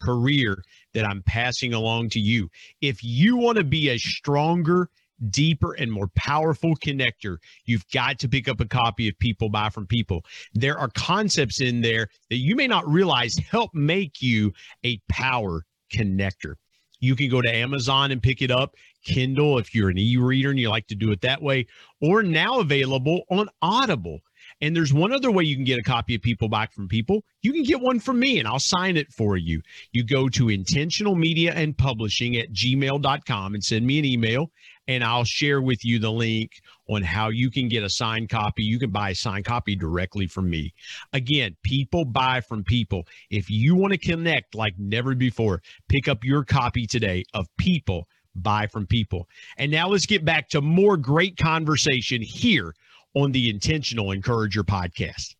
career 0.00 0.62
that 0.94 1.04
I'm 1.04 1.24
passing 1.24 1.74
along 1.74 2.10
to 2.10 2.20
you. 2.20 2.50
If 2.80 3.02
you 3.02 3.36
want 3.36 3.58
to 3.58 3.64
be 3.64 3.88
a 3.88 3.98
stronger, 3.98 4.90
deeper 5.30 5.72
and 5.72 5.90
more 5.90 6.08
powerful 6.14 6.76
connector, 6.76 7.38
you've 7.64 7.88
got 7.90 8.18
to 8.20 8.28
pick 8.28 8.48
up 8.48 8.60
a 8.60 8.66
copy 8.66 9.08
of 9.08 9.18
People 9.18 9.48
Buy 9.48 9.70
from 9.70 9.86
People. 9.86 10.24
There 10.54 10.78
are 10.78 10.88
concepts 10.88 11.60
in 11.60 11.80
there 11.80 12.08
that 12.30 12.36
you 12.36 12.56
may 12.56 12.66
not 12.66 12.88
realize 12.88 13.36
help 13.50 13.74
make 13.74 14.22
you 14.22 14.52
a 14.84 15.00
power 15.08 15.64
connector. 15.92 16.54
You 17.00 17.14
can 17.14 17.30
go 17.30 17.40
to 17.40 17.54
Amazon 17.54 18.10
and 18.10 18.22
pick 18.22 18.42
it 18.42 18.50
up, 18.50 18.74
Kindle 19.04 19.58
if 19.58 19.74
you're 19.74 19.90
an 19.90 19.98
e 19.98 20.16
reader 20.16 20.50
and 20.50 20.58
you 20.58 20.68
like 20.68 20.88
to 20.88 20.96
do 20.96 21.12
it 21.12 21.20
that 21.20 21.40
way, 21.40 21.66
or 22.00 22.22
now 22.22 22.58
available 22.58 23.22
on 23.30 23.48
Audible. 23.62 24.18
And 24.60 24.74
there's 24.74 24.92
one 24.92 25.12
other 25.12 25.30
way 25.30 25.44
you 25.44 25.54
can 25.54 25.64
get 25.64 25.78
a 25.78 25.84
copy 25.84 26.16
of 26.16 26.22
People 26.22 26.48
Buy 26.48 26.66
from 26.66 26.88
People. 26.88 27.22
You 27.42 27.52
can 27.52 27.62
get 27.62 27.80
one 27.80 28.00
from 28.00 28.18
me 28.18 28.38
and 28.38 28.48
I'll 28.48 28.58
sign 28.58 28.96
it 28.96 29.12
for 29.12 29.36
you. 29.36 29.62
You 29.92 30.04
go 30.04 30.28
to 30.30 30.48
intentional 30.48 31.14
media 31.14 31.52
and 31.54 31.76
publishing 31.76 32.36
at 32.36 32.52
gmail.com 32.52 33.54
and 33.54 33.62
send 33.62 33.86
me 33.86 33.98
an 34.00 34.04
email 34.04 34.50
and 34.88 35.04
I'll 35.04 35.24
share 35.24 35.60
with 35.60 35.84
you 35.84 35.98
the 35.98 36.10
link 36.10 36.62
on 36.88 37.02
how 37.02 37.28
you 37.28 37.50
can 37.50 37.68
get 37.68 37.84
a 37.84 37.90
signed 37.90 38.30
copy. 38.30 38.64
You 38.64 38.78
can 38.78 38.90
buy 38.90 39.10
a 39.10 39.14
signed 39.14 39.44
copy 39.44 39.76
directly 39.76 40.26
from 40.26 40.48
me. 40.48 40.72
Again, 41.12 41.54
people 41.62 42.06
buy 42.06 42.40
from 42.40 42.64
people. 42.64 43.06
If 43.30 43.50
you 43.50 43.76
want 43.76 43.92
to 43.92 43.98
connect 43.98 44.54
like 44.54 44.74
never 44.78 45.14
before, 45.14 45.62
pick 45.88 46.08
up 46.08 46.24
your 46.24 46.42
copy 46.42 46.86
today 46.86 47.24
of 47.34 47.46
People 47.58 48.08
Buy 48.34 48.66
from 48.66 48.86
People. 48.86 49.28
And 49.58 49.70
now 49.70 49.88
let's 49.88 50.06
get 50.06 50.24
back 50.24 50.48
to 50.50 50.62
more 50.62 50.96
great 50.96 51.36
conversation 51.36 52.22
here 52.22 52.74
on 53.14 53.32
the 53.32 53.50
Intentional 53.50 54.12
Encourager 54.12 54.64
podcast. 54.64 55.34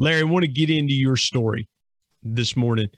Larry, 0.00 0.20
I 0.20 0.24
want 0.24 0.44
to 0.44 0.48
get 0.48 0.70
into 0.70 0.94
your 0.94 1.16
story 1.16 1.66
this 2.22 2.56
morning 2.56 2.88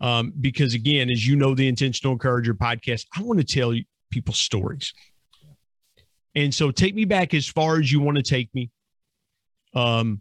um, 0.00 0.32
because, 0.40 0.74
again, 0.74 1.10
as 1.10 1.26
you 1.26 1.36
know, 1.36 1.54
the 1.54 1.68
Intentional 1.68 2.12
Encourager 2.12 2.54
podcast, 2.54 3.06
I 3.16 3.22
want 3.22 3.38
to 3.40 3.44
tell 3.44 3.74
people 4.10 4.34
stories. 4.34 4.92
And 6.34 6.52
so 6.52 6.70
take 6.70 6.94
me 6.94 7.04
back 7.04 7.32
as 7.32 7.46
far 7.46 7.78
as 7.78 7.90
you 7.92 8.00
want 8.00 8.16
to 8.16 8.22
take 8.22 8.52
me. 8.54 8.70
Um, 9.74 10.20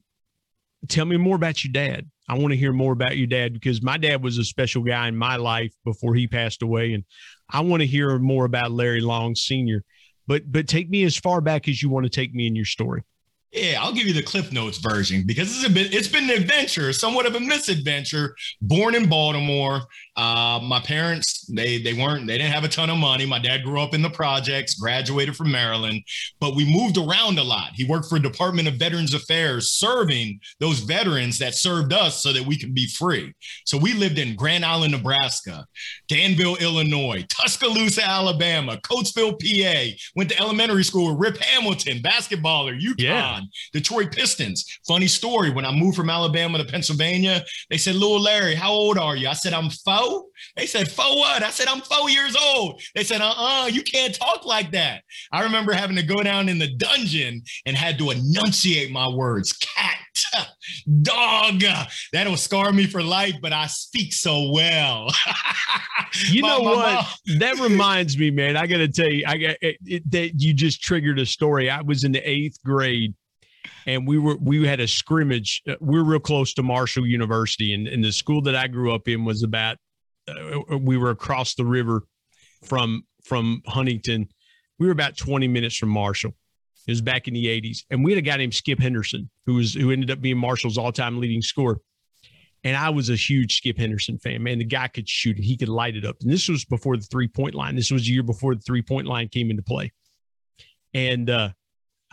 tell 0.87 1.05
me 1.05 1.17
more 1.17 1.35
about 1.35 1.63
your 1.63 1.71
dad. 1.71 2.09
I 2.29 2.37
want 2.37 2.51
to 2.51 2.57
hear 2.57 2.71
more 2.71 2.93
about 2.93 3.17
your 3.17 3.27
dad 3.27 3.53
because 3.53 3.81
my 3.81 3.97
dad 3.97 4.23
was 4.23 4.37
a 4.37 4.43
special 4.43 4.83
guy 4.83 5.07
in 5.07 5.15
my 5.15 5.35
life 5.35 5.73
before 5.83 6.15
he 6.15 6.27
passed 6.27 6.61
away. 6.61 6.93
And 6.93 7.03
I 7.49 7.61
want 7.61 7.81
to 7.81 7.87
hear 7.87 8.17
more 8.19 8.45
about 8.45 8.71
Larry 8.71 9.01
Long 9.01 9.35
Sr. 9.35 9.83
But 10.27 10.49
but 10.51 10.67
take 10.67 10.89
me 10.89 11.03
as 11.03 11.17
far 11.17 11.41
back 11.41 11.67
as 11.67 11.81
you 11.81 11.89
want 11.89 12.05
to 12.05 12.09
take 12.09 12.33
me 12.33 12.47
in 12.47 12.55
your 12.55 12.65
story. 12.65 13.03
Yeah, 13.53 13.83
I'll 13.83 13.93
give 13.93 14.07
you 14.07 14.13
the 14.13 14.23
Cliff 14.23 14.51
Notes 14.51 14.79
version 14.79 15.23
because 15.27 15.55
it's 15.55 15.63
a 15.63 15.69
bit, 15.69 15.93
it's 15.93 16.07
been 16.07 16.23
an 16.23 16.31
adventure, 16.31 16.91
somewhat 16.91 17.27
of 17.27 17.35
a 17.35 17.39
misadventure. 17.39 18.35
Born 18.63 18.95
in 18.95 19.07
Baltimore, 19.07 19.81
uh, 20.15 20.59
my 20.63 20.79
parents 20.79 21.45
they 21.53 21.79
they 21.79 21.93
weren't 21.93 22.25
they 22.25 22.37
didn't 22.37 22.51
have 22.51 22.63
a 22.63 22.67
ton 22.67 22.89
of 22.89 22.97
money. 22.97 23.27
My 23.27 23.37
dad 23.37 23.63
grew 23.63 23.79
up 23.79 23.93
in 23.93 24.01
the 24.01 24.09
projects, 24.09 24.73
graduated 24.73 25.35
from 25.35 25.51
Maryland, 25.51 26.01
but 26.39 26.55
we 26.55 26.65
moved 26.65 26.97
around 26.97 27.37
a 27.37 27.43
lot. 27.43 27.71
He 27.75 27.83
worked 27.83 28.09
for 28.09 28.17
Department 28.17 28.67
of 28.67 28.75
Veterans 28.75 29.13
Affairs, 29.13 29.71
serving 29.71 30.39
those 30.59 30.79
veterans 30.79 31.37
that 31.37 31.53
served 31.53 31.93
us 31.93 32.23
so 32.23 32.33
that 32.33 32.45
we 32.45 32.57
could 32.57 32.73
be 32.73 32.87
free. 32.87 33.33
So 33.65 33.77
we 33.77 33.93
lived 33.93 34.17
in 34.17 34.35
Grand 34.35 34.65
Island, 34.65 34.93
Nebraska, 34.93 35.67
Danville, 36.07 36.57
Illinois, 36.57 37.23
Tuscaloosa, 37.29 38.03
Alabama, 38.03 38.77
Coatesville, 38.77 39.39
PA. 39.39 39.95
Went 40.15 40.31
to 40.31 40.39
elementary 40.39 40.83
school 40.83 41.11
with 41.11 41.19
Rip 41.19 41.37
Hamilton, 41.37 41.99
basketballer, 41.99 42.79
UConn. 42.79 42.95
Yeah. 42.97 43.42
Detroit 43.71 44.11
Pistons. 44.11 44.65
Funny 44.87 45.07
story. 45.07 45.49
When 45.49 45.65
I 45.65 45.71
moved 45.71 45.97
from 45.97 46.09
Alabama 46.09 46.57
to 46.57 46.65
Pennsylvania, 46.65 47.43
they 47.69 47.77
said, 47.77 47.95
Little 47.95 48.21
Larry, 48.21 48.55
how 48.55 48.71
old 48.71 48.97
are 48.97 49.15
you? 49.15 49.27
I 49.27 49.33
said, 49.33 49.53
I'm 49.53 49.69
four. 49.69 50.25
They 50.55 50.65
said, 50.65 50.89
four 50.89 51.17
what? 51.17 51.43
I 51.43 51.49
said, 51.49 51.67
I'm 51.67 51.81
four 51.81 52.09
years 52.09 52.35
old. 52.35 52.81
They 52.95 53.03
said, 53.03 53.21
uh-uh, 53.21 53.67
you 53.67 53.83
can't 53.83 54.13
talk 54.13 54.45
like 54.45 54.71
that. 54.71 55.03
I 55.31 55.43
remember 55.43 55.73
having 55.73 55.95
to 55.95 56.03
go 56.03 56.21
down 56.23 56.49
in 56.49 56.59
the 56.59 56.73
dungeon 56.75 57.43
and 57.65 57.77
had 57.77 57.97
to 57.99 58.11
enunciate 58.11 58.91
my 58.91 59.07
words. 59.07 59.53
Cat, 59.53 60.47
dog. 61.01 61.63
That'll 62.11 62.37
scar 62.37 62.71
me 62.71 62.85
for 62.87 63.01
life, 63.01 63.35
but 63.41 63.53
I 63.53 63.67
speak 63.67 64.13
so 64.13 64.51
well. 64.51 65.07
you 66.29 66.41
know 66.43 66.63
my, 66.63 66.71
what? 66.71 66.93
Mom. 67.27 67.37
that 67.39 67.59
reminds 67.59 68.17
me, 68.17 68.31
man. 68.31 68.57
I 68.57 68.67
got 68.67 68.77
to 68.77 68.87
tell 68.87 69.09
you, 69.09 69.25
I 69.27 69.37
got 69.37 69.55
it, 69.61 69.77
it, 69.85 70.11
that 70.11 70.41
you 70.41 70.53
just 70.53 70.81
triggered 70.81 71.19
a 71.19 71.25
story. 71.25 71.69
I 71.69 71.81
was 71.81 72.03
in 72.03 72.11
the 72.11 72.29
eighth 72.29 72.61
grade 72.63 73.13
and 73.85 74.07
we 74.07 74.17
were 74.17 74.37
we 74.37 74.65
had 74.65 74.79
a 74.79 74.87
scrimmage. 74.87 75.61
Uh, 75.67 75.75
we 75.79 75.99
are 75.99 76.03
real 76.03 76.19
close 76.19 76.53
to 76.55 76.63
Marshall 76.63 77.05
University, 77.05 77.73
and, 77.73 77.87
and 77.87 78.03
the 78.03 78.11
school 78.11 78.41
that 78.43 78.55
I 78.55 78.67
grew 78.67 78.93
up 78.93 79.07
in 79.07 79.25
was 79.25 79.43
about. 79.43 79.77
Uh, 80.27 80.77
we 80.77 80.97
were 80.97 81.09
across 81.09 81.55
the 81.55 81.65
river 81.65 82.03
from 82.63 83.03
from 83.23 83.61
Huntington. 83.67 84.29
We 84.79 84.87
were 84.87 84.91
about 84.91 85.17
20 85.17 85.47
minutes 85.47 85.77
from 85.77 85.89
Marshall. 85.89 86.33
It 86.87 86.91
was 86.91 87.01
back 87.01 87.27
in 87.27 87.33
the 87.33 87.45
80s, 87.45 87.83
and 87.89 88.03
we 88.03 88.11
had 88.11 88.17
a 88.17 88.21
guy 88.21 88.37
named 88.37 88.53
Skip 88.53 88.79
Henderson 88.79 89.29
who 89.45 89.55
was 89.55 89.73
who 89.73 89.91
ended 89.91 90.11
up 90.11 90.21
being 90.21 90.37
Marshall's 90.37 90.77
all-time 90.77 91.19
leading 91.19 91.41
scorer. 91.41 91.79
And 92.65 92.77
I 92.77 92.89
was 92.89 93.09
a 93.09 93.15
huge 93.15 93.57
Skip 93.57 93.77
Henderson 93.77 94.17
fan. 94.19 94.41
Man, 94.41 94.59
the 94.59 94.65
guy 94.65 94.87
could 94.87 95.07
shoot 95.07 95.37
it. 95.37 95.43
He 95.43 95.57
could 95.57 95.67
light 95.67 95.97
it 95.97 96.05
up. 96.05 96.15
And 96.21 96.31
this 96.31 96.47
was 96.47 96.63
before 96.63 96.95
the 96.95 97.03
three 97.03 97.27
point 97.27 97.55
line. 97.55 97.75
This 97.75 97.91
was 97.91 98.07
a 98.07 98.11
year 98.11 98.23
before 98.23 98.55
the 98.55 98.61
three 98.61 98.81
point 98.81 99.05
line 99.05 99.27
came 99.27 99.49
into 99.49 99.63
play. 99.63 99.91
And 100.93 101.29
uh, 101.29 101.49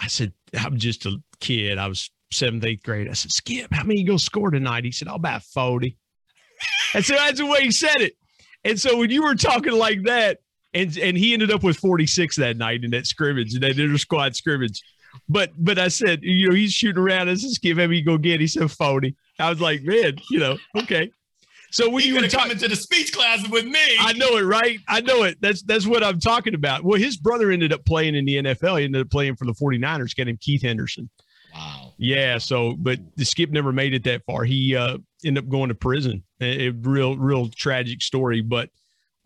I 0.01 0.07
said, 0.07 0.33
I'm 0.59 0.79
just 0.79 1.07
a 1.07 1.17
kid. 1.41 1.79
I 1.79 1.87
was 1.87 2.11
seventh, 2.33 2.65
eighth 2.65 2.83
grade. 2.83 3.09
I 3.09 3.13
said, 3.13 3.31
Skip, 3.31 3.73
how 3.73 3.85
many 3.85 4.01
you 4.01 4.07
gonna 4.07 4.19
score 4.19 4.51
tonight? 4.51 4.85
He 4.85 4.93
said, 4.93 5.09
I'll 5.09 5.17
about 5.17 5.43
40. 5.43 5.97
and 6.95 7.05
so 7.05 7.15
that's 7.15 7.39
the 7.39 7.47
way 7.47 7.63
he 7.63 7.71
said 7.71 8.01
it. 8.01 8.15
And 8.65 8.79
so 8.79 8.97
when 8.99 9.11
you 9.11 9.23
were 9.23 9.35
talking 9.35 9.73
like 9.73 10.05
that, 10.05 10.39
and 10.73 10.97
and 10.99 11.17
he 11.17 11.33
ended 11.33 11.51
up 11.51 11.63
with 11.63 11.77
46 11.79 12.37
that 12.37 12.57
night 12.57 12.85
in 12.85 12.91
that 12.93 13.07
scrimmage, 13.07 13.55
in 13.55 13.61
that 13.63 13.79
inter 13.79 13.99
squad 13.99 14.37
scrimmage. 14.37 14.81
But 15.29 15.51
but 15.59 15.79
I 15.79 15.89
said, 15.89 16.21
you 16.23 16.49
know, 16.49 16.55
he's 16.55 16.73
shooting 16.73 17.03
around. 17.03 17.29
I 17.29 17.35
said, 17.35 17.51
Skip, 17.51 17.77
how 17.77 17.85
many 17.85 17.99
you 17.99 18.05
go 18.05 18.19
get? 18.19 18.41
He 18.41 18.47
said 18.47 18.71
40. 18.71 19.17
I 19.39 19.51
was 19.51 19.61
like, 19.61 19.83
man, 19.83 20.17
you 20.31 20.39
know, 20.39 20.59
okay. 20.77 21.11
So 21.71 21.89
when 21.89 22.05
you 22.05 22.21
were 22.21 22.27
talking 22.27 22.59
to 22.59 22.69
the 22.69 22.77
speech 22.77 23.13
class 23.13 23.47
with 23.49 23.65
me, 23.65 23.81
I 23.99 24.13
know 24.15 24.37
it, 24.37 24.43
right? 24.43 24.79
I 24.89 25.01
know 25.01 25.23
it. 25.23 25.39
That's 25.41 25.63
that's 25.63 25.87
what 25.87 26.03
I'm 26.03 26.19
talking 26.19 26.55
about. 26.55 26.83
Well, 26.85 26.99
his 26.99 27.17
brother 27.17 27.51
ended 27.51 27.73
up 27.73 27.85
playing 27.85 28.17
in 28.17 28.25
the 28.25 28.37
NFL. 28.37 28.79
He 28.79 28.85
ended 28.85 29.03
up 29.03 29.11
playing 29.11 29.37
for 29.37 29.45
the 29.45 29.53
49ers, 29.53 30.17
got 30.17 30.29
him 30.29 30.37
Keith 30.41 30.63
Henderson. 30.63 31.09
Wow. 31.55 31.93
Yeah. 31.97 32.39
So, 32.39 32.75
but 32.79 32.99
the 33.17 33.25
skip 33.25 33.51
never 33.51 33.73
made 33.73 33.95
it 33.95 34.05
that 34.05 34.25
far. 34.25 34.45
He 34.45 34.77
uh, 34.77 34.99
ended 35.25 35.45
up 35.45 35.51
going 35.51 35.69
to 35.69 35.75
prison. 35.75 36.23
A, 36.41 36.69
a 36.69 36.71
real, 36.71 37.17
real 37.17 37.49
tragic 37.49 38.03
story. 38.03 38.41
But, 38.41 38.71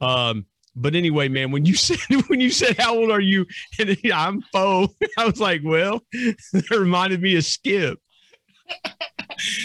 um, 0.01 0.47
but 0.77 0.95
anyway, 0.95 1.29
man, 1.29 1.51
when 1.51 1.65
you 1.65 1.75
said 1.75 1.99
when 2.29 2.41
you 2.41 2.51
said 2.51 2.77
how 2.79 2.97
old 2.97 3.11
are 3.11 3.21
you, 3.21 3.47
and 3.79 3.97
I'm 4.13 4.43
four, 4.53 4.89
I 5.19 5.27
was 5.27 5.41
like, 5.41 5.63
well, 5.65 6.03
that 6.13 6.71
reminded 6.71 7.23
me 7.23 7.37
of 7.37 7.45
Skip. 7.45 7.99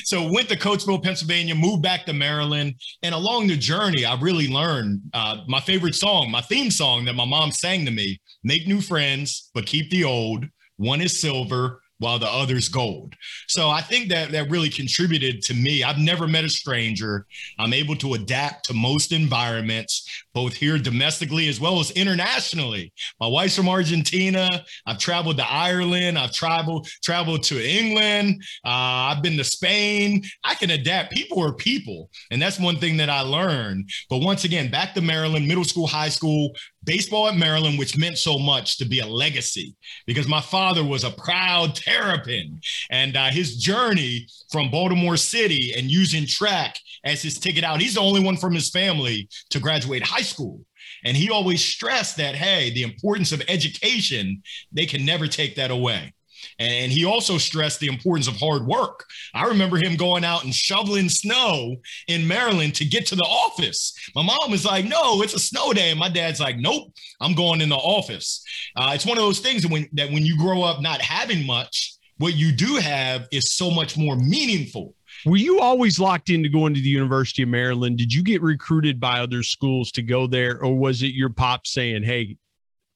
So 0.04 0.32
went 0.32 0.50
to 0.50 0.58
Coatesville, 0.58 1.04
Pennsylvania, 1.04 1.56
moved 1.56 1.82
back 1.82 2.06
to 2.06 2.14
Maryland, 2.14 2.76
and 3.04 3.16
along 3.16 3.48
the 3.48 3.58
journey, 3.58 4.06
I 4.06 4.20
really 4.20 4.48
learned 4.48 5.02
uh, 5.14 5.44
my 5.48 5.60
favorite 5.60 5.96
song, 5.96 6.32
my 6.32 6.42
theme 6.42 6.72
song 6.72 7.06
that 7.06 7.14
my 7.14 7.26
mom 7.26 7.52
sang 7.52 7.86
to 7.86 7.92
me: 7.92 8.20
"Make 8.44 8.68
new 8.68 8.82
friends, 8.82 9.50
but 9.54 9.66
keep 9.66 9.90
the 9.90 10.04
old. 10.04 10.46
One 10.78 11.02
is 11.02 11.20
silver, 11.20 11.82
while 12.00 12.18
the 12.18 12.28
other's 12.28 12.70
gold. 12.70 13.14
So 13.48 13.70
I 13.70 13.82
think 13.82 14.10
that 14.10 14.32
that 14.32 14.50
really 14.50 14.70
contributed 14.70 15.42
to 15.44 15.54
me. 15.54 15.84
I've 15.84 15.98
never 15.98 16.28
met 16.28 16.46
a 16.46 16.50
stranger. 16.50 17.26
I'm 17.60 17.74
able 17.74 17.96
to 17.98 18.14
adapt 18.16 18.66
to 18.66 18.74
most 18.74 19.12
environments, 19.12 20.08
both 20.34 20.54
here 20.54 20.78
domestically 20.78 21.48
as 21.50 21.60
well 21.60 21.80
as 21.80 21.92
internationally. 21.92 22.92
My 23.20 23.28
wife's 23.28 23.56
from 23.56 23.70
Argentina. 23.70 24.48
I've 24.86 24.98
traveled 24.98 25.38
to 25.38 25.50
Ireland. 25.50 26.18
I've 26.18 26.32
traveled 26.32 26.88
traveled 27.04 27.44
to 27.44 27.62
England. 27.62 28.42
Uh, 28.66 29.12
I've 29.12 29.22
been 29.22 29.38
to 29.38 29.44
Spain. 29.44 30.24
I 30.44 30.56
can 30.56 30.72
adapt. 30.72 31.12
People 31.12 31.44
are 31.44 31.54
people, 31.54 32.10
and 32.32 32.42
that's 32.42 32.60
one 32.60 32.78
thing 32.78 32.98
that 32.98 33.10
I 33.10 33.22
learned. 33.22 33.90
But 34.10 34.20
once 34.20 34.46
again, 34.46 34.72
back 34.72 34.94
to 34.94 35.02
Maryland, 35.02 35.48
middle 35.48 35.66
school, 35.66 35.88
high 35.88 36.10
school, 36.10 36.52
baseball 36.84 37.28
at 37.28 37.36
Maryland, 37.36 37.78
which 37.78 37.98
meant 37.98 38.18
so 38.18 38.38
much 38.38 38.78
to 38.78 38.86
be 38.86 39.00
a 39.00 39.06
legacy 39.06 39.76
because 40.06 40.28
my 40.28 40.42
father 40.42 40.84
was 40.84 41.04
a 41.04 41.12
proud 41.12 41.76
Terrapin. 41.76 42.60
And 42.90 43.16
uh, 43.16 43.30
his 43.30 43.58
journey 43.58 44.28
from 44.52 44.72
Baltimore 44.72 45.18
City 45.18 45.74
and 45.78 45.92
using 45.92 46.26
track 46.26 46.78
as 47.04 47.22
his 47.22 47.40
ticket 47.40 47.64
out, 47.64 47.82
he's 47.82 47.96
the 47.96 48.02
only 48.02 48.24
one 48.24 48.38
from 48.38 48.54
his 48.54 48.70
family 48.70 49.30
to 49.50 49.60
graduate 49.60 50.04
high 50.04 50.22
school. 50.22 50.62
And 51.06 51.16
he 51.16 51.30
always 51.30 51.64
stressed 51.64 52.18
that, 52.18 52.36
hey, 52.36 52.72
the 52.72 52.84
importance 52.84 53.32
of 53.32 53.42
education, 53.48 54.42
they 54.72 54.86
can 54.86 55.06
never 55.06 55.28
take 55.28 55.56
that 55.56 55.72
away. 55.72 56.14
And 56.60 56.92
he 56.92 57.06
also 57.06 57.38
stressed 57.38 57.80
the 57.80 57.88
importance 57.88 58.28
of 58.28 58.36
hard 58.38 58.66
work. 58.66 59.06
I 59.34 59.46
remember 59.46 59.78
him 59.78 59.96
going 59.96 60.24
out 60.24 60.44
and 60.44 60.54
shoveling 60.54 61.10
snow 61.10 61.78
in 62.08 62.28
Maryland 62.28 62.76
to 62.76 62.86
get 62.86 63.06
to 63.08 63.16
the 63.16 63.24
office. 63.24 63.94
My 64.16 64.24
mom 64.24 64.52
was 64.52 64.66
like, 64.66 64.86
no, 64.86 65.22
it's 65.22 65.34
a 65.34 65.40
snow 65.40 65.74
day. 65.74 65.92
And 65.92 66.00
my 66.00 66.10
dad's 66.10 66.40
like, 66.40 66.58
nope, 66.58 66.92
I'm 67.22 67.34
going 67.34 67.62
in 67.62 67.70
the 67.70 67.76
office. 67.76 68.44
Uh, 68.76 68.92
it's 68.94 69.06
one 69.06 69.18
of 69.18 69.24
those 69.24 69.40
things 69.40 69.64
that 69.64 69.72
when, 69.72 69.88
that 69.94 70.12
when 70.12 70.26
you 70.26 70.38
grow 70.38 70.62
up 70.64 70.82
not 70.82 71.02
having 71.02 71.46
much, 71.46 71.94
what 72.18 72.36
you 72.36 72.52
do 72.52 72.76
have 72.76 73.28
is 73.32 73.56
so 73.56 73.72
much 73.72 73.98
more 73.98 74.16
meaningful. 74.16 74.94
Were 75.26 75.38
you 75.38 75.60
always 75.60 76.00
locked 76.00 76.30
into 76.30 76.50
going 76.50 76.74
to 76.74 76.82
the 76.82 76.90
University 76.90 77.44
of 77.44 77.50
Maryland? 77.50 77.98
Did 77.98 78.14
you 78.14 78.24
get 78.24 78.42
recruited 78.42 79.00
by 79.00 79.20
other 79.20 79.44
schools 79.44 79.92
to 79.94 80.02
go 80.02 80.28
there, 80.28 80.62
or 80.64 80.78
was 80.78 81.04
it 81.04 81.08
your 81.08 81.30
pop 81.30 81.68
saying, 81.68 82.04
"Hey, 82.04 82.38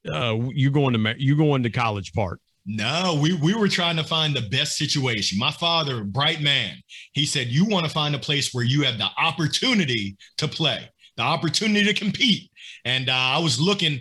uh, 0.10 0.38
you're 0.54 0.72
going 0.72 0.94
to 0.94 1.16
you're 1.18 1.38
going 1.38 1.64
to 1.64 1.70
College 1.70 2.14
Park"? 2.14 2.39
No, 2.66 3.20
we, 3.22 3.34
we 3.34 3.53
were 3.53 3.68
trying 3.68 3.97
to 3.97 4.03
find 4.03 4.34
the 4.34 4.47
best 4.49 4.78
situation. 4.78 5.38
My 5.38 5.51
father, 5.51 6.03
bright 6.03 6.41
man, 6.41 6.78
he 7.11 7.26
said, 7.26 7.47
You 7.47 7.66
want 7.66 7.86
to 7.86 7.91
find 7.91 8.16
a 8.16 8.20
place 8.20 8.53
where 8.53 8.64
you 8.64 8.84
have 8.84 8.97
the 8.97 9.09
opportunity 9.18 10.16
to 10.38 10.47
play, 10.47 10.89
the 11.18 11.24
opportunity 11.24 11.86
to 11.86 11.93
compete. 11.93 12.49
And 12.86 13.09
uh, 13.09 13.14
I 13.14 13.39
was 13.39 13.59
looking, 13.59 13.99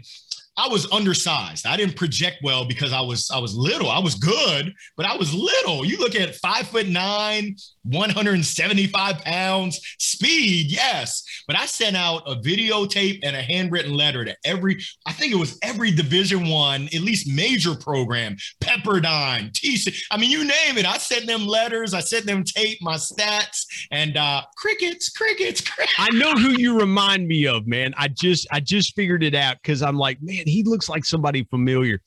I 0.56 0.68
was 0.68 0.90
undersized. 0.92 1.66
I 1.66 1.76
didn't 1.76 1.96
project 1.96 2.38
well 2.42 2.66
because 2.66 2.92
I 2.92 3.00
was 3.00 3.30
I 3.30 3.38
was 3.38 3.54
little. 3.54 3.90
I 3.90 3.98
was 3.98 4.14
good, 4.14 4.74
but 4.96 5.06
I 5.06 5.16
was 5.16 5.32
little. 5.32 5.84
You 5.84 5.98
look 5.98 6.14
at 6.14 6.34
five 6.36 6.66
foot 6.68 6.88
nine, 6.88 7.56
175 7.84 9.18
pounds, 9.24 9.80
speed, 9.98 10.70
yes. 10.70 11.24
But 11.46 11.56
I 11.56 11.66
sent 11.66 11.96
out 11.96 12.22
a 12.26 12.36
videotape 12.36 13.20
and 13.22 13.34
a 13.34 13.42
handwritten 13.42 13.94
letter 13.94 14.24
to 14.24 14.36
every, 14.44 14.78
I 15.06 15.12
think 15.12 15.32
it 15.32 15.36
was 15.36 15.58
every 15.62 15.90
division 15.90 16.48
one, 16.48 16.84
at 16.86 17.00
least 17.00 17.28
major 17.28 17.74
program, 17.74 18.36
Pepperdine, 18.60 19.52
TC. 19.52 20.04
I 20.10 20.16
mean, 20.16 20.30
you 20.30 20.44
name 20.44 20.78
it. 20.78 20.86
I 20.86 20.98
sent 20.98 21.26
them 21.26 21.46
letters, 21.46 21.94
I 21.94 22.00
sent 22.00 22.26
them 22.26 22.44
tape, 22.44 22.78
my 22.82 22.94
stats, 22.96 23.66
and 23.90 24.16
uh 24.16 24.42
crickets, 24.56 25.08
crickets, 25.08 25.60
crickets. 25.60 25.94
I 25.98 26.10
know 26.10 26.32
who 26.32 26.50
you 26.50 26.78
remind 26.78 27.26
me 27.26 27.46
of, 27.46 27.66
man. 27.66 27.94
I 27.96 28.08
just 28.08 28.46
I 28.52 28.60
just 28.60 28.94
figured 28.94 29.22
it 29.22 29.34
out 29.34 29.56
because 29.62 29.82
I'm 29.82 29.96
like, 29.96 30.20
man, 30.20 30.41
he 30.48 30.62
looks 30.62 30.88
like 30.88 31.04
somebody 31.04 31.44
familiar. 31.44 32.00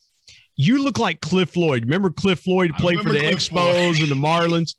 You 0.57 0.81
look 0.81 0.97
like 0.97 1.19
Cliff 1.19 1.49
Floyd. 1.49 1.83
Remember 1.83 2.09
Cliff 2.09 2.39
Floyd 2.39 2.71
played 2.77 2.99
for 3.01 3.11
the 3.11 3.19
Cliff 3.19 3.35
Expos 3.35 3.97
Floyd. 3.97 3.99
and 3.99 4.09
the 4.09 4.15
Marlins? 4.15 4.73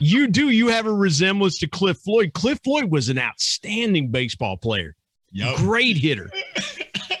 you 0.00 0.26
do. 0.26 0.48
You 0.48 0.68
have 0.68 0.86
a 0.86 0.92
resemblance 0.92 1.58
to 1.58 1.68
Cliff 1.68 1.98
Floyd. 1.98 2.32
Cliff 2.34 2.58
Floyd 2.64 2.90
was 2.90 3.08
an 3.08 3.18
outstanding 3.18 4.10
baseball 4.10 4.56
player. 4.56 4.96
Yep. 5.32 5.56
Great 5.58 5.96
hitter. 5.96 6.30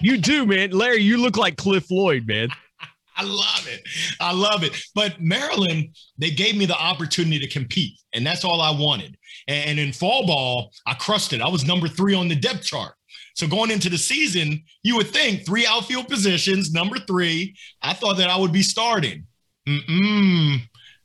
you 0.00 0.16
do, 0.18 0.44
man. 0.44 0.70
Larry, 0.70 1.02
you 1.02 1.18
look 1.18 1.36
like 1.36 1.56
Cliff 1.56 1.86
Floyd, 1.86 2.26
man. 2.26 2.48
I 3.16 3.22
love 3.24 3.68
it. 3.68 3.82
I 4.18 4.32
love 4.32 4.64
it. 4.64 4.74
But 4.94 5.20
Maryland, 5.20 5.94
they 6.16 6.30
gave 6.30 6.56
me 6.56 6.64
the 6.64 6.76
opportunity 6.76 7.38
to 7.40 7.48
compete, 7.48 7.98
and 8.14 8.26
that's 8.26 8.44
all 8.44 8.62
I 8.62 8.70
wanted. 8.70 9.16
And 9.46 9.78
in 9.78 9.92
fall 9.92 10.26
ball, 10.26 10.72
I 10.86 10.94
crushed 10.94 11.34
it. 11.34 11.42
I 11.42 11.48
was 11.48 11.66
number 11.66 11.86
three 11.86 12.14
on 12.14 12.28
the 12.28 12.36
depth 12.36 12.64
chart. 12.64 12.94
So 13.40 13.46
going 13.46 13.70
into 13.70 13.88
the 13.88 13.96
season, 13.96 14.62
you 14.82 14.96
would 14.96 15.06
think 15.06 15.46
three 15.46 15.66
outfield 15.66 16.08
positions, 16.08 16.72
number 16.72 16.98
three. 16.98 17.56
I 17.80 17.94
thought 17.94 18.18
that 18.18 18.28
I 18.28 18.36
would 18.36 18.52
be 18.52 18.60
starting. 18.60 19.24
Mm-mm. 19.66 20.58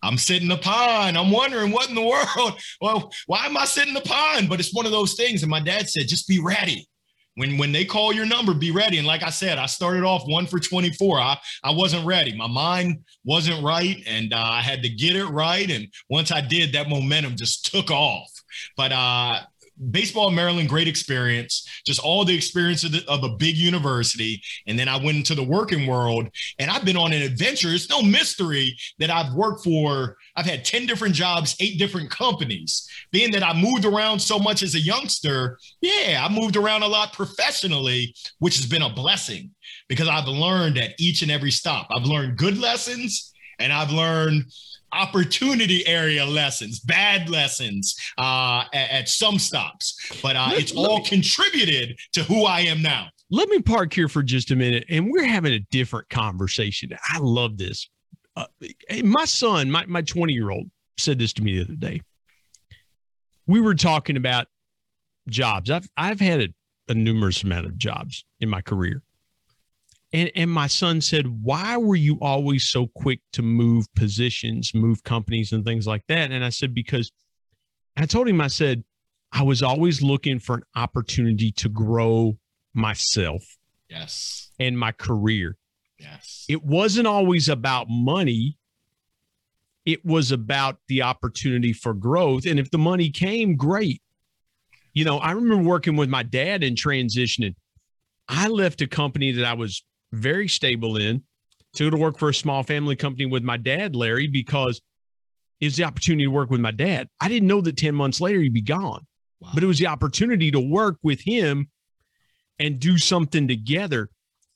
I'm 0.04 0.18
sitting 0.18 0.50
the 0.50 0.58
pond. 0.58 1.18
I'm 1.18 1.32
wondering 1.32 1.72
what 1.72 1.88
in 1.88 1.96
the 1.96 2.02
world. 2.38 2.60
Well, 2.82 3.10
why 3.28 3.46
am 3.46 3.56
I 3.56 3.64
sitting 3.64 3.94
the 3.94 4.02
pond? 4.02 4.50
But 4.50 4.60
it's 4.60 4.74
one 4.74 4.86
of 4.86 4.92
those 4.92 5.14
things. 5.14 5.44
And 5.44 5.50
my 5.50 5.62
dad 5.62 5.90
said, 5.90 6.10
just 6.10 6.28
be 6.28 6.42
ready. 6.42 6.86
When 7.36 7.58
when 7.58 7.72
they 7.72 7.86
call 7.86 8.12
your 8.12 8.26
number, 8.26 8.54
be 8.54 8.72
ready. 8.72 8.98
And 8.98 9.08
like 9.08 9.24
I 9.24 9.30
said, 9.30 9.58
I 9.58 9.66
started 9.66 10.04
off 10.04 10.24
one 10.26 10.46
for 10.46 10.60
24. 10.60 11.20
I, 11.20 11.38
I 11.64 11.72
wasn't 11.72 12.06
ready. 12.06 12.36
My 12.36 12.48
mind 12.48 13.00
wasn't 13.24 13.64
right. 13.64 14.04
And 14.06 14.34
uh, 14.34 14.42
I 14.42 14.62
had 14.62 14.84
to 14.84 14.90
get 14.90 15.16
it 15.16 15.28
right. 15.28 15.70
And 15.72 15.88
once 16.10 16.34
I 16.34 16.42
did, 16.42 16.74
that 16.74 16.90
momentum 16.90 17.38
just 17.38 17.72
took 17.72 17.92
off. 17.92 18.30
But 18.78 18.92
uh, 18.92 19.40
baseball 19.92 20.30
in 20.30 20.36
Maryland, 20.36 20.70
great 20.70 20.88
experience, 20.88 21.68
just 21.86 22.00
all 22.00 22.26
the 22.26 22.36
experience 22.36 22.84
of, 22.84 22.92
the, 22.92 23.04
of, 23.08 23.24
a 23.24 23.36
big 23.36 23.58
university. 23.58 24.42
And 24.68 24.78
then 24.78 24.88
I 24.88 24.98
went 24.98 25.18
into 25.18 25.36
the 25.36 25.44
working 25.44 25.88
world 25.88 26.28
and 26.60 26.70
I've 26.70 26.86
been 26.86 26.98
on 26.98 27.14
an 27.14 27.22
adventure. 27.22 27.70
It's 27.70 27.90
no 27.90 28.02
mystery 28.02 28.76
that 29.00 29.10
I've 29.10 29.34
worked 29.34 29.64
for, 29.64 30.18
I've 30.36 30.46
had 30.46 30.66
10 30.66 30.86
different 30.86 31.16
jobs, 31.16 31.56
eight 31.60 31.78
different 31.78 32.10
companies. 32.10 32.88
Being 33.12 33.32
that 33.32 33.44
I 33.44 33.54
moved 33.54 33.86
around 33.86 34.20
so 34.20 34.40
much 34.40 34.64
as 34.64 34.76
a 34.76 34.80
youngster, 34.80 35.58
yeah, 35.82 36.26
I 36.28 36.34
moved 36.34 36.56
around 36.56 36.84
a 36.84 36.88
lot 36.88 37.14
professionally, 37.14 38.16
which 38.40 38.58
has 38.58 38.66
been 38.66 38.82
a 38.82 38.90
blessing 38.90 39.52
because 39.88 40.08
I've 40.08 40.28
learned 40.28 40.78
at 40.78 40.94
each 41.00 41.22
and 41.22 41.32
every 41.32 41.52
stop. 41.52 41.88
I've 41.96 42.06
learned 42.06 42.38
good 42.38 42.58
lessons 42.58 43.34
and 43.60 43.72
I've 43.72 43.92
learned 43.92 44.46
opportunity 44.96 45.86
area 45.88 46.26
lessons, 46.26 46.80
bad 46.80 47.30
lessons 47.30 47.96
uh, 48.18 48.64
at, 48.74 48.90
at 48.92 49.10
some 49.10 49.38
stops, 49.38 49.98
but 50.22 50.36
uh, 50.36 50.50
it's 50.54 50.72
all 50.72 51.00
me, 51.00 51.06
contributed 51.06 51.98
to 52.14 52.24
who 52.24 52.46
I 52.46 52.62
am 52.62 52.82
now. 52.82 53.10
Let 53.32 53.50
me 53.50 53.62
park 53.62 53.94
here 53.94 54.08
for 54.08 54.24
just 54.24 54.52
a 54.52 54.56
minute, 54.56 54.86
and 54.90 55.12
we're 55.12 55.26
having 55.26 55.54
a 55.54 55.60
different 55.72 56.10
conversation. 56.10 56.92
I 57.10 57.20
love 57.20 57.58
this. 57.58 57.90
Uh, 58.36 58.46
my 59.04 59.26
son, 59.26 59.72
my 59.72 59.86
my 59.86 60.02
twenty 60.02 60.34
year 60.34 60.52
old, 60.52 60.70
said 60.98 61.20
this 61.20 61.34
to 61.34 61.44
me 61.44 61.56
the 61.56 61.64
other 61.64 61.76
day. 61.76 62.02
We 63.48 63.62
were 63.62 63.76
talking 63.76 64.18
about 64.18 64.48
jobs. 65.28 65.72
I've 65.72 65.90
I've 65.98 66.20
had 66.20 66.42
a, 66.42 66.48
a 66.90 66.94
numerous 66.94 67.44
amount 67.44 67.66
of 67.66 67.78
jobs 67.78 68.26
in 68.40 68.50
my 68.50 68.62
career, 68.62 69.02
and, 70.14 70.32
and 70.36 70.50
my 70.50 70.68
son 70.68 71.02
said, 71.02 71.28
Why 71.44 71.78
were 71.78 71.96
you 71.96 72.18
always 72.22 72.70
so 72.70 72.88
quick 72.96 73.20
to 73.34 73.42
move 73.42 73.86
positions, 73.96 74.72
move 74.74 75.04
companies, 75.04 75.52
and 75.52 75.66
things 75.66 75.88
like 75.88 76.04
that? 76.08 76.32
And 76.32 76.44
I 76.44 76.50
said, 76.50 76.74
Because 76.74 77.12
I 77.98 78.06
told 78.06 78.28
him, 78.28 78.42
I 78.42 78.48
said, 78.48 78.84
I 79.32 79.44
was 79.44 79.62
always 79.62 80.02
looking 80.02 80.40
for 80.40 80.56
an 80.56 80.64
opportunity 80.76 81.52
to 81.54 81.70
grow 81.70 82.38
myself. 82.74 83.44
Yes. 83.90 84.52
And 84.60 84.78
my 84.80 84.92
career. 84.92 85.58
Yes. 86.00 86.46
It 86.48 86.64
wasn't 86.64 87.08
always 87.08 87.50
about 87.50 87.88
money. 87.90 88.58
It 89.86 90.06
was 90.06 90.32
about 90.32 90.78
the 90.88 91.02
opportunity 91.02 91.74
for 91.74 91.94
growth. 91.94 92.46
And 92.46 92.60
if 92.60 92.72
the 92.72 92.78
money 92.78 93.10
came, 93.10 93.56
great. 93.56 94.02
You 94.94 95.04
know, 95.04 95.18
I 95.20 95.32
remember 95.32 95.68
working 95.70 95.96
with 95.96 96.10
my 96.10 96.24
dad 96.24 96.64
in 96.64 96.76
transitioning. 96.76 97.56
I 98.28 98.48
left 98.48 98.82
a 98.82 98.88
company 98.88 99.34
that 99.34 99.46
I 99.46 99.54
was 99.54 99.84
very 100.16 100.48
stable 100.48 100.98
in 100.98 101.24
to 101.76 101.86
go 101.86 101.90
to 101.90 102.02
work 102.02 102.18
for 102.18 102.30
a 102.30 102.34
small 102.34 102.64
family 102.64 102.96
company 102.96 103.26
with 103.26 103.44
my 103.44 103.58
dad, 103.58 103.96
Larry, 103.96 104.28
because 104.28 104.82
it 105.60 105.66
was 105.66 105.78
the 105.78 105.84
opportunity 105.84 106.26
to 106.26 106.32
work 106.32 106.50
with 106.50 106.62
my 106.62 106.72
dad. 106.72 107.08
I 107.20 107.28
didn't 107.28 107.48
know 107.48 107.62
that 107.62 107.78
10 107.78 107.96
months 107.96 108.22
later 108.22 108.40
he'd 108.40 108.54
be 108.54 108.62
gone, 108.62 109.06
wow. 109.40 109.52
but 109.54 109.64
it 109.64 109.68
was 109.68 109.80
the 109.80 109.88
opportunity 109.88 110.52
to 110.52 110.60
work 110.60 110.98
with 111.04 111.22
him 111.22 111.70
and 112.60 112.80
do 112.80 112.98
something 112.98 113.48
together. 113.48 114.10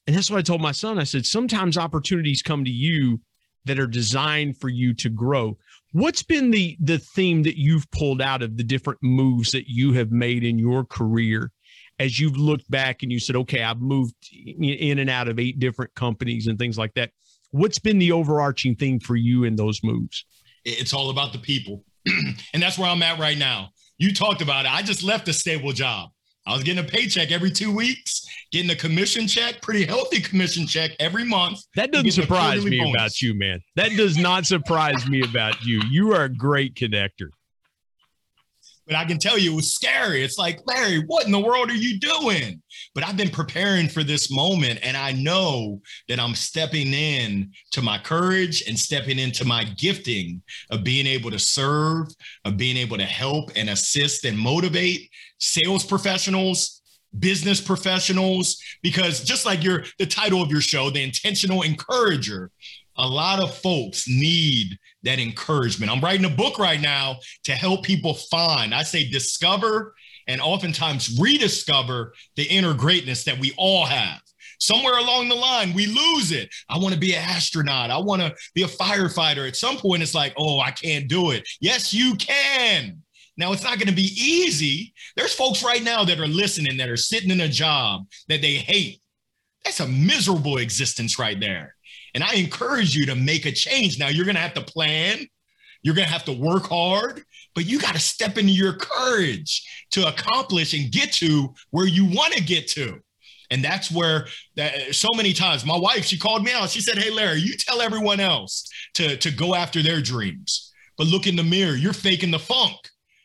And 0.07 0.16
that's 0.16 0.32
what 0.32 0.39
I 0.39 0.41
told 0.41 0.62
my 0.62 0.72
son. 0.72 0.97
I 0.97 1.03
said, 1.03 1.26
sometimes 1.26 1.78
opportunities 1.78 2.41
come 2.41 2.66
to 2.66 2.72
you 2.72 3.20
that 3.66 3.80
are 3.80 3.88
designed 3.88 4.57
for 4.57 4.70
you 4.70 4.93
to 4.95 5.10
grow. 5.10 5.57
What's 5.91 6.24
been 6.24 6.51
the 6.51 6.78
the 6.80 6.99
theme 6.99 7.43
that 7.43 7.60
you've 7.60 7.89
pulled 7.91 8.22
out 8.22 8.41
of 8.41 8.57
the 8.57 8.64
different 8.64 8.99
moves 9.01 9.51
that 9.51 9.66
you 9.68 9.93
have 9.93 10.12
made 10.12 10.43
in 10.43 10.57
your 10.57 10.86
career 10.86 11.51
as 12.00 12.20
you've 12.20 12.38
looked 12.38 12.70
back 12.72 13.04
and 13.04 13.12
you 13.12 13.20
said, 13.20 13.36
okay, 13.36 13.62
I've 13.62 13.82
moved 13.82 14.16
in 14.32 15.00
and 15.00 15.10
out 15.10 15.28
of 15.28 15.38
eight 15.38 15.60
different 15.60 15.93
companies 15.93 16.47
and 16.47 16.58
things 16.58 16.78
like 16.78 16.93
that. 16.95 17.12
What's 17.52 17.80
been 17.80 18.00
the 18.00 18.12
overarching 18.12 18.76
thing 18.76 19.00
for 19.00 19.16
you 19.16 19.43
in 19.43 19.56
those 19.56 19.84
moves? 19.84 20.26
It's 20.64 20.93
all 20.93 21.10
about 21.10 21.34
the 21.34 21.39
people. 21.39 21.84
and 22.54 22.64
that's 22.64 22.78
where 22.78 22.89
I'm 22.89 23.04
at 23.04 23.20
right 23.20 23.38
now. 23.38 23.70
You 23.97 24.14
talked 24.14 24.41
about 24.41 24.66
it. 24.66 24.74
I 24.74 24.82
just 24.82 25.04
left 25.04 25.28
a 25.28 25.34
stable 25.34 25.74
job. 25.74 26.12
I 26.47 26.54
was 26.54 26.64
getting 26.64 26.84
a 26.84 26.88
paycheck 26.88 27.32
every 27.32 27.52
two 27.52 27.76
weeks, 27.76 28.26
getting 28.52 28.72
a 28.72 28.76
commission 28.76 29.28
check, 29.28 29.62
pretty 29.62 29.86
healthy 29.86 30.22
commission 30.22 30.66
check 30.66 30.91
every 31.00 31.26
month. 31.26 31.60
That 31.76 31.91
doesn't 31.91 32.12
surprise 32.12 32.66
me 32.66 32.80
bonus. 32.80 32.95
about 32.95 33.22
you, 33.22 33.34
man. 33.36 33.62
That 33.76 33.91
does 33.95 34.18
not 34.18 34.45
surprise 34.45 35.08
me 35.08 35.22
about 35.22 35.64
you. 35.64 35.82
You 35.91 36.14
are 36.14 36.24
a 36.24 36.30
great 36.30 36.76
connector. 36.76 37.30
But 38.90 38.98
I 38.98 39.06
can 39.06 39.20
tell 39.20 39.38
you 39.38 39.54
it 39.54 39.56
was 39.56 39.76
scary. 39.76 40.24
It's 40.24 40.40
like, 40.40 40.60
Larry, 40.66 41.04
what 41.06 41.28
in 41.28 41.32
the 41.32 41.40
world 41.40 41.70
are 41.70 41.76
you 41.76 42.00
doing? 42.00 42.60
But 42.96 43.06
I've 43.06 43.16
been 43.16 43.30
preparing 43.30 43.88
for 43.88 44.04
this 44.04 44.32
moment 44.32 44.80
and 44.82 44.98
I 44.98 45.12
know 45.12 45.80
that 46.08 46.20
I'm 46.20 46.34
stepping 46.34 46.92
in 46.92 47.52
to 47.72 47.84
my 47.84 48.00
courage 48.00 48.64
and 48.68 48.78
stepping 48.78 49.20
into 49.20 49.46
my 49.46 49.66
gifting 49.78 50.42
of 50.72 50.84
being 50.84 51.06
able 51.06 51.30
to 51.30 51.38
serve, 51.38 52.08
of 52.46 52.58
being 52.58 52.78
able 52.78 52.98
to 52.98 53.06
help 53.06 53.52
and 53.56 53.70
assist 53.70 54.26
and 54.26 54.38
motivate 54.38 55.12
sales 55.38 55.86
professionals, 55.86 56.82
business 57.20 57.62
professionals 57.62 58.62
because 58.82 59.24
just 59.24 59.46
like 59.46 59.64
your 59.64 59.84
the 59.98 60.06
title 60.06 60.44
of 60.44 60.52
your 60.52 60.62
show 60.62 60.92
the 60.92 61.02
intentional 61.02 61.64
encourager 61.64 62.52
a 63.00 63.08
lot 63.08 63.39
of 63.39 63.56
folks 63.56 64.08
need 64.08 64.78
that 65.04 65.20
encouragement. 65.20 65.91
I'm 65.91 66.02
writing 66.02 66.26
a 66.26 66.30
book 66.30 66.60
right 66.60 66.82
now 66.82 67.20
to 67.45 67.54
help 67.54 67.84
people 67.84 68.14
find, 68.14 68.76
I 68.76 68.84
say 68.84 69.10
discover 69.10 69.95
and 70.28 70.41
oftentimes 70.41 71.18
rediscover 71.20 72.14
the 72.36 72.43
inner 72.43 72.74
greatness 72.74 73.24
that 73.24 73.39
we 73.39 73.54
all 73.58 73.86
have. 73.86 74.22
Somewhere 74.60 74.97
along 74.97 75.30
the 75.30 75.36
line, 75.36 75.74
we 75.74 75.86
lose 75.88 76.34
it. 76.34 76.54
I 76.70 76.78
want 76.78 76.93
to 76.93 77.00
be 77.00 77.14
an 77.16 77.24
astronaut. 77.24 77.89
I 77.89 77.97
want 77.97 78.22
to 78.22 78.36
be 78.54 78.64
a 78.64 78.68
firefighter. 78.68 79.47
At 79.47 79.56
some 79.56 79.78
point, 79.78 80.04
it's 80.04 80.14
like, 80.14 80.34
oh, 80.38 80.60
I 80.60 80.72
can't 80.72 81.08
do 81.08 81.32
it. 81.32 81.47
Yes, 81.62 81.93
you 81.93 82.16
can. 82.16 83.02
Now, 83.38 83.54
it's 83.54 83.64
not 83.64 83.80
going 83.80 83.88
to 83.88 83.95
be 83.95 84.12
easy. 84.22 84.93
There's 85.16 85.34
folks 85.34 85.64
right 85.64 85.82
now 85.82 86.04
that 86.04 86.20
are 86.20 86.28
listening 86.28 86.76
that 86.78 86.89
are 86.89 86.97
sitting 86.97 87.32
in 87.32 87.39
a 87.39 87.47
job 87.47 88.06
that 88.28 88.41
they 88.41 88.56
hate. 88.56 89.00
That's 89.64 89.80
a 89.80 89.88
miserable 89.88 90.58
existence 90.58 91.18
right 91.18 91.39
there. 91.39 91.76
And 92.20 92.28
I 92.30 92.34
encourage 92.34 92.94
you 92.94 93.06
to 93.06 93.16
make 93.16 93.46
a 93.46 93.52
change. 93.54 93.98
Now, 93.98 94.10
you're 94.10 94.26
going 94.26 94.36
to 94.36 94.42
have 94.42 94.54
to 94.56 94.62
plan, 94.62 95.26
you're 95.82 95.96
going 95.96 96.06
to 96.06 96.12
have 96.12 96.26
to 96.26 96.34
work 96.34 96.64
hard, 96.68 97.24
but 97.56 97.66
you 97.66 97.80
got 97.80 97.96
to 97.96 98.02
step 98.02 98.38
into 98.38 98.52
your 98.52 98.74
courage 98.74 99.66
to 99.92 100.06
accomplish 100.06 100.74
and 100.74 100.92
get 100.92 101.14
to 101.14 101.54
where 101.70 101.88
you 101.88 102.04
want 102.04 102.34
to 102.34 102.44
get 102.44 102.68
to. 102.72 103.00
And 103.52 103.64
that's 103.64 103.90
where 103.90 104.28
that 104.58 104.94
so 104.94 105.08
many 105.16 105.32
times 105.32 105.66
my 105.66 105.78
wife, 105.78 106.04
she 106.04 106.18
called 106.18 106.44
me 106.44 106.52
out. 106.52 106.70
She 106.70 106.82
said, 106.82 106.98
Hey, 106.98 107.10
Larry, 107.10 107.40
you 107.40 107.56
tell 107.56 107.80
everyone 107.80 108.20
else 108.20 108.70
to, 108.96 109.16
to 109.16 109.32
go 109.32 109.56
after 109.56 109.82
their 109.82 110.02
dreams. 110.02 110.74
But 110.98 111.08
look 111.08 111.26
in 111.26 111.38
the 111.38 111.44
mirror, 111.44 111.76
you're 111.76 111.94
faking 111.94 112.32
the 112.32 112.40
funk. 112.40 112.76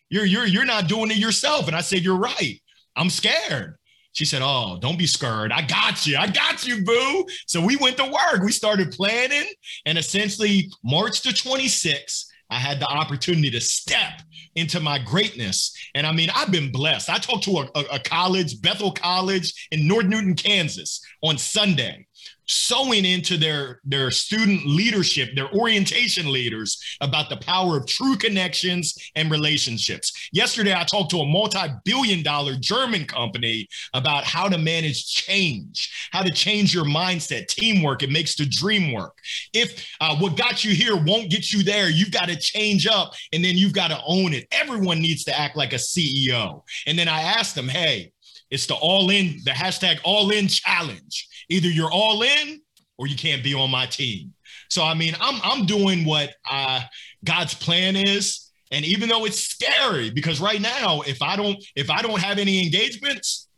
You're 0.08 0.24
you're 0.24 0.46
you're 0.46 0.64
not 0.64 0.86
doing 0.86 1.10
it 1.10 1.16
yourself. 1.16 1.66
And 1.66 1.74
I 1.74 1.80
said, 1.80 2.02
You're 2.02 2.16
right. 2.16 2.60
I'm 2.94 3.10
scared. 3.10 3.76
She 4.14 4.24
said, 4.24 4.42
Oh, 4.42 4.78
don't 4.80 4.98
be 4.98 5.06
scared. 5.06 5.52
I 5.52 5.62
got 5.62 6.06
you. 6.06 6.16
I 6.16 6.28
got 6.28 6.66
you, 6.66 6.82
boo. 6.82 7.26
So 7.46 7.60
we 7.60 7.76
went 7.76 7.96
to 7.98 8.04
work. 8.04 8.42
We 8.42 8.52
started 8.52 8.92
planning. 8.92 9.46
And 9.86 9.98
essentially, 9.98 10.70
March 10.82 11.22
the 11.22 11.30
26th, 11.30 12.24
I 12.50 12.58
had 12.58 12.80
the 12.80 12.86
opportunity 12.86 13.50
to 13.50 13.60
step 13.60 14.22
into 14.54 14.78
my 14.78 14.98
greatness. 14.98 15.76
And 15.94 16.06
I 16.06 16.12
mean, 16.12 16.30
I've 16.34 16.52
been 16.52 16.70
blessed. 16.70 17.10
I 17.10 17.18
talked 17.18 17.44
to 17.44 17.58
a, 17.74 17.80
a, 17.92 17.98
college, 17.98 18.62
Bethel 18.62 18.92
College 18.92 19.68
in 19.72 19.88
North 19.88 20.06
Newton, 20.06 20.34
Kansas 20.34 21.04
on 21.22 21.36
Sunday 21.36 22.03
sowing 22.46 23.04
into 23.04 23.36
their 23.36 23.80
their 23.84 24.10
student 24.10 24.66
leadership 24.66 25.30
their 25.34 25.50
orientation 25.52 26.30
leaders 26.32 26.80
about 27.00 27.28
the 27.28 27.36
power 27.38 27.76
of 27.76 27.86
true 27.86 28.16
connections 28.16 28.94
and 29.14 29.30
relationships. 29.30 30.28
Yesterday 30.32 30.74
i 30.74 30.84
talked 30.84 31.10
to 31.10 31.20
a 31.20 31.26
multi-billion 31.26 32.22
dollar 32.22 32.54
german 32.58 33.04
company 33.04 33.68
about 33.94 34.24
how 34.24 34.48
to 34.48 34.58
manage 34.58 35.06
change 35.06 36.08
how 36.12 36.22
to 36.22 36.30
change 36.30 36.74
your 36.74 36.84
mindset 36.84 37.46
teamwork. 37.48 38.02
It 38.02 38.10
makes 38.10 38.36
the 38.36 38.46
dream 38.46 38.92
work. 38.92 39.16
If 39.52 39.86
uh, 40.00 40.16
what 40.16 40.36
got 40.36 40.64
you 40.64 40.74
here 40.74 40.96
won't 40.96 41.30
get 41.30 41.52
you 41.52 41.62
there 41.62 41.88
you've 41.90 42.12
got 42.12 42.28
to 42.28 42.36
change 42.36 42.86
up 42.86 43.14
and 43.32 43.44
then 43.44 43.56
you've 43.56 43.72
got 43.72 43.88
to 43.88 44.00
own 44.06 44.34
it. 44.34 44.46
Everyone 44.50 45.00
needs 45.00 45.24
to 45.24 45.38
act 45.38 45.56
like 45.56 45.72
a 45.72 45.76
ceo 45.76 46.62
and 46.86 46.98
then 46.98 47.08
i 47.08 47.20
asked 47.20 47.54
them 47.54 47.68
hey 47.68 48.12
it's 48.50 48.66
the 48.66 48.74
all 48.74 49.10
in 49.10 49.40
the 49.44 49.50
hashtag 49.50 49.98
all 50.04 50.30
in 50.30 50.48
challenge 50.48 51.28
Either 51.48 51.68
you're 51.68 51.92
all 51.92 52.22
in 52.22 52.60
or 52.98 53.06
you 53.06 53.16
can't 53.16 53.42
be 53.42 53.54
on 53.54 53.70
my 53.70 53.86
team. 53.86 54.32
So 54.70 54.82
I 54.84 54.94
mean, 54.94 55.14
I'm 55.20 55.40
I'm 55.42 55.66
doing 55.66 56.04
what 56.04 56.34
uh, 56.50 56.80
God's 57.24 57.54
plan 57.54 57.96
is, 57.96 58.50
and 58.70 58.84
even 58.84 59.08
though 59.08 59.24
it's 59.24 59.40
scary, 59.40 60.10
because 60.10 60.40
right 60.40 60.60
now, 60.60 61.02
if 61.02 61.22
I 61.22 61.36
don't 61.36 61.62
if 61.76 61.90
I 61.90 62.02
don't 62.02 62.20
have 62.20 62.38
any 62.38 62.62
engagements, 62.64 63.48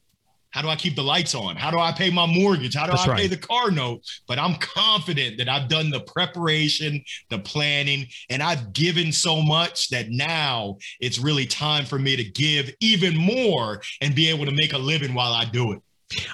How 0.56 0.62
do 0.62 0.68
I 0.70 0.76
keep 0.76 0.96
the 0.96 1.02
lights 1.02 1.34
on? 1.34 1.54
How 1.56 1.70
do 1.70 1.78
I 1.78 1.92
pay 1.92 2.08
my 2.08 2.24
mortgage? 2.24 2.74
How 2.76 2.86
do 2.86 2.92
That's 2.92 3.06
I 3.06 3.10
right. 3.10 3.20
pay 3.20 3.26
the 3.26 3.36
car 3.36 3.70
note? 3.70 4.00
But 4.26 4.38
I'm 4.38 4.54
confident 4.54 5.36
that 5.36 5.50
I've 5.50 5.68
done 5.68 5.90
the 5.90 6.00
preparation, 6.00 7.04
the 7.28 7.40
planning, 7.40 8.06
and 8.30 8.42
I've 8.42 8.72
given 8.72 9.12
so 9.12 9.42
much 9.42 9.90
that 9.90 10.08
now 10.08 10.78
it's 10.98 11.18
really 11.18 11.44
time 11.44 11.84
for 11.84 11.98
me 11.98 12.16
to 12.16 12.24
give 12.24 12.72
even 12.80 13.14
more 13.14 13.82
and 14.00 14.14
be 14.14 14.30
able 14.30 14.46
to 14.46 14.52
make 14.52 14.72
a 14.72 14.78
living 14.78 15.12
while 15.12 15.34
I 15.34 15.44
do 15.44 15.72
it. 15.72 15.82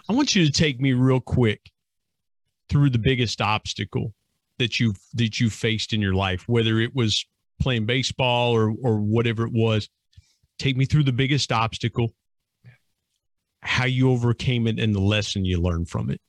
I 0.09 0.13
want 0.13 0.35
you 0.35 0.45
to 0.45 0.53
take 0.53 0.81
me 0.81 0.93
real 0.93 1.21
quick 1.21 1.61
through 2.69 2.91
the 2.91 2.99
biggest 2.99 3.41
obstacle 3.41 4.15
that 4.59 4.79
you've 4.79 4.99
that 5.15 5.41
you 5.41 5.51
faced 5.51 5.93
in 5.93 6.01
your 6.01 6.15
life, 6.15 6.45
whether 6.47 6.81
it 6.81 6.95
was 6.95 7.25
playing 7.61 7.87
baseball 7.87 8.53
or 8.53 8.75
or 8.83 8.99
whatever 8.99 9.45
it 9.47 9.53
was. 9.53 9.89
Take 10.59 10.77
me 10.77 10.85
through 10.85 11.05
the 11.05 11.13
biggest 11.13 11.51
obstacle, 11.51 12.15
how 13.63 13.87
you 13.87 14.11
overcame 14.11 14.67
it, 14.67 14.79
and 14.79 14.95
the 14.95 15.01
lesson 15.01 15.45
you 15.45 15.61
learned 15.61 15.89
from 15.89 16.11
it. 16.11 16.21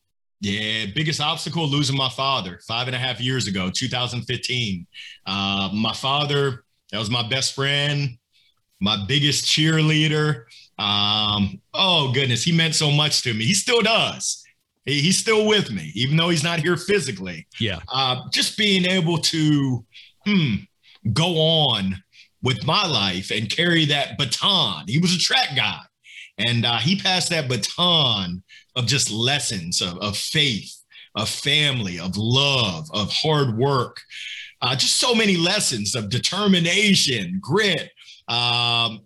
Yeah, 0.43 0.87
biggest 0.93 1.21
obstacle 1.21 1.67
losing 1.67 1.95
my 1.95 2.09
father 2.09 2.59
five 2.67 2.87
and 2.87 2.95
a 2.95 2.99
half 2.99 3.21
years 3.21 3.47
ago, 3.47 3.69
2015. 3.69 4.85
Uh, 5.25 5.69
my 5.73 5.93
father, 5.93 6.65
that 6.91 6.99
was 6.99 7.09
my 7.09 7.25
best 7.27 7.55
friend, 7.55 8.17
my 8.81 9.05
biggest 9.07 9.45
cheerleader. 9.45 10.43
Um, 10.79 11.61
oh, 11.73 12.11
goodness, 12.13 12.43
he 12.43 12.51
meant 12.51 12.75
so 12.75 12.91
much 12.91 13.21
to 13.23 13.33
me. 13.33 13.45
He 13.45 13.53
still 13.53 13.81
does. 13.81 14.43
He, 14.85 15.01
he's 15.01 15.17
still 15.17 15.47
with 15.47 15.71
me, 15.71 15.91
even 15.95 16.17
though 16.17 16.29
he's 16.29 16.43
not 16.43 16.59
here 16.59 16.77
physically. 16.77 17.47
Yeah. 17.59 17.79
Uh, 17.91 18.27
just 18.31 18.57
being 18.57 18.85
able 18.85 19.17
to 19.19 19.85
hmm, 20.25 20.55
go 21.11 21.37
on 21.37 22.03
with 22.41 22.65
my 22.65 22.85
life 22.85 23.31
and 23.31 23.49
carry 23.49 23.85
that 23.85 24.17
baton. 24.17 24.85
He 24.87 24.99
was 24.99 25.15
a 25.15 25.19
track 25.19 25.55
guy, 25.55 25.79
and 26.37 26.65
uh, 26.65 26.77
he 26.77 26.99
passed 26.99 27.29
that 27.29 27.47
baton 27.47 28.43
of 28.75 28.85
just 28.85 29.11
lessons 29.11 29.81
of, 29.81 29.97
of 29.99 30.17
faith, 30.17 30.75
of 31.15 31.29
family, 31.29 31.99
of 31.99 32.17
love, 32.17 32.87
of 32.93 33.11
hard 33.11 33.57
work. 33.57 34.01
Uh, 34.61 34.75
just 34.75 34.95
so 34.95 35.13
many 35.13 35.35
lessons 35.35 35.93
of 35.93 36.09
determination, 36.09 37.37
grit, 37.41 37.91
um, 38.29 39.01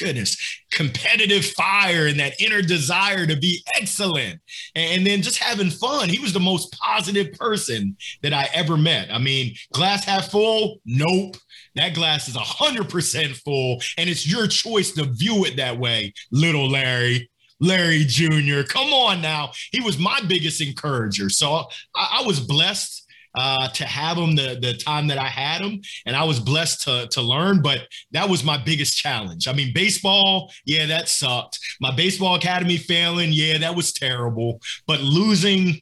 goodness, 0.00 0.36
competitive 0.70 1.44
fire, 1.44 2.06
and 2.06 2.18
that 2.18 2.40
inner 2.40 2.62
desire 2.62 3.26
to 3.26 3.36
be 3.36 3.62
excellent. 3.76 4.40
And 4.74 5.06
then 5.06 5.22
just 5.22 5.38
having 5.38 5.70
fun. 5.70 6.08
He 6.08 6.18
was 6.18 6.32
the 6.32 6.40
most 6.40 6.72
positive 6.72 7.32
person 7.34 7.96
that 8.22 8.32
I 8.32 8.48
ever 8.54 8.76
met. 8.76 9.12
I 9.12 9.18
mean, 9.18 9.54
glass 9.72 10.04
half 10.04 10.30
full? 10.30 10.78
Nope. 10.84 11.36
That 11.76 11.94
glass 11.94 12.28
is 12.28 12.36
100% 12.36 13.36
full, 13.44 13.80
and 13.96 14.10
it's 14.10 14.30
your 14.30 14.46
choice 14.48 14.92
to 14.92 15.04
view 15.04 15.44
it 15.44 15.56
that 15.56 15.78
way, 15.78 16.12
little 16.32 16.68
Larry. 16.68 17.30
Larry 17.62 18.04
Jr. 18.06 18.62
Come 18.66 18.92
on 18.92 19.20
now. 19.20 19.52
He 19.70 19.80
was 19.80 19.98
my 19.98 20.18
biggest 20.26 20.62
encourager. 20.62 21.28
So 21.28 21.66
I, 21.94 22.20
I 22.20 22.22
was 22.26 22.40
blessed 22.40 22.99
uh, 23.34 23.68
to 23.68 23.84
have 23.84 24.16
him 24.16 24.34
the, 24.36 24.58
the 24.60 24.74
time 24.74 25.06
that 25.08 25.18
I 25.18 25.28
had 25.28 25.60
him. 25.60 25.80
And 26.06 26.16
I 26.16 26.24
was 26.24 26.40
blessed 26.40 26.82
to, 26.84 27.08
to 27.12 27.20
learn, 27.20 27.62
but 27.62 27.86
that 28.12 28.28
was 28.28 28.44
my 28.44 28.56
biggest 28.56 28.96
challenge. 28.96 29.48
I 29.48 29.52
mean, 29.52 29.72
baseball, 29.74 30.52
yeah, 30.64 30.86
that 30.86 31.08
sucked. 31.08 31.58
My 31.80 31.94
baseball 31.94 32.34
academy 32.34 32.76
failing, 32.76 33.30
yeah, 33.32 33.58
that 33.58 33.74
was 33.74 33.92
terrible. 33.92 34.60
But 34.86 35.00
losing 35.00 35.80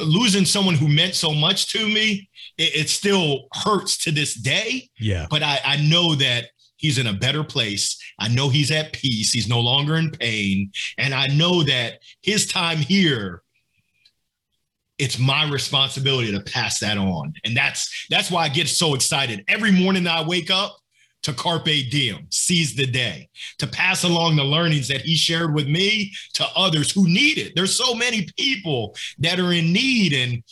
losing 0.00 0.44
someone 0.44 0.74
who 0.74 0.88
meant 0.88 1.14
so 1.14 1.32
much 1.32 1.68
to 1.72 1.86
me, 1.86 2.28
it, 2.58 2.74
it 2.74 2.88
still 2.88 3.46
hurts 3.52 3.96
to 3.98 4.10
this 4.10 4.34
day. 4.34 4.88
Yeah. 4.98 5.26
But 5.30 5.42
I, 5.42 5.60
I 5.64 5.76
know 5.76 6.14
that 6.16 6.46
he's 6.76 6.98
in 6.98 7.06
a 7.06 7.12
better 7.12 7.44
place. 7.44 7.96
I 8.18 8.28
know 8.28 8.48
he's 8.48 8.70
at 8.70 8.92
peace. 8.92 9.32
He's 9.32 9.48
no 9.48 9.60
longer 9.60 9.96
in 9.96 10.10
pain. 10.10 10.70
And 10.98 11.14
I 11.14 11.26
know 11.26 11.62
that 11.64 12.00
his 12.22 12.46
time 12.46 12.78
here, 12.78 13.42
it's 14.98 15.18
my 15.18 15.48
responsibility 15.50 16.32
to 16.32 16.40
pass 16.40 16.78
that 16.80 16.96
on. 16.96 17.34
And 17.44 17.56
that's 17.56 18.06
that's 18.10 18.30
why 18.30 18.44
I 18.44 18.48
get 18.48 18.68
so 18.68 18.94
excited. 18.94 19.44
Every 19.48 19.70
morning 19.70 20.04
that 20.04 20.18
I 20.18 20.26
wake 20.26 20.50
up 20.50 20.76
to 21.22 21.32
carpe 21.32 21.64
diem, 21.64 22.26
seize 22.30 22.74
the 22.76 22.86
day, 22.86 23.28
to 23.58 23.66
pass 23.66 24.04
along 24.04 24.36
the 24.36 24.44
learnings 24.44 24.88
that 24.88 25.00
he 25.00 25.16
shared 25.16 25.52
with 25.54 25.66
me 25.66 26.12
to 26.34 26.46
others 26.54 26.92
who 26.92 27.06
need 27.08 27.38
it. 27.38 27.52
There's 27.56 27.74
so 27.74 27.94
many 27.94 28.28
people 28.38 28.94
that 29.18 29.40
are 29.40 29.52
in 29.52 29.72
need, 29.72 30.12
and 30.12 30.42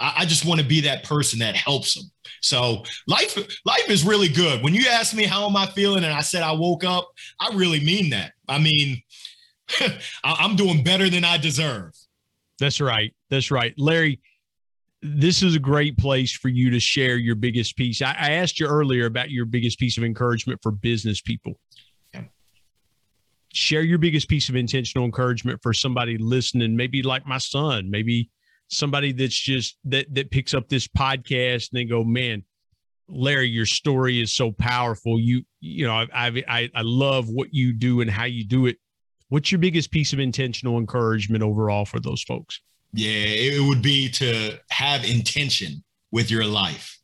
I, 0.00 0.14
I 0.18 0.24
just 0.24 0.46
want 0.46 0.60
to 0.60 0.66
be 0.66 0.80
that 0.82 1.04
person 1.04 1.38
that 1.40 1.54
helps 1.54 1.94
them. 1.94 2.10
So 2.40 2.82
life 3.06 3.36
life 3.64 3.88
is 3.88 4.04
really 4.04 4.28
good. 4.28 4.62
When 4.62 4.74
you 4.74 4.86
ask 4.88 5.14
me 5.14 5.24
how 5.24 5.46
am 5.46 5.56
I 5.56 5.66
feeling, 5.66 6.02
and 6.02 6.12
I 6.12 6.22
said 6.22 6.42
I 6.42 6.52
woke 6.52 6.82
up, 6.82 7.08
I 7.38 7.54
really 7.54 7.80
mean 7.80 8.10
that. 8.10 8.32
I 8.48 8.58
mean, 8.58 9.02
I'm 10.24 10.56
doing 10.56 10.82
better 10.82 11.08
than 11.08 11.24
I 11.24 11.36
deserve. 11.36 11.92
That's 12.62 12.80
right. 12.80 13.12
That's 13.28 13.50
right. 13.50 13.74
Larry, 13.76 14.20
this 15.02 15.42
is 15.42 15.56
a 15.56 15.58
great 15.58 15.98
place 15.98 16.30
for 16.30 16.48
you 16.48 16.70
to 16.70 16.78
share 16.78 17.16
your 17.16 17.34
biggest 17.34 17.76
piece. 17.76 18.00
I, 18.00 18.12
I 18.16 18.30
asked 18.34 18.60
you 18.60 18.68
earlier 18.68 19.06
about 19.06 19.30
your 19.32 19.46
biggest 19.46 19.80
piece 19.80 19.98
of 19.98 20.04
encouragement 20.04 20.60
for 20.62 20.70
business 20.70 21.20
people. 21.20 21.58
Yeah. 22.14 22.22
Share 23.52 23.82
your 23.82 23.98
biggest 23.98 24.28
piece 24.28 24.48
of 24.48 24.54
intentional 24.54 25.04
encouragement 25.04 25.58
for 25.60 25.72
somebody 25.72 26.18
listening, 26.18 26.76
maybe 26.76 27.02
like 27.02 27.26
my 27.26 27.38
son, 27.38 27.90
maybe 27.90 28.30
somebody 28.68 29.10
that's 29.10 29.34
just 29.34 29.76
that 29.86 30.06
that 30.14 30.30
picks 30.30 30.54
up 30.54 30.68
this 30.68 30.86
podcast 30.86 31.72
and 31.72 31.80
they 31.80 31.84
go, 31.84 32.04
man, 32.04 32.44
Larry, 33.08 33.48
your 33.48 33.66
story 33.66 34.20
is 34.20 34.32
so 34.32 34.52
powerful. 34.52 35.18
You, 35.18 35.42
you 35.58 35.84
know, 35.84 35.94
I, 35.94 36.06
I, 36.48 36.70
I 36.72 36.82
love 36.82 37.28
what 37.28 37.52
you 37.52 37.72
do 37.72 38.02
and 38.02 38.08
how 38.08 38.26
you 38.26 38.46
do 38.46 38.66
it. 38.66 38.76
What's 39.32 39.50
your 39.50 39.60
biggest 39.60 39.90
piece 39.90 40.12
of 40.12 40.18
intentional 40.18 40.76
encouragement 40.76 41.42
overall 41.42 41.86
for 41.86 41.98
those 41.98 42.22
folks? 42.22 42.60
Yeah, 42.92 43.08
it 43.08 43.66
would 43.66 43.80
be 43.80 44.10
to 44.10 44.58
have 44.70 45.06
intention 45.06 45.82
with 46.10 46.30
your 46.30 46.44
life. 46.44 46.98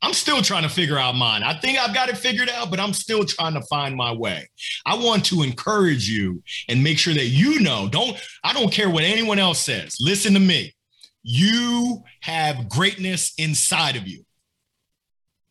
I'm 0.00 0.14
still 0.14 0.40
trying 0.40 0.62
to 0.62 0.70
figure 0.70 0.96
out 0.96 1.14
mine. 1.14 1.42
I 1.42 1.60
think 1.60 1.78
I've 1.78 1.94
got 1.94 2.08
it 2.08 2.16
figured 2.16 2.48
out, 2.48 2.70
but 2.70 2.80
I'm 2.80 2.94
still 2.94 3.26
trying 3.26 3.52
to 3.52 3.60
find 3.66 3.94
my 3.96 4.12
way. 4.12 4.48
I 4.86 4.94
want 4.94 5.26
to 5.26 5.42
encourage 5.42 6.08
you 6.08 6.42
and 6.70 6.82
make 6.82 6.96
sure 6.96 7.12
that 7.12 7.26
you 7.26 7.60
know, 7.60 7.86
don't 7.86 8.18
I 8.42 8.54
don't 8.54 8.72
care 8.72 8.88
what 8.88 9.04
anyone 9.04 9.38
else 9.38 9.58
says. 9.58 9.98
Listen 10.00 10.32
to 10.32 10.40
me. 10.40 10.74
You 11.22 12.02
have 12.22 12.70
greatness 12.70 13.34
inside 13.36 13.96
of 13.96 14.08
you. 14.08 14.23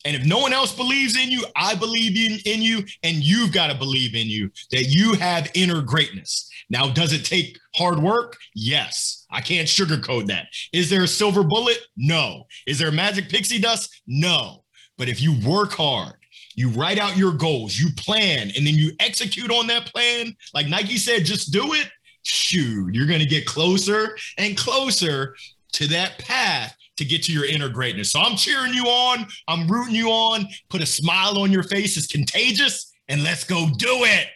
And 0.05 0.15
if 0.15 0.25
no 0.25 0.39
one 0.39 0.53
else 0.53 0.75
believes 0.75 1.17
in 1.17 1.31
you, 1.31 1.45
I 1.55 1.75
believe 1.75 2.17
in, 2.17 2.39
in 2.45 2.61
you, 2.61 2.83
and 3.03 3.17
you've 3.17 3.53
got 3.53 3.67
to 3.67 3.77
believe 3.77 4.15
in 4.15 4.27
you 4.27 4.51
that 4.71 4.85
you 4.89 5.13
have 5.13 5.49
inner 5.53 5.81
greatness. 5.81 6.49
Now, 6.69 6.89
does 6.89 7.13
it 7.13 7.25
take 7.25 7.57
hard 7.75 7.99
work? 7.99 8.37
Yes. 8.53 9.25
I 9.31 9.41
can't 9.41 9.67
sugarcoat 9.67 10.27
that. 10.27 10.47
Is 10.73 10.89
there 10.89 11.03
a 11.03 11.07
silver 11.07 11.43
bullet? 11.43 11.77
No. 11.95 12.47
Is 12.67 12.79
there 12.79 12.91
magic 12.91 13.29
pixie 13.29 13.59
dust? 13.59 14.01
No. 14.05 14.63
But 14.97 15.09
if 15.09 15.21
you 15.21 15.35
work 15.47 15.73
hard, 15.73 16.15
you 16.55 16.69
write 16.69 16.99
out 16.99 17.17
your 17.17 17.33
goals, 17.33 17.77
you 17.77 17.89
plan, 17.97 18.51
and 18.55 18.67
then 18.67 18.75
you 18.75 18.91
execute 18.99 19.51
on 19.51 19.67
that 19.67 19.87
plan, 19.87 20.35
like 20.53 20.67
Nike 20.67 20.97
said, 20.97 21.25
just 21.25 21.51
do 21.51 21.73
it. 21.73 21.89
Shoot, 22.21 22.93
you're 22.93 23.07
going 23.07 23.19
to 23.19 23.25
get 23.25 23.45
closer 23.45 24.15
and 24.37 24.57
closer 24.57 25.35
to 25.73 25.87
that 25.87 26.19
path 26.19 26.75
to 26.97 27.05
get 27.05 27.23
to 27.23 27.31
your 27.31 27.45
inner 27.45 27.69
greatness. 27.69 28.11
So 28.11 28.19
I'm 28.19 28.35
cheering 28.35 28.73
you 28.73 28.85
on. 28.85 29.25
I'm 29.47 29.67
rooting 29.67 29.95
you 29.95 30.09
on. 30.09 30.47
Put 30.69 30.81
a 30.81 30.85
smile 30.85 31.39
on 31.39 31.51
your 31.51 31.63
face. 31.63 31.97
It's 31.97 32.07
contagious. 32.07 32.93
And 33.07 33.23
let's 33.23 33.43
go 33.43 33.67
do 33.77 34.03
it. 34.03 34.27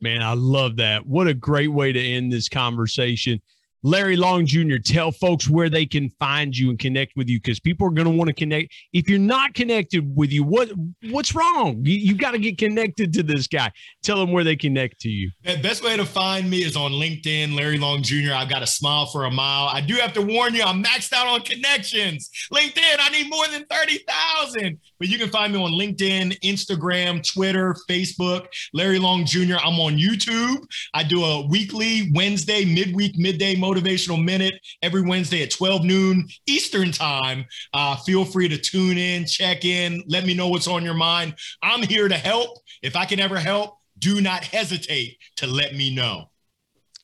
Man, 0.00 0.22
I 0.22 0.34
love 0.34 0.76
that. 0.76 1.06
What 1.06 1.28
a 1.28 1.34
great 1.34 1.72
way 1.72 1.92
to 1.92 2.00
end 2.00 2.32
this 2.32 2.48
conversation. 2.48 3.40
Larry 3.86 4.16
Long 4.16 4.46
Jr., 4.46 4.76
tell 4.82 5.12
folks 5.12 5.48
where 5.48 5.68
they 5.68 5.84
can 5.84 6.08
find 6.18 6.56
you 6.56 6.70
and 6.70 6.78
connect 6.78 7.12
with 7.16 7.28
you 7.28 7.38
because 7.38 7.60
people 7.60 7.86
are 7.86 7.90
going 7.90 8.06
to 8.06 8.16
want 8.16 8.28
to 8.28 8.34
connect. 8.34 8.72
If 8.94 9.10
you're 9.10 9.18
not 9.18 9.52
connected 9.52 10.16
with 10.16 10.32
you, 10.32 10.42
what 10.42 10.70
what's 11.10 11.34
wrong? 11.34 11.82
You, 11.84 11.94
you 11.94 12.14
got 12.16 12.30
to 12.30 12.38
get 12.38 12.56
connected 12.56 13.12
to 13.12 13.22
this 13.22 13.46
guy. 13.46 13.70
Tell 14.02 14.16
them 14.16 14.32
where 14.32 14.42
they 14.42 14.56
connect 14.56 15.00
to 15.00 15.10
you. 15.10 15.30
The 15.44 15.58
best 15.58 15.84
way 15.84 15.98
to 15.98 16.06
find 16.06 16.48
me 16.48 16.64
is 16.64 16.76
on 16.76 16.92
LinkedIn, 16.92 17.54
Larry 17.54 17.76
Long 17.76 18.02
Jr. 18.02 18.32
I've 18.34 18.48
got 18.48 18.62
a 18.62 18.66
smile 18.66 19.04
for 19.04 19.26
a 19.26 19.30
mile. 19.30 19.68
I 19.68 19.82
do 19.82 19.96
have 19.96 20.14
to 20.14 20.22
warn 20.22 20.54
you, 20.54 20.62
I'm 20.62 20.82
maxed 20.82 21.12
out 21.12 21.26
on 21.26 21.42
connections. 21.42 22.30
LinkedIn, 22.50 22.96
I 22.98 23.10
need 23.10 23.28
more 23.28 23.46
than 23.48 23.66
30,000. 23.66 24.78
But 24.98 25.08
you 25.08 25.18
can 25.18 25.28
find 25.28 25.52
me 25.52 25.62
on 25.62 25.72
LinkedIn, 25.72 26.40
Instagram, 26.40 27.22
Twitter, 27.22 27.76
Facebook, 27.90 28.46
Larry 28.72 28.98
Long 28.98 29.26
Jr. 29.26 29.56
I'm 29.62 29.78
on 29.78 29.98
YouTube. 29.98 30.64
I 30.94 31.02
do 31.02 31.22
a 31.22 31.46
weekly, 31.46 32.10
Wednesday, 32.14 32.64
midweek, 32.64 33.18
midday 33.18 33.54
motivational 33.74 34.22
minute 34.22 34.54
every 34.82 35.02
Wednesday 35.02 35.42
at 35.42 35.50
12 35.50 35.84
noon 35.84 36.28
Eastern 36.46 36.92
time. 36.92 37.46
Uh, 37.72 37.96
feel 37.96 38.24
free 38.24 38.48
to 38.48 38.58
tune 38.58 38.98
in, 38.98 39.26
check 39.26 39.64
in, 39.64 40.02
let 40.06 40.24
me 40.24 40.34
know 40.34 40.48
what's 40.48 40.68
on 40.68 40.84
your 40.84 40.94
mind. 40.94 41.34
I'm 41.62 41.82
here 41.82 42.08
to 42.08 42.16
help. 42.16 42.58
If 42.82 42.96
I 42.96 43.04
can 43.04 43.20
ever 43.20 43.38
help, 43.38 43.78
do 43.98 44.20
not 44.20 44.44
hesitate 44.44 45.18
to 45.36 45.46
let 45.46 45.74
me 45.74 45.94
know. 45.94 46.30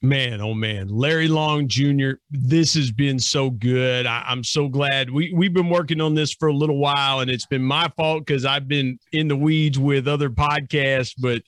Man, 0.03 0.41
oh 0.41 0.55
man, 0.55 0.89
Larry 0.89 1.29
Long 1.29 1.69
Jr. 1.69 2.13
This 2.31 2.73
has 2.73 2.91
been 2.91 3.19
so 3.19 3.51
good. 3.51 4.07
I, 4.07 4.33
am 4.33 4.43
so 4.43 4.67
glad 4.67 5.11
we 5.11 5.31
we've 5.35 5.53
been 5.53 5.69
working 5.69 6.01
on 6.01 6.15
this 6.15 6.33
for 6.33 6.49
a 6.49 6.55
little 6.55 6.79
while, 6.79 7.21
and 7.21 7.31
it's 7.31 7.45
been 7.45 7.63
my 7.63 7.87
fault 7.99 8.25
because 8.25 8.47
I've 8.47 8.67
been 8.67 8.99
in 9.13 9.29
the 9.29 9.37
weeds 9.37 9.79
with 9.79 10.09
other 10.09 10.31
podcasts. 10.31 11.13
But 11.19 11.43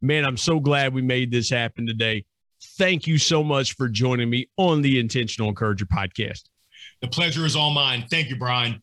man, 0.00 0.24
I'm 0.24 0.36
so 0.36 0.60
glad 0.60 0.94
we 0.94 1.02
made 1.02 1.32
this 1.32 1.50
happen 1.50 1.84
today. 1.84 2.24
Thank 2.78 3.06
you 3.06 3.18
so 3.18 3.42
much 3.42 3.74
for 3.74 3.88
joining 3.88 4.30
me 4.30 4.48
on 4.56 4.82
the 4.82 4.98
Intentional 4.98 5.48
Encourager 5.48 5.86
podcast. 5.86 6.44
The 7.00 7.08
pleasure 7.08 7.44
is 7.44 7.56
all 7.56 7.70
mine. 7.70 8.06
Thank 8.10 8.30
you, 8.30 8.36
Brian. 8.36 8.82